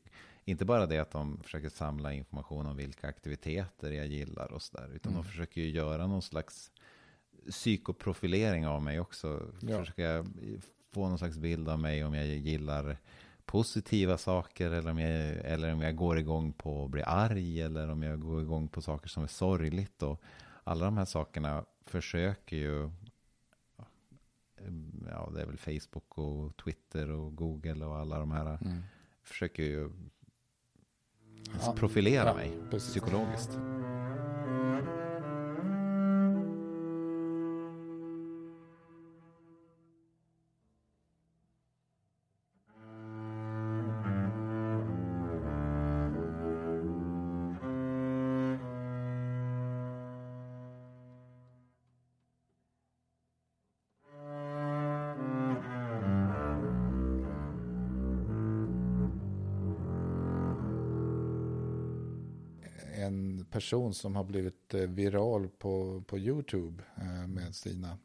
inte 0.45 0.65
bara 0.65 0.87
det 0.87 0.99
att 0.99 1.11
de 1.11 1.41
försöker 1.43 1.69
samla 1.69 2.13
information 2.13 2.67
om 2.67 2.77
vilka 2.77 3.09
aktiviteter 3.09 3.91
jag 3.91 4.07
gillar 4.07 4.53
och 4.53 4.63
sådär. 4.63 4.91
Utan 4.95 5.13
mm. 5.13 5.23
de 5.23 5.29
försöker 5.29 5.61
ju 5.61 5.71
göra 5.71 6.07
någon 6.07 6.23
slags 6.23 6.71
psykoprofilering 7.51 8.67
av 8.67 8.83
mig 8.83 9.01
också. 9.01 9.53
Ja. 9.61 9.79
Försöka 9.79 10.27
få 10.93 11.09
någon 11.09 11.19
slags 11.19 11.39
bild 11.39 11.69
av 11.69 11.79
mig 11.79 12.05
om 12.05 12.15
jag 12.15 12.27
gillar 12.27 12.97
positiva 13.45 14.19
saker 14.19 14.71
eller 14.71 14.91
om, 14.91 14.99
jag, 14.99 15.37
eller 15.37 15.73
om 15.73 15.81
jag 15.81 15.97
går 15.97 16.19
igång 16.19 16.53
på 16.53 16.85
att 16.85 16.91
bli 16.91 17.03
arg 17.03 17.63
eller 17.63 17.89
om 17.89 18.03
jag 18.03 18.21
går 18.21 18.43
igång 18.43 18.69
på 18.69 18.83
saker 18.83 19.09
som 19.09 19.23
är 19.23 19.27
sorgligt. 19.27 20.03
Och 20.03 20.23
alla 20.65 20.85
de 20.85 20.97
här 20.97 21.05
sakerna 21.05 21.65
försöker 21.87 22.57
ju, 22.57 22.91
ja 25.11 25.31
det 25.35 25.43
är 25.43 25.47
väl 25.47 25.59
Facebook 25.59 26.19
och 26.19 26.57
Twitter 26.57 27.11
och 27.11 27.37
Google 27.37 27.85
och 27.85 27.97
alla 27.97 28.19
de 28.19 28.31
här, 28.31 28.59
mm. 28.63 28.83
försöker 29.23 29.63
ju 29.63 29.91
ja. 31.61 31.75
profilera 31.77 32.29
ja, 32.29 32.35
mig 32.35 32.53
precis. 32.71 32.91
psykologiskt. 32.91 33.59
Person 63.69 63.95
som 63.95 64.17
har 64.17 64.25
blivit 64.25 64.75
eh, 64.75 64.81
viral 64.81 65.49
på, 65.49 66.03
på 66.07 66.19
YouTube 66.19 66.83
eh, 66.97 67.27
med 67.27 67.55
sina 67.55 67.99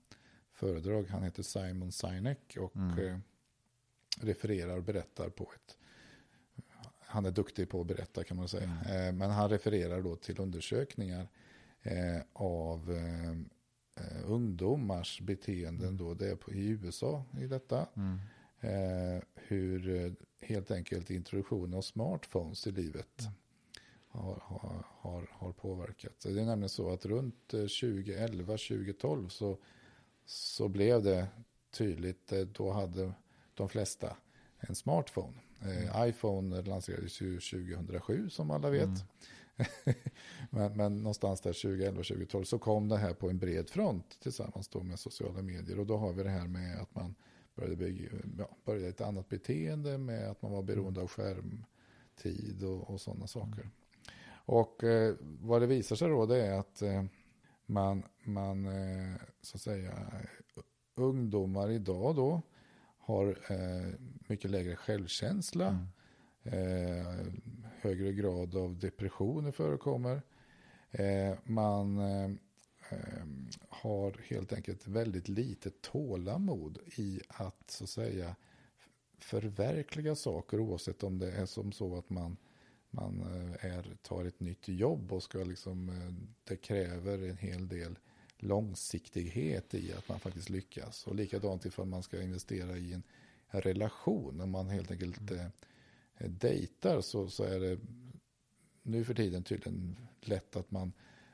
föredrag. 0.54 1.08
Han 1.10 1.24
heter 1.24 1.44
Simon 1.44 1.92
Sinek 1.92 2.58
och 2.60 2.76
mm. 2.76 3.22
refererar 4.22 4.78
och 4.78 4.84
berättar 4.84 5.30
på 5.30 5.52
ett 5.56 5.78
han 7.00 7.26
är 7.26 7.32
duktig 7.32 7.70
på 7.70 7.82
att 7.82 7.88
berätta 7.88 8.24
kan 8.24 8.38
man 8.38 8.48
säga. 8.48 8.78
Mm. 8.90 9.18
Men 9.18 9.30
han 9.30 9.50
refererar 9.50 10.02
då 10.02 10.16
till 10.16 10.40
undersökningar 10.40 11.28
av 12.34 13.00
ungdomars 14.26 15.22
beteenden 15.22 15.88
mm. 15.88 15.98
då. 15.98 16.14
Det 16.14 16.30
är 16.30 16.36
på, 16.36 16.52
i 16.52 16.68
USA 16.68 17.26
i 17.42 17.48
detta. 17.48 17.88
Mm. 17.96 18.20
hur 19.36 20.16
helt 20.42 20.72
enkelt 20.72 21.10
introduktionen 21.10 21.74
av 21.74 21.82
smartphones 21.82 22.68
i 22.68 22.72
livet 22.72 23.22
mm 23.22 23.34
har, 24.14 24.44
har, 24.46 24.86
har, 24.90 25.28
har 25.32 25.52
påverkat. 25.52 26.20
Det 26.24 26.30
är 26.30 26.46
nämligen 26.46 26.70
så 26.70 26.94
att 26.94 27.06
runt 27.06 27.48
2011, 27.48 28.54
eh, 28.54 28.58
2012 28.58 29.30
så, 29.30 29.58
så 30.26 30.68
blev 30.68 31.04
det 31.04 31.28
tydligt, 31.72 32.32
eh, 32.32 32.42
då 32.42 32.72
hade 32.72 33.14
de 33.54 33.70
flesta 33.70 34.18
en 34.58 34.76
smartphone. 34.76 35.34
Eh, 35.62 35.96
mm. 35.96 36.10
iPhone 36.10 36.62
lanserades 36.62 37.22
ju 37.22 37.40
2007 37.40 38.30
som 38.30 38.52
alla 38.52 38.70
vet. 38.70 38.84
Mm. 38.84 39.00
men, 40.50 40.78
men 40.78 40.98
någonstans 40.98 41.42
där 41.42 41.54
2011-2012 41.54 42.44
så 42.44 42.60
kom 42.60 42.90
det 42.90 42.98
här 42.98 43.14
på 43.14 43.30
en 43.30 43.38
bred 43.38 43.70
front 43.70 44.20
tillsammans 44.20 44.68
då 44.68 44.84
med 44.84 45.00
sociala 45.00 45.42
medier. 45.42 45.80
Och 45.80 45.86
då 45.86 45.98
har 45.98 46.14
vi 46.14 46.24
det 46.24 46.30
här 46.30 46.48
med 46.48 46.82
att 46.82 46.96
man 46.96 47.16
började, 47.56 47.76
bygga, 47.76 48.10
ja, 48.38 48.50
började 48.66 48.88
ett 48.88 49.02
annat 49.02 49.30
beteende 49.30 49.98
med 49.98 50.30
att 50.30 50.42
man 50.42 50.52
var 50.52 50.64
beroende 50.64 51.02
av 51.02 51.08
skärmtid 51.08 52.64
och, 52.64 52.90
och 52.90 53.02
sådana 53.02 53.28
saker. 53.28 53.62
Mm. 53.62 53.72
Och 54.46 54.84
eh, 54.84 55.16
vad 55.20 55.62
det 55.62 55.68
visar 55.68 55.96
sig 55.96 56.10
då 56.10 56.26
det 56.26 56.46
är 56.46 56.60
att 56.60 56.82
eh, 56.82 57.04
man, 57.66 58.04
man 58.24 58.66
eh, 58.66 59.16
så 59.42 59.58
att 59.58 59.62
säga, 59.62 59.94
ungdomar 60.96 61.70
idag 61.72 62.16
då 62.16 62.42
har 62.98 63.38
eh, 63.50 63.94
mycket 64.28 64.52
lägre 64.52 64.76
självkänsla. 64.76 65.68
Mm. 65.68 65.88
Eh, 66.44 67.34
högre 67.82 68.14
grad 68.14 68.56
av 68.56 68.80
depressioner 68.80 69.52
förekommer. 69.52 70.22
Eh, 70.92 71.38
man 71.44 71.98
har 73.70 74.22
helt 74.30 74.54
enkelt 74.54 74.88
väldigt 74.88 75.28
lite 75.28 75.70
tålamod 75.70 76.78
i 76.96 77.22
att 77.28 77.72
så 77.72 77.84
att 77.84 77.90
säga 77.90 78.36
förverkliga 79.20 80.16
saker 80.16 80.60
oavsett 80.60 81.04
om 81.04 81.20
det 81.20 81.32
är 81.32 81.46
som 81.46 81.72
så 81.72 81.98
att 81.98 82.10
man 82.10 82.38
man 82.94 83.22
eh, 83.22 83.66
är, 83.66 83.98
tar 84.02 84.26
ett 84.26 84.40
nytt 84.40 84.68
jobb 84.68 85.14
och 85.14 85.24
ska 85.24 85.38
liksom, 85.38 85.90
eh, 85.90 86.14
det 86.44 86.56
kräver 86.56 87.30
en 87.30 87.38
hel 87.38 87.68
del 87.68 88.00
långsiktighet 88.38 89.74
i 89.74 89.94
att 89.94 90.10
man 90.10 90.20
faktiskt 90.20 90.50
lyckas. 90.50 91.08
Och 91.08 91.16
likadant 91.16 91.66
ifall 91.66 91.86
man 91.86 92.04
ska 92.04 92.22
investera 92.22 92.78
i 92.78 92.94
en 92.94 93.04
relation, 93.62 94.42
om 94.42 94.50
man 94.50 94.70
helt 94.70 94.92
enkelt 94.92 95.32
mm. 95.32 95.52
eh, 96.18 96.30
dejtar 96.30 97.02
så, 97.02 97.28
så 97.28 97.44
är 97.44 97.60
det 97.60 97.80
nu 98.84 99.04
för 99.04 99.14
tiden 99.14 99.44
tydligen 99.44 99.96
lätt 100.22 100.56
att 100.56 100.72
man 100.72 100.94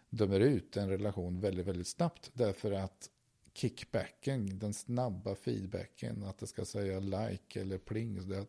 dömer 0.10 0.40
ut 0.40 0.78
en 0.78 0.90
relation 0.90 1.40
väldigt, 1.40 1.68
väldigt 1.68 1.88
snabbt. 1.88 2.32
Därför 2.34 2.72
att 2.72 3.10
kickbacken, 3.54 4.60
den 4.60 4.74
snabba 4.74 5.36
feedbacken, 5.36 6.24
att 6.24 6.38
det 6.38 6.48
ska 6.48 6.66
säga 6.66 7.00
like 7.00 7.62
eller 7.62 7.78
pling. 7.78 8.22
Så 8.22 8.28
det, 8.28 8.46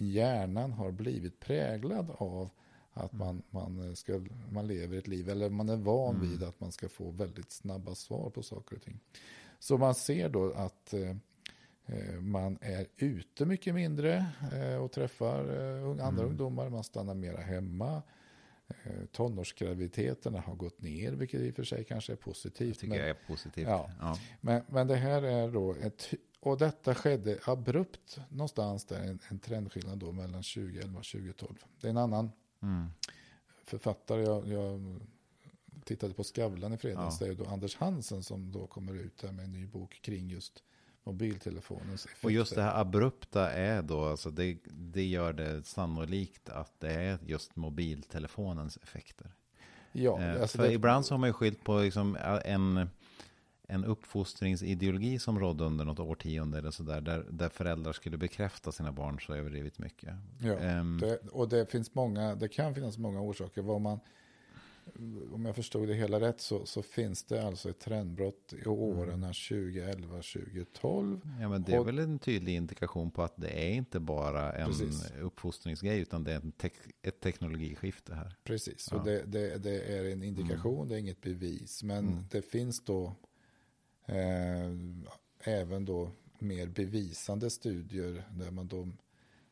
hjärnan 0.00 0.72
har 0.72 0.90
blivit 0.90 1.40
präglad 1.40 2.10
av 2.10 2.50
att 2.92 3.12
mm. 3.12 3.26
man, 3.26 3.42
man, 3.50 3.96
ska, 3.96 4.20
man 4.52 4.66
lever 4.66 4.98
ett 4.98 5.08
liv, 5.08 5.28
eller 5.28 5.50
man 5.50 5.68
är 5.68 5.76
van 5.76 6.16
mm. 6.16 6.30
vid 6.30 6.42
att 6.42 6.60
man 6.60 6.72
ska 6.72 6.88
få 6.88 7.10
väldigt 7.10 7.52
snabba 7.52 7.94
svar 7.94 8.30
på 8.30 8.42
saker 8.42 8.76
och 8.76 8.82
ting. 8.82 9.00
Så 9.58 9.78
man 9.78 9.94
ser 9.94 10.28
då 10.28 10.52
att 10.52 10.94
eh, 10.94 11.16
eh 11.86 12.20
man 12.20 12.58
är 12.60 12.86
ute 12.96 13.46
mycket 13.46 13.74
mindre 13.74 14.26
eh, 14.52 14.76
och 14.76 14.92
träffar 14.92 15.38
eh, 15.38 15.90
andra 15.90 16.06
mm. 16.06 16.26
ungdomar, 16.26 16.68
man 16.68 16.84
stannar 16.84 17.14
mera 17.14 17.40
hemma. 17.40 18.02
Eh, 18.68 19.04
tonårsgraviditeterna 19.12 20.40
har 20.40 20.54
gått 20.54 20.82
ner, 20.82 21.12
vilket 21.12 21.40
i 21.40 21.50
och 21.50 21.54
för 21.54 21.64
sig 21.64 21.84
kanske 21.84 22.12
är 22.12 22.16
positivt. 22.16 22.74
Det 22.74 22.80
tycker 22.80 22.88
men, 22.88 22.98
jag 22.98 23.08
är 23.08 23.18
positivt. 23.26 23.68
Ja, 23.68 23.90
ja. 24.00 24.18
Men, 24.40 24.62
men 24.68 24.86
det 24.86 24.96
här 24.96 25.22
är 25.22 25.48
då 25.48 25.74
ett 25.74 26.14
och 26.44 26.58
detta 26.58 26.94
skedde 26.94 27.38
abrupt 27.44 28.20
någonstans 28.28 28.84
där, 28.84 29.00
en, 29.00 29.18
en 29.28 29.38
trendskillnad 29.38 29.98
då 29.98 30.12
mellan 30.12 30.42
2011 30.42 30.98
och 30.98 31.04
2012. 31.04 31.54
Det 31.80 31.86
är 31.86 31.90
en 31.90 31.96
annan 31.96 32.30
mm. 32.62 32.86
författare, 33.64 34.22
jag, 34.22 34.48
jag, 34.48 35.00
tittade 35.84 36.14
på 36.14 36.24
Skavlan 36.24 36.72
i 36.72 36.76
fredags, 36.76 37.20
ja. 37.20 37.26
det 37.26 37.32
är 37.32 37.36
då 37.36 37.44
Anders 37.44 37.76
Hansen 37.76 38.22
som 38.22 38.52
då 38.52 38.66
kommer 38.66 38.94
ut 38.94 39.22
här 39.22 39.32
med 39.32 39.44
en 39.44 39.52
ny 39.52 39.66
bok 39.66 40.00
kring 40.02 40.30
just 40.30 40.62
mobiltelefonens 41.04 42.04
effekter. 42.04 42.26
Och 42.26 42.32
just 42.32 42.54
det 42.54 42.62
här 42.62 42.80
abrupta 42.80 43.50
är 43.50 43.82
då, 43.82 44.04
alltså 44.04 44.30
det, 44.30 44.58
det 44.64 45.04
gör 45.04 45.32
det 45.32 45.66
sannolikt 45.66 46.48
att 46.48 46.80
det 46.80 46.92
är 46.92 47.18
just 47.26 47.56
mobiltelefonens 47.56 48.76
effekter. 48.76 49.34
Ja, 49.92 50.20
eh, 50.20 50.42
alltså 50.42 50.58
för 50.58 50.68
det... 50.68 50.72
ibland 50.72 51.06
så 51.06 51.14
har 51.14 51.18
man 51.18 51.28
ju 51.28 51.32
skilt 51.32 51.64
på 51.64 51.78
liksom 51.78 52.16
en 52.44 52.88
en 53.68 53.84
uppfostringsideologi 53.84 55.18
som 55.18 55.38
rådde 55.38 55.64
under 55.64 55.84
något 55.84 56.00
årtionde 56.00 56.58
eller 56.58 56.70
sådär, 56.70 57.00
där, 57.00 57.26
där 57.30 57.48
föräldrar 57.48 57.92
skulle 57.92 58.16
bekräfta 58.16 58.72
sina 58.72 58.92
barn 58.92 59.20
så 59.20 59.34
överdrivet 59.34 59.78
mycket. 59.78 60.14
Ja, 60.40 60.80
um, 60.80 60.98
det, 61.00 61.16
och 61.16 61.48
det 61.48 61.70
finns 61.70 61.94
många, 61.94 62.34
det 62.34 62.48
kan 62.48 62.74
finnas 62.74 62.98
många 62.98 63.20
orsaker. 63.20 63.62
Vad 63.62 63.80
man, 63.80 64.00
om 65.32 65.44
jag 65.44 65.56
förstod 65.56 65.88
det 65.88 65.94
hela 65.94 66.20
rätt 66.20 66.40
så, 66.40 66.66
så 66.66 66.82
finns 66.82 67.24
det 67.24 67.46
alltså 67.46 67.70
ett 67.70 67.78
trendbrott 67.78 68.54
i 68.64 68.68
åren 68.68 69.14
mm. 69.14 69.32
2011, 69.32 70.08
2012. 70.08 71.20
Ja, 71.40 71.48
men 71.48 71.62
det 71.62 71.72
är 71.72 71.80
och, 71.80 71.88
väl 71.88 71.98
en 71.98 72.18
tydlig 72.18 72.54
indikation 72.54 73.10
på 73.10 73.22
att 73.22 73.34
det 73.36 73.68
är 73.68 73.70
inte 73.70 74.00
bara 74.00 74.52
en 74.52 74.66
precis. 74.66 75.12
uppfostringsgrej, 75.22 76.00
utan 76.00 76.24
det 76.24 76.32
är 76.32 76.50
te 76.56 76.70
ett 77.02 77.20
teknologiskifte 77.20 78.14
här. 78.14 78.36
Precis, 78.44 78.88
ja. 78.90 78.96
och 78.96 79.04
det, 79.04 79.22
det, 79.26 79.58
det, 79.58 79.98
är 79.98 80.12
en 80.12 80.22
indikation, 80.22 80.76
mm. 80.76 80.88
det 80.88 80.94
är 80.94 80.98
inget 80.98 81.20
bevis. 81.20 81.82
Men 81.82 82.08
mm. 82.08 82.24
det 82.30 82.42
finns 82.42 82.84
då 82.84 83.14
även 85.44 85.84
då 85.84 86.10
mer 86.38 86.66
bevisande 86.66 87.50
studier 87.50 88.24
där 88.30 88.50
man 88.50 88.68
då 88.68 88.88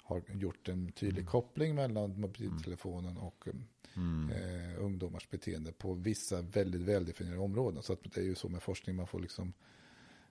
har 0.03 0.23
gjort 0.33 0.69
en 0.69 0.93
tydlig 0.93 1.21
mm. 1.21 1.31
koppling 1.31 1.75
mellan 1.75 2.21
mobiltelefonen 2.21 3.17
och 3.19 3.49
mm. 3.97 4.31
eh, 4.31 4.85
ungdomars 4.85 5.31
beteende 5.31 5.73
på 5.73 5.95
vissa 5.95 6.43
väldigt 6.43 6.81
väldefinierade 6.81 7.43
områden. 7.43 7.83
Så 7.83 7.93
att 7.93 7.99
det 8.03 8.21
är 8.21 8.25
ju 8.25 8.35
så 8.35 8.49
med 8.49 8.63
forskning, 8.63 8.97
man 8.97 9.07
får 9.07 9.21
liksom 9.21 9.53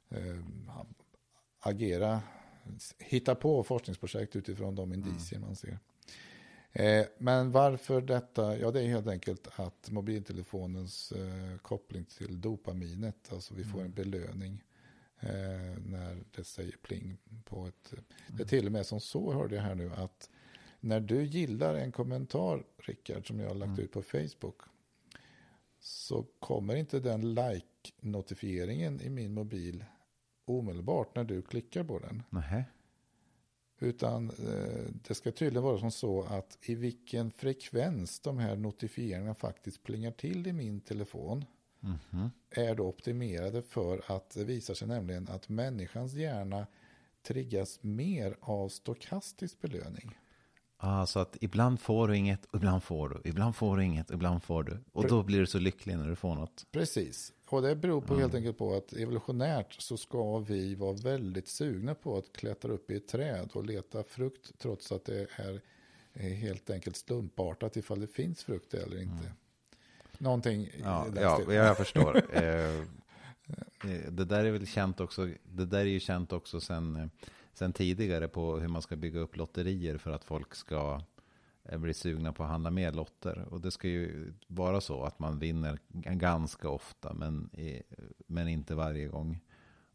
eh, 0.09 0.39
agera, 1.59 2.21
hitta 2.99 3.35
på 3.35 3.63
forskningsprojekt 3.63 4.35
utifrån 4.35 4.75
de 4.75 4.93
indicier 4.93 5.37
mm. 5.37 5.47
man 5.47 5.55
ser. 5.55 5.79
Eh, 6.73 7.05
men 7.17 7.51
varför 7.51 8.01
detta? 8.01 8.57
Ja, 8.57 8.71
det 8.71 8.81
är 8.81 8.87
helt 8.87 9.07
enkelt 9.07 9.47
att 9.55 9.91
mobiltelefonens 9.91 11.11
eh, 11.11 11.57
koppling 11.57 12.05
till 12.05 12.41
dopaminet, 12.41 13.33
alltså 13.33 13.53
vi 13.53 13.63
får 13.63 13.79
en 13.79 13.85
mm. 13.85 13.95
belöning 13.95 14.63
eh, 15.19 15.77
när 15.85 16.23
det 16.35 16.43
säger 16.43 16.77
pling 16.81 17.17
på 17.45 17.67
ett... 17.67 17.93
Mm. 17.93 18.03
Det 18.27 18.43
är 18.43 18.47
till 18.47 18.65
och 18.65 18.71
med 18.71 18.85
som 18.85 18.99
så, 18.99 19.33
hörde 19.33 19.55
jag 19.55 19.63
här 19.63 19.75
nu, 19.75 19.91
att 19.95 20.29
när 20.79 20.99
du 20.99 21.23
gillar 21.23 21.75
en 21.75 21.91
kommentar, 21.91 22.63
Rickard, 22.77 23.27
som 23.27 23.39
jag 23.39 23.47
har 23.47 23.55
lagt 23.55 23.69
mm. 23.69 23.79
ut 23.79 23.91
på 23.91 24.01
Facebook, 24.01 24.61
så 25.79 26.25
kommer 26.39 26.75
inte 26.75 26.99
den 26.99 27.33
like-notifieringen 27.33 29.01
i 29.01 29.09
min 29.09 29.33
mobil 29.33 29.85
omedelbart 30.45 31.15
när 31.15 31.23
du 31.23 31.41
klickar 31.41 31.83
på 31.83 31.99
den. 31.99 32.23
Nähä. 32.29 32.65
Utan 33.81 34.29
eh, 34.29 34.93
det 35.07 35.13
ska 35.13 35.31
tydligen 35.31 35.63
vara 35.63 35.79
som 35.79 35.91
så 35.91 36.23
att 36.23 36.57
i 36.61 36.75
vilken 36.75 37.31
frekvens 37.31 38.19
de 38.19 38.37
här 38.37 38.55
notifieringarna 38.55 39.35
faktiskt 39.35 39.83
plingar 39.83 40.11
till 40.11 40.47
i 40.47 40.53
min 40.53 40.81
telefon 40.81 41.45
mm 41.83 41.97
-hmm. 42.09 42.29
är 42.49 42.75
då 42.75 42.83
optimerade 42.83 43.61
för 43.61 44.01
att 44.07 44.29
det 44.29 44.43
visar 44.43 44.73
sig 44.73 44.87
nämligen 44.87 45.27
att 45.29 45.49
människans 45.49 46.13
hjärna 46.13 46.67
triggas 47.23 47.83
mer 47.83 48.37
av 48.41 48.69
stokastisk 48.69 49.61
belöning. 49.61 50.17
Så 51.07 51.19
att 51.19 51.37
ibland 51.41 51.79
får 51.79 52.07
du 52.07 52.17
inget, 52.17 52.47
ibland 52.53 52.83
får 52.83 53.09
du, 53.09 53.29
ibland 53.29 53.55
får 53.55 53.77
du 53.77 53.83
inget, 53.83 54.11
ibland 54.11 54.43
får 54.43 54.63
du. 54.63 54.77
Och 54.91 55.07
då 55.07 55.23
blir 55.23 55.39
du 55.39 55.47
så 55.47 55.59
lycklig 55.59 55.97
när 55.97 56.07
du 56.07 56.15
får 56.15 56.35
något. 56.35 56.65
Precis. 56.71 57.33
Och 57.51 57.61
det 57.61 57.75
beror 57.75 58.01
på 58.01 58.13
mm. 58.13 58.21
helt 58.21 58.35
enkelt 58.35 58.57
på 58.57 58.75
att 58.75 58.93
evolutionärt 58.93 59.81
så 59.81 59.97
ska 59.97 60.39
vi 60.39 60.75
vara 60.75 60.93
väldigt 60.93 61.47
sugna 61.47 61.95
på 61.95 62.17
att 62.17 62.33
klättra 62.33 62.71
upp 62.71 62.91
i 62.91 62.95
ett 62.95 63.07
träd 63.07 63.49
och 63.53 63.65
leta 63.65 64.03
frukt 64.03 64.59
trots 64.59 64.91
att 64.91 65.05
det 65.05 65.27
är 65.37 65.61
helt 66.33 66.69
enkelt 66.69 66.95
slumpartat 66.95 67.77
ifall 67.77 68.01
det 68.01 68.07
finns 68.07 68.43
frukt 68.43 68.73
eller 68.73 69.01
inte. 69.01 69.25
Mm. 69.25 69.35
Någonting 70.17 70.69
ja, 70.83 71.07
ja, 71.15 71.53
jag 71.53 71.77
förstår. 71.77 72.21
Eh, 72.33 72.79
eh, 73.91 74.11
det 74.11 74.25
där 74.25 74.45
är 74.45 74.51
väl 74.51 74.67
känt 74.67 74.99
också, 74.99 75.29
det 75.43 75.65
där 75.65 75.79
är 75.79 75.85
ju 75.85 75.99
känt 75.99 76.33
också 76.33 76.61
sen, 76.61 77.11
sen 77.53 77.73
tidigare 77.73 78.27
på 78.27 78.57
hur 78.57 78.67
man 78.67 78.81
ska 78.81 78.95
bygga 78.95 79.19
upp 79.19 79.37
lotterier 79.37 79.97
för 79.97 80.11
att 80.11 80.23
folk 80.23 80.55
ska 80.55 80.93
eh, 80.95 81.01
blir 81.63 81.93
sugna 81.93 82.33
på 82.33 82.43
att 82.43 82.49
handla 82.49 82.71
mer 82.71 82.91
lotter. 82.91 83.47
Och 83.49 83.61
det 83.61 83.71
ska 83.71 83.87
ju 83.87 84.33
vara 84.47 84.81
så 84.81 85.03
att 85.03 85.19
man 85.19 85.39
vinner 85.39 85.79
ganska 85.93 86.69
ofta, 86.69 87.13
men, 87.13 87.49
men 88.27 88.47
inte 88.47 88.75
varje 88.75 89.07
gång. 89.07 89.39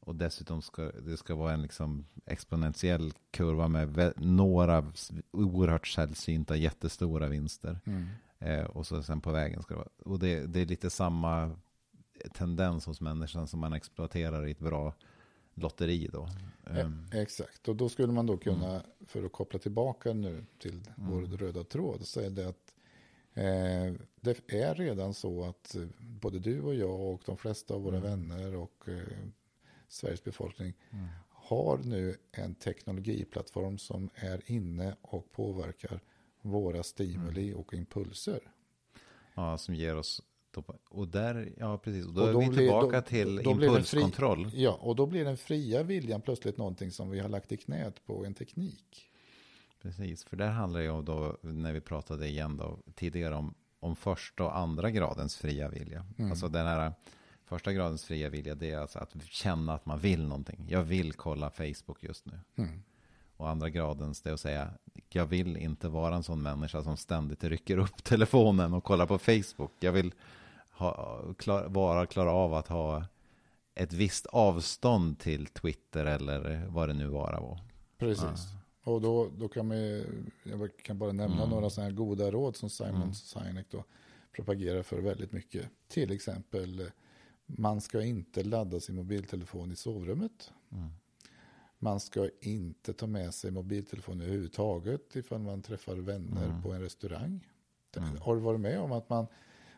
Och 0.01 0.17
dessutom 0.17 0.63
ska 0.63 0.83
det 0.83 1.17
ska 1.17 1.35
vara 1.35 1.53
en 1.53 1.63
liksom 1.63 2.07
exponentiell 2.27 3.13
kurva 3.31 3.69
med 3.69 4.13
några 4.17 4.93
oerhört 5.31 5.87
sällsynta 5.87 6.57
jättestora 6.57 7.29
vinster. 7.29 7.81
Mm. 7.85 8.07
Eh, 8.39 8.65
och 8.65 8.87
så 8.87 9.03
sen 9.03 9.21
på 9.21 9.33
vägen 9.33 9.63
ska 9.63 9.75
det 9.75 9.79
vara. 9.79 9.89
Och 10.05 10.19
det, 10.19 10.47
det 10.47 10.61
är 10.61 10.67
lite 10.67 10.91
samma 10.91 11.57
tendens 12.33 12.87
hos 12.87 13.01
människan 13.01 13.47
som 13.47 13.61
man 13.61 13.73
exploaterar 13.73 14.47
i 14.47 14.51
ett 14.51 14.59
bra 14.59 14.95
lotteri 15.57 16.09
då. 16.13 16.29
Um. 16.65 17.07
Exakt, 17.13 17.69
och 17.69 17.77
då 17.77 17.89
skulle 17.89 18.13
man 18.13 18.27
då 18.27 18.37
kunna, 18.37 18.71
mm. 18.71 18.83
för 19.07 19.25
att 19.25 19.33
koppla 19.33 19.59
tillbaka 19.59 20.13
nu 20.13 20.45
till 20.59 20.83
mm. 20.99 21.11
vår 21.11 21.23
röda 21.23 21.65
tråd, 21.65 22.07
säga 22.07 22.31
det 22.31 22.49
att 22.49 22.75
eh, 23.35 23.95
det 24.21 24.53
är 24.53 24.75
redan 24.75 25.15
så 25.15 25.45
att 25.45 25.77
både 25.99 26.39
du 26.39 26.61
och 26.61 26.75
jag 26.75 27.01
och 27.01 27.23
de 27.27 27.37
flesta 27.37 27.75
av 27.75 27.83
våra 27.83 27.97
mm. 27.97 28.11
vänner 28.11 28.55
och 28.55 28.89
eh, 28.89 29.19
Sveriges 29.89 30.25
befolkning 30.25 30.75
mm. 30.91 31.07
har 31.29 31.79
nu 31.79 32.17
en 32.33 32.55
teknologiplattform 32.55 33.79
som 33.79 34.11
är 34.15 34.51
inne 34.51 34.97
och 35.01 35.33
påverkar 35.33 36.01
våra 36.41 36.83
stimuli 36.83 37.49
mm. 37.49 37.61
och 37.61 37.75
impulser. 37.75 38.41
Ja, 39.35 39.59
som 39.59 39.75
ger 39.75 39.97
oss 39.97 40.23
och 40.89 41.09
där, 41.09 41.53
ja 41.57 41.79
precis, 41.79 42.07
och 42.07 42.13
då, 42.13 42.23
och 42.23 42.33
då 42.33 42.41
är 42.41 42.51
vi 42.51 42.57
tillbaka 42.57 43.01
då, 43.01 43.07
till 43.07 43.37
då 43.37 43.51
impulskontroll. 43.51 44.51
Fri, 44.51 44.63
ja, 44.63 44.79
och 44.81 44.97
då 44.97 45.07
blir 45.07 45.25
den 45.25 45.37
fria 45.37 45.83
viljan 45.83 46.21
plötsligt 46.21 46.57
någonting 46.57 46.91
som 46.91 47.11
vi 47.11 47.21
har 47.21 47.29
lagt 47.29 47.53
i 47.53 47.57
knät 47.57 48.07
på 48.07 48.25
en 48.25 48.35
teknik. 48.35 49.11
Precis, 49.83 50.25
för 50.25 50.37
där 50.37 50.51
handlar 50.51 50.81
det 50.81 50.85
ju 50.85 50.91
om 50.91 51.05
då, 51.05 51.37
när 51.41 51.73
vi 51.73 51.81
pratade 51.81 52.29
igen 52.29 52.57
då, 52.57 52.79
tidigare 52.95 53.35
om, 53.35 53.55
om 53.81 53.97
första 53.97 54.45
och 54.45 54.57
andra 54.57 54.91
gradens 54.91 55.37
fria 55.37 55.69
vilja. 55.69 56.07
Mm. 56.19 56.31
Alltså 56.31 56.49
den 56.49 56.67
här 56.67 56.93
första 57.45 57.73
gradens 57.73 58.05
fria 58.05 58.29
vilja, 58.29 58.55
det 58.55 58.71
är 58.71 58.79
alltså 58.79 58.99
att 58.99 59.23
känna 59.23 59.75
att 59.75 59.87
man 59.87 59.99
vill 59.99 60.27
någonting. 60.27 60.67
Jag 60.69 60.83
vill 60.83 61.13
kolla 61.13 61.51
Facebook 61.51 62.03
just 62.03 62.27
nu. 62.27 62.39
Mm. 62.57 62.83
Och 63.37 63.49
andra 63.49 63.71
gradens, 63.71 64.23
det 64.23 64.31
är 64.31 64.35
att 64.35 64.41
säga, 64.41 64.71
jag 65.09 65.27
vill 65.27 65.57
inte 65.57 65.89
vara 65.89 66.17
en 66.17 66.23
sån 66.23 66.43
människa 66.43 66.83
som 66.83 66.97
ständigt 66.97 67.45
rycker 67.45 67.79
upp 67.79 67.97
telefonen 68.05 68.75
och 68.75 68.85
kollar 68.85 69.07
på 69.07 69.19
Facebook. 69.19 69.73
Jag 69.81 69.93
vill 69.93 70.15
ha, 70.79 71.23
klar, 71.39 71.69
vara 71.69 72.07
klara 72.07 72.33
av 72.33 72.55
att 72.55 72.69
ha 72.69 73.05
ett 73.75 73.93
visst 73.93 74.27
avstånd 74.27 75.19
till 75.19 75.47
Twitter 75.47 76.05
eller 76.05 76.67
vad 76.69 76.89
det 76.89 76.95
nu 76.95 77.07
vara 77.07 77.41
var. 77.41 77.61
Precis. 77.99 78.23
Ja. 78.85 78.93
Och 78.93 79.01
då, 79.01 79.29
då 79.39 79.49
kan 79.49 79.69
man 79.69 79.79
jag 80.43 80.77
kan 80.83 80.99
bara 80.99 81.13
nämna 81.13 81.37
mm. 81.37 81.51
några 81.51 81.71
sådana 81.71 81.91
här 81.91 81.97
goda 81.97 82.31
råd 82.31 82.57
som 82.57 82.71
Simon 82.71 82.95
mm. 82.95 83.15
Sinek 83.15 83.67
då 83.71 83.85
propagerar 84.33 84.83
för 84.83 85.01
väldigt 85.01 85.33
mycket. 85.33 85.69
Till 85.89 86.13
exempel, 86.13 86.91
man 87.47 87.81
ska 87.81 88.03
inte 88.03 88.43
ladda 88.43 88.81
sin 88.81 88.97
mobiltelefon 88.97 89.73
i 89.73 89.77
sovrummet. 89.77 90.53
Mm. 90.73 90.89
Man 91.79 92.01
ska 92.01 92.31
inte 92.41 92.93
ta 92.93 93.07
med 93.07 93.35
sig 93.35 93.51
mobiltelefon 93.51 94.21
överhuvudtaget 94.21 95.17
ifall 95.17 95.41
man 95.41 95.63
träffar 95.63 95.97
vänner 95.97 96.47
mm. 96.47 96.63
på 96.63 96.73
en 96.73 96.81
restaurang. 96.81 97.49
Mm. 97.97 98.17
Har 98.21 98.35
du 98.35 98.41
varit 98.41 98.61
med 98.61 98.81
om 98.81 98.93
att 98.93 99.09
man 99.09 99.27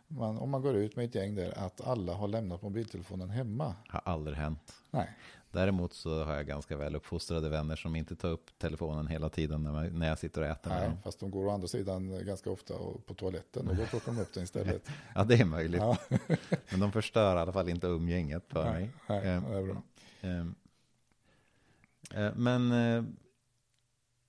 man, 0.09 0.39
om 0.39 0.51
man 0.51 0.63
går 0.63 0.77
ut 0.77 0.97
med 0.97 1.05
ett 1.05 1.15
gäng 1.15 1.35
där, 1.35 1.59
att 1.59 1.81
alla 1.81 2.15
har 2.15 2.29
lämnat 2.29 2.63
mobiltelefonen 2.63 3.31
hemma. 3.31 3.75
Har 3.89 4.01
aldrig 4.05 4.37
hänt. 4.37 4.75
Nej. 4.91 5.17
Däremot 5.51 5.93
så 5.93 6.25
har 6.25 6.35
jag 6.35 6.47
ganska 6.47 6.77
väl 6.77 6.97
uppfostrade 6.97 7.49
vänner 7.49 7.77
som 7.77 7.97
inte 7.97 8.17
tar 8.17 8.29
upp 8.29 8.59
telefonen 8.59 9.07
hela 9.07 9.29
tiden 9.29 9.63
när, 9.63 9.73
man, 9.73 9.99
när 9.99 10.09
jag 10.09 10.19
sitter 10.19 10.41
och 10.41 10.47
äter 10.47 10.71
Nej, 10.71 10.91
fast 11.05 11.21
de 11.21 11.31
går 11.31 11.47
å 11.47 11.51
andra 11.51 11.69
sidan 11.69 12.25
ganska 12.27 12.51
ofta 12.51 12.75
på 13.07 13.15
toaletten 13.15 13.69
och 13.69 13.77
då 13.77 13.87
plockar 13.87 14.13
de 14.13 14.21
upp 14.21 14.35
den 14.35 14.45
istället. 14.45 14.89
ja, 15.15 15.25
det 15.25 15.35
är 15.35 15.45
möjligt. 15.45 15.81
Ja. 15.81 15.97
Men 16.71 16.81
de 16.81 16.93
förstör 16.93 17.37
i 17.37 17.39
alla 17.39 17.53
fall 17.53 17.69
inte 17.69 17.87
umgänget 17.87 18.45
för 18.49 18.65
nej, 18.65 18.73
mig. 18.73 18.91
Nej, 19.09 19.21
det 19.21 19.29
är 19.29 19.63
bra. 19.63 19.83
Um, 20.23 20.55
uh, 22.17 22.35
men 22.35 22.73
uh, 22.73 23.05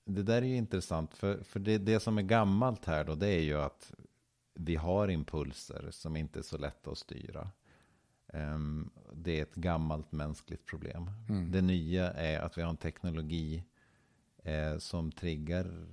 det 0.06 0.24
där 0.24 0.42
är 0.42 0.46
ju 0.46 0.56
intressant, 0.56 1.14
för, 1.14 1.44
för 1.44 1.60
det, 1.60 1.78
det 1.78 2.00
som 2.00 2.18
är 2.18 2.22
gammalt 2.22 2.86
här 2.86 3.04
då, 3.04 3.16
det 3.16 3.28
är 3.28 3.42
ju 3.42 3.62
att 3.62 3.92
vi 4.62 4.76
har 4.76 5.08
impulser 5.08 5.88
som 5.92 6.16
inte 6.16 6.40
är 6.40 6.44
så 6.44 6.58
lätta 6.58 6.92
att 6.92 6.98
styra. 6.98 7.52
Um, 8.34 8.90
det 9.14 9.40
är 9.40 9.44
ett 9.44 9.56
gammalt 9.56 10.12
mänskligt 10.12 10.66
problem. 10.66 11.12
Mm. 11.30 11.52
Det 11.52 11.62
nya 11.62 12.12
är 12.12 12.40
att 12.40 12.58
vi 12.58 12.62
har 12.62 12.70
en 12.70 12.78
teknologi 12.78 13.64
eh, 14.44 14.78
som 14.78 15.12
triggar, 15.12 15.88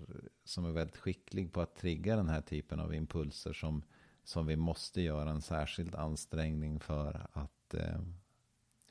som 0.45 0.65
är 0.65 0.71
väldigt 0.71 0.97
skicklig 0.97 1.53
på 1.53 1.61
att 1.61 1.77
trigga 1.77 2.17
den 2.17 2.29
här 2.29 2.41
typen 2.41 2.81
av 2.81 2.95
impulser 2.95 3.53
som, 3.53 3.83
som 4.25 4.47
vi 4.47 4.57
måste 4.57 5.03
göra 5.03 5.31
en 5.31 5.43
särskild 5.43 5.95
ansträngning 5.95 6.81
för 6.81 7.27
att 7.33 7.75
eh, 7.75 8.01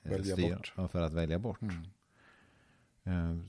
välja 0.04 0.36
styra, 0.36 0.56
bort. 0.56 0.92
För 0.92 1.02
att 1.02 1.14
välja 1.14 1.40
bort. 1.40 1.62
Mm. 1.62 3.36
Uh, 3.38 3.46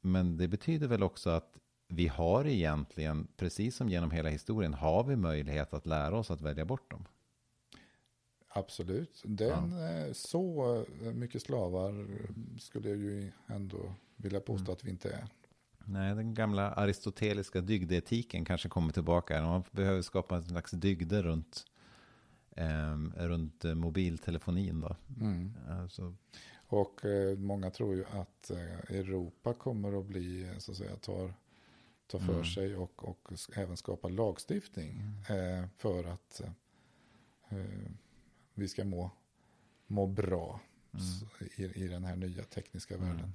men 0.00 0.36
det 0.36 0.48
betyder 0.48 0.88
väl 0.88 1.02
också 1.02 1.30
att 1.30 1.58
vi 1.88 2.08
har 2.08 2.46
egentligen, 2.46 3.28
precis 3.36 3.76
som 3.76 3.88
genom 3.88 4.10
hela 4.10 4.28
historien, 4.28 4.74
har 4.74 5.04
vi 5.04 5.16
möjlighet 5.16 5.74
att 5.74 5.86
lära 5.86 6.18
oss 6.18 6.30
att 6.30 6.40
välja 6.40 6.64
bort 6.64 6.90
dem. 6.90 7.04
Absolut. 8.48 9.22
Den, 9.24 9.72
ja. 9.72 9.88
Eh, 9.88 10.12
så 10.12 10.84
mycket 11.14 11.42
slavar 11.42 12.06
skulle 12.58 12.88
jag 12.88 12.98
ju 12.98 13.32
ändå 13.46 13.94
vilja 14.16 14.40
påstå 14.40 14.64
mm. 14.64 14.72
att 14.72 14.84
vi 14.84 14.90
inte 14.90 15.10
är. 15.10 15.28
Nej, 15.84 16.14
den 16.14 16.34
gamla 16.34 16.72
aristoteliska 16.72 17.60
dygdetiken 17.60 18.44
kanske 18.44 18.68
kommer 18.68 18.92
tillbaka. 18.92 19.42
Man 19.42 19.62
behöver 19.70 20.02
skapa 20.02 20.36
en 20.36 20.42
slags 20.42 20.70
dygder 20.70 21.22
runt, 21.22 21.64
eh, 22.50 22.96
runt 23.16 23.64
mobiltelefonin. 23.64 24.80
Då. 24.80 24.96
Mm. 25.20 25.52
Alltså. 25.68 26.14
Och 26.68 27.04
eh, 27.04 27.38
många 27.38 27.70
tror 27.70 27.94
ju 27.94 28.04
att 28.04 28.50
eh, 28.50 28.96
Europa 28.96 29.54
kommer 29.54 30.00
att 30.00 30.06
bli, 30.06 30.54
så 30.58 30.70
att 30.70 30.76
säga, 30.78 30.96
tar 30.96 31.34
ta 32.06 32.18
för 32.18 32.32
mm. 32.32 32.44
sig 32.44 32.76
och, 32.76 33.08
och 33.08 33.32
även 33.56 33.76
skapa 33.76 34.08
lagstiftning 34.08 34.90
mm. 35.28 35.62
eh, 35.62 35.68
för 35.76 36.04
att 36.04 36.40
eh, 37.48 37.58
vi 38.54 38.68
ska 38.68 38.84
må, 38.84 39.10
må 39.86 40.06
bra 40.06 40.60
mm. 40.92 41.30
i, 41.56 41.84
i 41.84 41.88
den 41.88 42.04
här 42.04 42.16
nya 42.16 42.44
tekniska 42.44 42.94
mm. 42.94 43.08
världen. 43.08 43.32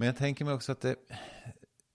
Men 0.00 0.06
jag 0.06 0.16
tänker 0.16 0.44
mig 0.44 0.54
också 0.54 0.72
att 0.72 0.80
det, 0.80 0.96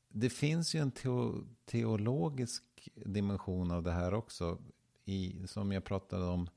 det 0.10 0.30
finns 0.30 0.76
ju 0.76 0.80
en 0.80 0.92
teo, 0.92 1.48
teologisk 1.66 2.64
dimension 2.96 3.72
av 3.72 3.84
det 3.84 3.92
här 3.92 4.14
också. 4.14 4.58
I, 5.06 5.48
som 5.48 5.72
jag 5.72 5.84
pratade 5.84 6.26
om. 6.26 6.50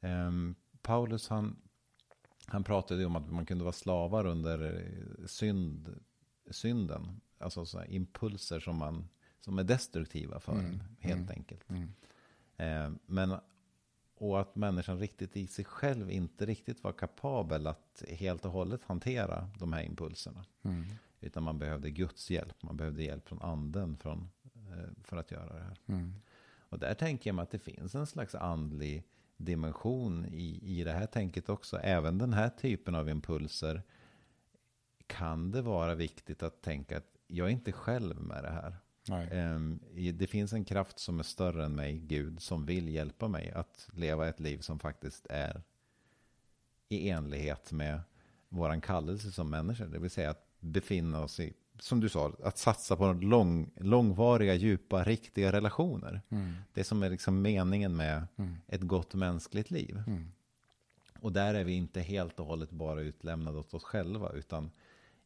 Um, 0.00 0.54
Paulus 0.82 1.28
han, 1.28 1.56
han 2.46 2.64
pratade 2.64 3.06
om 3.06 3.16
att 3.16 3.30
man 3.30 3.46
kunde 3.46 3.64
vara 3.64 3.72
slavar 3.72 4.26
under 4.26 4.80
eh, 4.80 5.26
synd, 5.26 6.00
synden. 6.50 7.20
Alltså 7.38 7.66
så 7.66 7.84
impulser 7.84 8.60
som, 8.60 8.76
man, 8.76 9.08
som 9.40 9.58
är 9.58 9.64
destruktiva 9.64 10.40
för 10.40 10.52
mm, 10.52 10.66
en, 10.66 10.96
helt 10.98 11.30
mm, 11.30 11.30
enkelt. 11.30 11.70
Mm. 11.70 11.82
Uh, 12.60 12.98
men 13.06 13.36
och 14.22 14.40
att 14.40 14.56
människan 14.56 14.98
riktigt 14.98 15.36
i 15.36 15.46
sig 15.46 15.64
själv 15.64 16.10
inte 16.10 16.46
riktigt 16.46 16.84
var 16.84 16.92
kapabel 16.92 17.66
att 17.66 18.04
helt 18.08 18.44
och 18.44 18.52
hållet 18.52 18.84
hantera 18.84 19.50
de 19.58 19.72
här 19.72 19.82
impulserna. 19.82 20.44
Mm. 20.62 20.84
Utan 21.20 21.42
man 21.42 21.58
behövde 21.58 21.90
Guds 21.90 22.30
hjälp. 22.30 22.62
Man 22.62 22.76
behövde 22.76 23.02
hjälp 23.02 23.28
från 23.28 23.42
anden 23.42 23.96
från, 23.96 24.28
eh, 24.54 25.04
för 25.04 25.16
att 25.16 25.30
göra 25.30 25.54
det 25.54 25.62
här. 25.62 25.78
Mm. 25.86 26.14
Och 26.58 26.78
där 26.78 26.94
tänker 26.94 27.30
jag 27.30 27.34
mig 27.34 27.42
att 27.42 27.50
det 27.50 27.58
finns 27.58 27.94
en 27.94 28.06
slags 28.06 28.34
andlig 28.34 29.04
dimension 29.36 30.24
i, 30.24 30.60
i 30.62 30.84
det 30.84 30.92
här 30.92 31.06
tänket 31.06 31.48
också. 31.48 31.78
Även 31.78 32.18
den 32.18 32.32
här 32.32 32.48
typen 32.48 32.94
av 32.94 33.08
impulser 33.08 33.82
kan 35.06 35.50
det 35.50 35.62
vara 35.62 35.94
viktigt 35.94 36.42
att 36.42 36.62
tänka 36.62 36.96
att 36.96 37.16
jag 37.26 37.46
är 37.46 37.52
inte 37.52 37.72
själv 37.72 38.20
med 38.20 38.44
det 38.44 38.50
här. 38.50 38.76
Um, 39.10 39.80
det 40.14 40.26
finns 40.26 40.52
en 40.52 40.64
kraft 40.64 40.98
som 40.98 41.18
är 41.18 41.22
större 41.22 41.64
än 41.64 41.74
mig, 41.74 41.98
Gud, 41.98 42.42
som 42.42 42.66
vill 42.66 42.88
hjälpa 42.88 43.28
mig 43.28 43.50
att 43.50 43.88
leva 43.92 44.28
ett 44.28 44.40
liv 44.40 44.58
som 44.58 44.78
faktiskt 44.78 45.26
är 45.30 45.62
i 46.88 47.08
enlighet 47.08 47.72
med 47.72 48.00
våran 48.48 48.80
kallelse 48.80 49.32
som 49.32 49.50
människor. 49.50 49.86
Det 49.86 49.98
vill 49.98 50.10
säga 50.10 50.30
att 50.30 50.46
befinna 50.60 51.22
oss 51.22 51.40
i 51.40 51.52
som 51.78 52.00
du 52.00 52.08
sa, 52.08 52.32
att 52.42 52.58
satsa 52.58 52.96
på 52.96 53.12
lång, 53.12 53.70
långvariga, 53.76 54.54
djupa, 54.54 55.04
riktiga 55.04 55.52
relationer. 55.52 56.20
Mm. 56.28 56.52
Det 56.72 56.84
som 56.84 57.02
är 57.02 57.10
liksom 57.10 57.42
meningen 57.42 57.96
med 57.96 58.26
Mm. 58.36 58.54
ett 58.66 58.80
gott 58.80 59.14
mänskligt 59.14 59.70
liv. 59.70 60.02
Mm. 60.06 60.32
Och 61.20 61.32
där 61.32 61.54
är 61.54 61.64
vi 61.64 61.72
inte 61.72 62.00
helt 62.00 62.40
och 62.40 62.46
hållet 62.46 62.70
bara 62.70 63.00
utlämnade 63.00 63.58
åt 63.58 63.74
oss 63.74 63.84
själva, 63.84 64.32
utan 64.32 64.70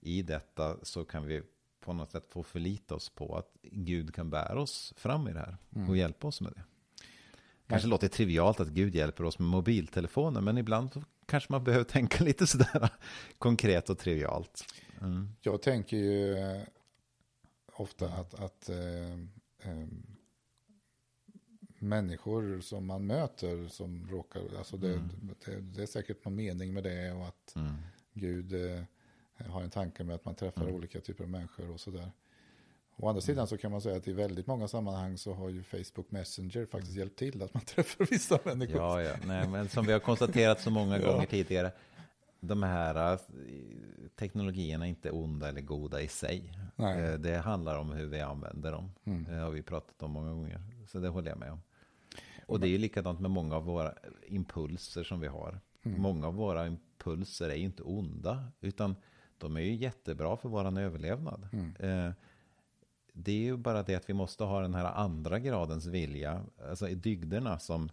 i 0.01 0.23
detta 0.23 0.77
så 0.83 1.05
kan 1.05 1.27
vi 1.27 1.43
på 1.81 1.93
något 1.93 2.11
sätt 2.11 2.27
få 2.29 2.43
förlita 2.43 2.95
oss 2.95 3.09
på 3.11 3.37
att 3.37 3.57
Gud 3.63 4.15
kan 4.15 4.31
bära 4.31 4.61
oss 4.61 4.95
fram 4.97 5.29
i 5.29 5.33
det 5.33 5.39
här 5.39 5.57
Mm. 5.77 5.89
och 5.91 5.97
hjälpa 5.97 6.27
oss 6.29 6.41
med 6.41 6.53
det. 6.53 6.63
Kanske 7.69 7.89
låter 7.89 8.09
trivialt 8.09 8.61
att 8.61 8.69
Gud 8.69 8.95
hjälper 8.95 9.25
oss 9.25 9.39
med 9.39 9.49
mobiltelefoner, 9.49 10.41
men 10.41 10.59
ibland 10.59 10.93
så 10.93 11.03
kanske 11.27 11.53
man 11.53 11.65
behöver 11.65 11.85
tänka 11.85 12.25
lite 12.25 12.47
sådär 12.47 12.89
konkret 13.39 13.91
och 13.91 13.99
trivialt. 13.99 14.65
Mm. 15.01 15.29
Jag 15.43 15.63
tänker 15.63 15.97
ju 15.97 16.37
eh, 16.39 16.63
ofta 17.73 18.09
att, 18.09 18.35
att 18.35 18.69
eh, 18.69 19.13
eh, 19.71 19.87
människor 21.79 22.61
som 22.61 22.87
man 22.87 23.07
möter 23.07 23.69
som 23.69 24.09
råkar, 24.11 24.43
alltså 24.59 24.77
det, 24.77 24.93
Mm. 24.95 25.09
det, 25.45 25.61
det 25.61 25.83
är 25.83 25.87
säkert 25.87 26.25
någon 26.25 26.35
mening 26.35 26.75
med 26.75 26.83
det 26.85 27.13
och 27.13 27.27
att 27.29 27.53
Mm. 27.57 27.75
Gud 28.13 28.53
eh, 28.53 28.83
har 29.49 29.63
en 29.63 29.71
tanke 29.71 30.05
med 30.05 30.15
att 30.15 30.25
man 30.25 30.35
träffar 30.35 30.63
Mm. 30.63 30.75
olika 30.75 31.01
typer 31.01 31.25
av 31.25 31.31
människor 31.31 31.71
och 31.71 31.81
sådär. 31.81 32.11
Å 32.99 33.09
andra 33.09 33.21
sidan 33.21 33.47
så 33.47 33.57
kan 33.59 33.71
man 33.71 33.81
säga 33.81 33.97
att 33.97 34.09
i 34.09 34.13
väldigt 34.13 34.47
många 34.47 34.69
sammanhang 34.69 35.19
så 35.19 35.33
har 35.33 35.49
ju 35.49 35.63
Facebook 35.63 36.11
Messenger 36.11 36.67
faktiskt 36.67 36.97
hjälpt 36.97 37.19
till 37.19 37.43
att 37.43 37.55
man 37.55 37.63
träffar 37.67 38.07
vissa 38.11 38.39
människor. 38.45 38.77
Ja, 38.77 39.03
ja. 39.03 39.15
Nej, 39.27 39.49
men 39.49 39.69
som 39.69 39.87
vi 39.87 39.93
har 39.93 40.01
konstaterat 40.01 40.61
så 40.61 40.71
många 40.71 40.99
Ja. 41.01 41.13
gånger 41.13 41.27
tidigare. 41.27 41.73
De 42.41 42.63
här 42.63 43.13
eh, 43.13 43.19
teknologierna 44.17 44.85
är 44.87 44.89
inte 44.89 45.11
onda 45.11 45.49
eller 45.49 45.61
goda 45.61 46.01
i 46.03 46.09
sig. 46.09 46.53
Nej. 46.77 47.01
Eh, 47.03 47.15
Det 47.19 47.37
handlar 47.39 47.79
om 47.79 47.93
hur 47.93 48.07
vi 48.07 48.21
använder 48.21 48.73
dem. 48.73 48.91
Mm. 49.05 49.25
Det 49.25 49.35
har 49.35 49.51
vi 49.51 49.63
pratat 49.63 50.03
om 50.03 50.11
många 50.11 50.31
gånger. 50.31 50.61
Så 50.87 50.99
det 50.99 51.09
håller 51.09 51.29
jag 51.31 51.39
med 51.39 51.53
om. 51.53 51.61
Och 52.47 52.61
det 52.61 52.67
är 52.67 52.71
ju 52.71 52.79
likadant 52.79 53.21
med 53.21 53.31
många 53.31 53.57
av 53.57 53.65
våra 53.65 53.95
impulser 54.27 55.05
som 55.05 55.21
vi 55.21 55.27
har. 55.27 55.61
Mm. 55.83 56.01
Många 56.03 56.27
av 56.27 56.35
våra 56.35 56.67
impulser 56.67 57.51
är 57.51 57.55
ju 57.55 57.65
inte 57.65 57.83
onda. 57.83 58.45
Utan 58.61 58.97
de 59.39 59.57
är 59.57 59.61
ju 59.61 59.75
jättebra 59.75 60.37
för 60.37 60.49
våran 60.49 60.77
överlevnad. 60.77 61.49
Mm. 61.53 61.77
Eh, 61.77 62.13
Det 63.13 63.33
är 63.33 63.43
ju 63.43 63.57
bara 63.57 63.83
det 63.83 63.95
att 63.95 64.09
vi 64.11 64.15
måste 64.15 64.45
ha 64.45 64.61
den 64.61 64.75
här 64.75 64.85
andra 64.85 65.39
gradens 65.39 65.87
vilja. 65.87 66.45
Alltså 66.69 66.89
i 66.89 66.95
dygderna 66.95 67.59
som, 67.59 67.91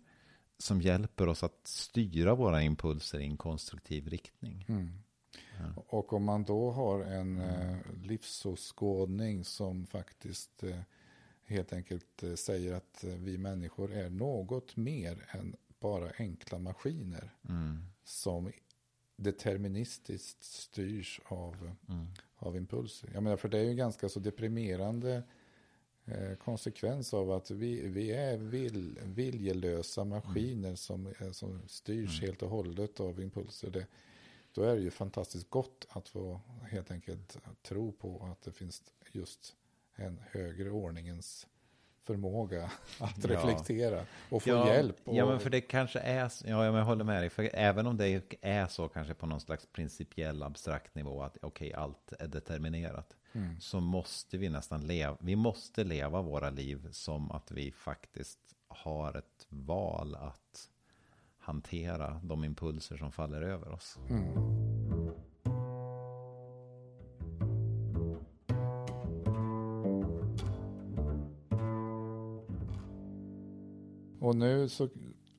som 0.58 0.82
hjälper 0.82 1.28
oss 1.28 1.44
att 1.44 1.68
styra 1.68 2.36
våra 2.36 2.62
impulser 2.62 3.20
i 3.20 3.24
en 3.26 3.38
konstruktiv 3.38 4.08
riktning. 4.08 4.66
Mm. 4.70 4.92
Och 5.88 6.14
om 6.14 6.24
man 6.24 6.44
då 6.44 6.72
har 6.72 7.00
en 7.04 7.40
eh, 7.42 7.78
livsåskådning 8.04 9.44
som 9.46 9.86
faktiskt 9.86 10.64
eh, 10.64 10.80
helt 11.46 11.74
enkelt 11.74 12.24
eh, 12.24 12.34
säger 12.36 12.74
att 12.74 13.04
eh, 13.04 13.10
vi 13.10 13.38
människor 13.38 13.92
är 13.94 14.10
något 14.10 14.76
mer 14.76 15.26
än 15.32 15.56
bara 15.80 16.12
enkla 16.18 16.60
maskiner 16.60 17.34
Mm. 17.50 17.86
som 18.04 18.52
deterministiskt 19.16 20.44
styrs 20.44 21.22
av, 21.26 21.72
Mm. 21.90 22.08
av 22.36 22.58
impulser. 22.58 23.10
Jag 23.14 23.24
menar, 23.24 23.38
för 23.38 23.50
det 23.50 23.58
är 23.60 23.64
ju 23.64 23.74
ganska 23.76 24.10
så 24.10 24.20
deprimerande 24.20 25.24
eh, 26.06 26.36
konsekvens 26.36 27.14
av 27.14 27.32
att 27.32 27.52
vi, 27.52 27.88
vi 27.88 28.12
är 28.12 28.38
vill, 28.38 29.00
viljelösa 29.04 30.04
maskiner 30.06 30.76
som, 30.76 31.08
eh, 31.20 31.32
som 31.32 31.62
styrs 31.68 32.20
Mm. 32.20 32.28
helt 32.28 32.42
och 32.42 32.50
hållet 32.50 33.00
av 33.00 33.20
impulser. 33.22 33.70
Det, 33.72 33.86
då 34.54 34.62
är 34.64 34.76
det 34.76 34.82
ju 34.82 34.92
fantastiskt 34.92 35.50
gott 35.50 35.86
att 35.90 36.10
få 36.10 36.40
helt 36.70 36.92
enkelt 36.92 37.38
tro 37.62 37.92
på 37.92 38.24
att 38.32 38.42
det 38.42 38.52
finns 38.52 38.84
just 39.12 39.56
en 39.96 40.20
högre 40.32 40.70
ordningens 40.70 41.48
förmåga 42.04 42.64
att 43.00 43.24
Ja. 43.24 43.30
reflektera 43.30 44.02
och 44.30 44.44
få 44.44 44.50
ja, 44.50 44.68
hjälp. 44.74 44.96
Och, 45.04 45.16
Ja, 45.16 45.26
men 45.26 45.40
för 45.40 45.50
det 45.50 45.62
kanske 45.62 46.00
är, 46.00 46.30
så- 46.30 46.46
ja, 46.48 46.66
jag 46.66 46.86
håller 46.86 47.04
med 47.04 47.22
dig. 47.22 47.30
För 47.30 47.50
även 47.54 47.88
om 47.88 47.98
det 47.98 48.38
är 48.42 48.68
så 48.68 48.88
kanske 48.88 49.14
på 49.14 49.26
någon 49.26 49.40
slags 49.42 49.66
principiell 49.66 50.44
abstrakt 50.44 50.96
nivå 50.96 51.24
att 51.24 51.38
okej, 51.42 51.74
allt 51.74 52.14
är 52.20 52.28
determinerat. 52.28 53.16
Mm. 53.34 53.60
Så 53.60 53.80
måste 53.80 54.38
vi 54.38 54.50
nästan 54.50 54.82
leva, 54.88 55.18
vi 55.20 55.36
måste 55.36 55.84
leva 55.84 56.22
våra 56.22 56.50
liv 56.50 56.88
som 56.92 57.32
att 57.32 57.52
vi 57.52 57.72
faktiskt 57.72 58.40
har 58.68 59.18
ett 59.18 59.46
val 59.50 60.16
att 60.16 60.70
hantera 61.40 62.20
de 62.24 62.44
impulser 62.44 62.98
som 62.98 63.12
faller 63.12 63.42
över 63.42 63.72
oss. 63.72 63.98
Mm. 64.10 64.83
Och 74.34 74.40
nu 74.40 74.70
så 74.70 74.90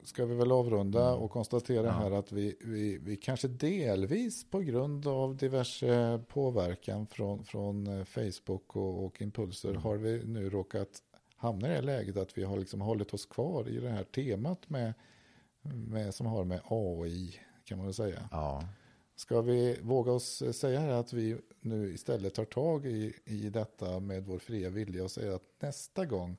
ska 0.03 0.27
vi 0.27 0.35
väl 0.35 0.53
avrunda 0.53 1.15
och 1.15 1.31
konstatera 1.31 1.87
Ja. 1.87 1.93
här 1.93 2.11
att 2.11 2.33
vi, 2.33 2.57
vi, 2.61 2.99
vi 2.99 3.17
kanske 3.17 3.49
delvis 3.49 4.51
på 4.51 4.61
grund 4.61 5.07
av 5.07 5.37
diverse 5.37 6.21
påverkan 6.29 7.07
från, 7.07 7.45
från 7.45 7.87
eh, 7.87 8.05
Facebook 8.05 8.77
och, 8.77 9.05
och 9.05 9.23
impulser 9.23 9.75
har 9.75 9.97
vi 9.97 10.25
nu 10.25 10.51
råkat 10.51 10.89
hamna 11.37 11.69
i 11.69 11.75
det 11.75 11.83
läget 11.83 12.17
att 12.17 12.39
vi 12.39 12.45
har 12.45 12.59
liksom 12.59 12.81
hållit 12.81 13.15
oss 13.15 13.27
kvar 13.27 13.69
i 13.69 13.81
det 13.81 13.91
här 13.91 14.05
temat 14.05 14.71
med, 14.71 14.95
med, 15.63 16.15
som 16.15 16.27
har 16.27 16.45
med 16.45 16.61
AI 16.65 17.35
kan 17.65 17.79
man 17.79 17.87
väl 17.87 17.95
säga. 17.95 18.29
Ja, 18.31 18.65
Ska 19.17 19.41
vi 19.41 19.79
våga 19.83 20.13
oss 20.13 20.43
säga 20.53 20.81
här 20.81 20.93
att 20.93 21.13
vi 21.13 21.37
nu 21.61 21.95
istället 21.95 22.35
tar 22.35 22.45
tag 22.45 22.87
i, 22.87 23.15
i 23.25 23.51
detta 23.51 24.01
med 24.01 24.25
vår 24.25 24.39
fria 24.39 24.71
vilja 24.71 25.05
och 25.05 25.11
säger 25.11 25.33
att 25.33 25.43
nästa 25.61 26.05
gång 26.05 26.37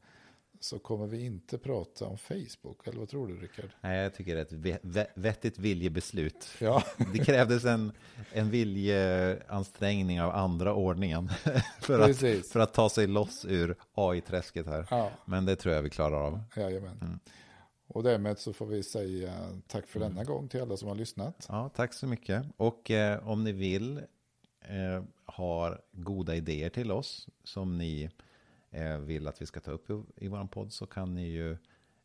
så 0.66 0.80
kommer 0.80 1.08
vi 1.08 1.26
inte 1.26 1.58
prata 1.58 2.06
om 2.06 2.18
Facebook. 2.18 2.88
Eller 2.88 3.00
vad 3.00 3.10
tror 3.10 3.28
du 3.28 3.38
Rickard? 3.38 3.70
Nej, 3.82 4.00
jag 4.04 4.14
tycker 4.14 4.36
det 4.36 4.42
är 4.42 4.46
ett 4.46 4.52
ve- 4.54 4.78
ve- 4.82 5.08
vettigt 5.16 5.60
viljebeslut. 5.60 6.48
Ja, 6.60 6.84
Det 7.14 7.20
krävdes 7.26 7.66
en, 7.66 7.92
en 8.32 8.50
viljeansträngning 8.50 10.22
av 10.22 10.32
andra 10.36 10.74
ordningen 10.74 11.30
för 11.82 12.00
att, 12.00 12.18
för 12.48 12.60
att 12.60 12.74
ta 12.74 12.90
sig 12.90 13.08
loss 13.08 13.46
ur 13.46 13.76
AI-träsket 13.94 14.66
här. 14.68 14.88
Ja, 14.90 15.12
Men 15.26 15.46
det 15.46 15.56
tror 15.56 15.76
jag 15.76 15.82
vi 15.82 15.90
klarar 15.90 16.22
av. 16.28 16.40
jajamän. 16.56 16.98
Mm. 17.02 17.20
Och 17.88 18.04
därmed 18.04 18.40
så 18.40 18.54
får 18.54 18.66
vi 18.66 18.84
säga 18.84 19.34
tack 19.68 19.88
för 19.88 20.00
denna 20.00 20.24
gång 20.24 20.48
till 20.48 20.62
alla 20.62 20.78
som 20.78 20.88
har 20.88 20.96
lyssnat. 20.96 21.46
Ja, 21.50 21.70
tack 21.76 21.94
så 21.94 22.08
mycket. 22.08 22.46
Och 22.58 22.92
eh, 22.92 23.28
om 23.30 23.44
ni 23.44 23.52
vill 23.52 23.98
eh, 24.62 25.04
har 25.26 25.82
goda 25.92 26.36
idéer 26.36 26.70
till 26.70 26.92
oss 26.92 27.28
som 27.44 27.78
ni 27.78 28.10
vill 29.06 29.28
att 29.28 29.42
vi 29.42 29.46
ska 29.46 29.60
ta 29.60 29.72
upp 29.72 29.90
i, 29.90 30.04
i 30.16 30.28
vår 30.28 30.48
podd 30.48 30.74
så 30.74 30.86
kan 30.88 31.14
ni 31.16 31.28
ju 31.28 31.58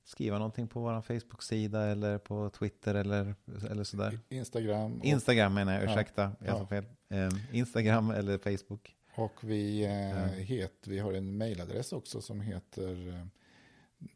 skriva 0.05 0.39
någonting 0.39 0.69
på 0.69 0.81
vår 0.81 1.03
Facebook-sida 1.03 1.83
eller 1.87 2.19
på 2.19 2.51
Twitter 2.51 2.95
eller, 2.95 3.35
eller 3.71 3.85
sådär. 3.85 4.19
Instagram 4.29 4.99
och, 4.99 5.05
Instagram 5.05 5.55
menar 5.55 5.73
jag, 5.73 5.85
Ja. 5.85 5.93
ursäkta, 5.93 6.33
jag 6.41 6.49
sa 6.57 6.59
Ja. 6.61 6.67
fel. 6.67 6.85
Eh, 7.09 7.29
Instagram 7.57 8.11
eller 8.11 8.39
Facebook. 8.39 8.97
och 9.15 9.45
vi, 9.45 9.85
eh, 9.85 9.91
Ja. 10.11 10.27
het, 10.27 10.87
vi 10.87 10.99
har 10.99 11.13
en 11.13 11.37
mejladress 11.39 11.93
också 11.93 12.21
som 12.21 12.41
heter 12.41 13.09
eh, 13.09 13.27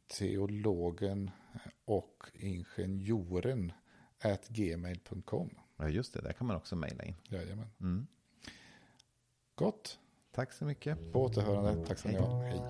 teologen 0.06 1.30
och 1.84 2.24
ingenjoren 2.34 3.72
at 4.22 4.48
gmail.com. 4.48 5.50
Ja, 5.76 5.88
just 5.88 6.14
det, 6.14 6.20
där 6.20 6.32
kan 6.32 6.46
man 6.46 6.56
också 6.56 6.76
mejla 6.76 7.04
in. 7.04 7.14
Jajamän. 7.28 7.66
Mm. 7.80 8.06
Gott. 9.54 9.98
Tack 10.34 10.52
så 10.52 10.64
mycket. 10.64 11.12
På 11.12 11.22
återhörande. 11.22 11.86
Tack 11.86 11.98
ska 11.98 12.08
ni 12.08 12.16
ha. 12.18 12.42
Hej. 12.42 12.60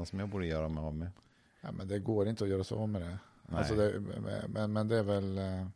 Ovana 0.00 0.06
som 0.06 0.18
jag 0.18 0.28
borde 0.28 0.46
göra 0.46 0.68
mig 0.68 0.84
av 0.84 0.94
med? 0.94 1.10
Ja, 1.60 1.72
men 1.72 1.88
det 1.88 1.98
går 1.98 2.28
inte 2.28 2.44
att 2.44 2.50
göra 2.50 2.64
så 2.64 2.76
om 2.76 2.92
med 2.92 3.02
det. 3.02 3.18
Nej. 3.46 3.58
Alltså 3.58 3.74
det 3.74 4.00
men, 4.48 4.72
men 4.72 4.88
det 4.88 4.96
är 4.98 5.02
väl... 5.02 5.38
eh, 5.38 5.66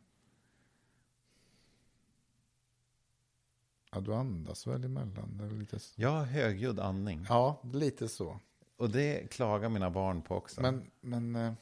Ja, 3.91 4.01
du 4.01 4.13
andas 4.13 4.67
väl 4.67 4.83
emellan. 4.83 5.37
Det 5.37 5.45
är 5.45 5.49
lite, 5.49 5.79
har 6.11 6.23
högljudd 6.25 6.79
andning. 6.79 7.25
ja, 7.29 7.61
lite 7.73 8.07
så. 8.07 8.39
Och 8.77 8.89
det 8.89 9.31
klagar 9.31 9.69
mina 9.69 9.89
barn 9.89 10.21
på 10.21 10.35
också. 10.35 10.61
Men, 10.61 10.91
men 11.01 11.35
eh, 11.35 11.53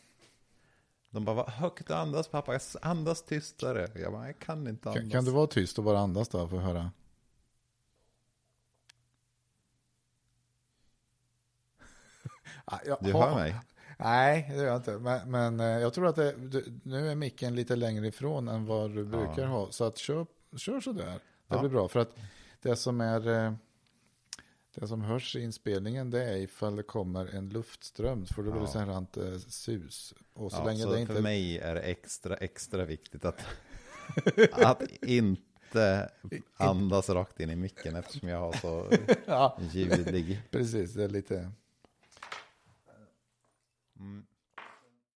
De 1.09 1.26
bara, 1.26 1.49
högt 1.49 1.91
andas 1.91 2.28
pappa, 2.28 2.59
andas 2.82 3.24
tystare. 3.24 3.88
Jag 3.95 4.11
bara, 4.11 4.26
jag 4.26 4.39
kan 4.39 4.68
inte 4.68 4.89
andas. 4.89 5.01
Kan, 5.01 5.11
kan 5.11 5.26
du 5.26 5.32
vara 5.32 5.47
tyst 5.47 5.78
och 5.78 5.84
bara 5.84 5.99
andas 5.99 6.30
då 6.30 6.47
för 6.47 6.57
att 6.57 6.64
höra? 6.64 6.91
Jag 12.86 12.97
Du 13.01 13.14
hör 13.14 13.36
mig? 13.36 13.55
Nej, 13.99 14.45
det 14.49 14.55
gör 14.55 14.66
jag 14.66 14.76
inte. 14.76 14.91
Men, 14.91 15.32
men 15.32 15.59
eh, 15.59 15.66
jag 15.66 15.93
tror 15.93 16.07
att 16.07 16.16
det, 16.16 16.32
du, 16.38 16.80
nu 16.84 17.09
är 17.11 17.16
micken 17.16 17.55
lite 17.55 17.76
längre 17.76 18.07
ifrån 18.07 18.47
än 18.47 18.66
vad 18.66 18.91
du 18.95 19.05
brukar 19.05 19.45
ha. 19.45 19.72
Så 19.72 19.84
att 19.84 19.97
kör, 19.97 20.26
kör 20.57 20.80
sådär. 20.82 21.05
Det 21.05 21.20
Ja. 21.55 21.59
blir 21.59 21.70
bra. 21.70 21.88
För 21.88 21.99
att 21.99 22.16
det 22.61 22.76
som 22.76 23.01
är... 23.01 23.28
eh, 23.45 23.53
Det 24.76 24.88
som 24.88 25.01
hörs 25.01 25.36
i 25.36 25.41
inspelningen 25.41 26.09
det 26.09 26.24
är 26.24 26.38
ifall 26.38 26.76
det 26.76 26.84
kommer 26.84 27.26
en 27.36 27.49
luftström. 27.49 28.26
För 28.26 28.43
då 28.43 28.51
blir 28.51 28.61
det 28.61 28.68
Ja. 28.68 28.72
så 28.72 28.80
här 28.80 28.86
rant, 28.86 29.18
eh, 29.18 29.38
sus. 29.47 30.14
Och 30.34 30.51
så 30.51 30.57
Ja, 30.57 30.66
länge 30.66 30.84
så 30.84 30.91
det 30.91 31.01
inte... 31.01 31.14
för 31.14 31.22
mig 31.22 31.57
är 31.59 31.76
det 31.76 31.82
extra, 31.82 32.36
extra 32.36 32.86
viktigt 32.86 33.26
att, 33.26 33.45
att 34.51 34.82
inte 35.01 36.09
andas 36.57 37.09
rakt 37.09 37.39
in 37.39 37.49
i 37.49 37.55
micken 37.55 37.95
eftersom 37.95 38.30
jag 38.30 38.39
har 38.39 38.53
så 38.53 38.88
Ja, 39.26 39.57
ljudlig. 39.72 40.41
precis. 40.51 40.93
Det 40.93 41.03
är 41.03 41.09
lite... 41.09 41.51
Mm. 44.03 44.32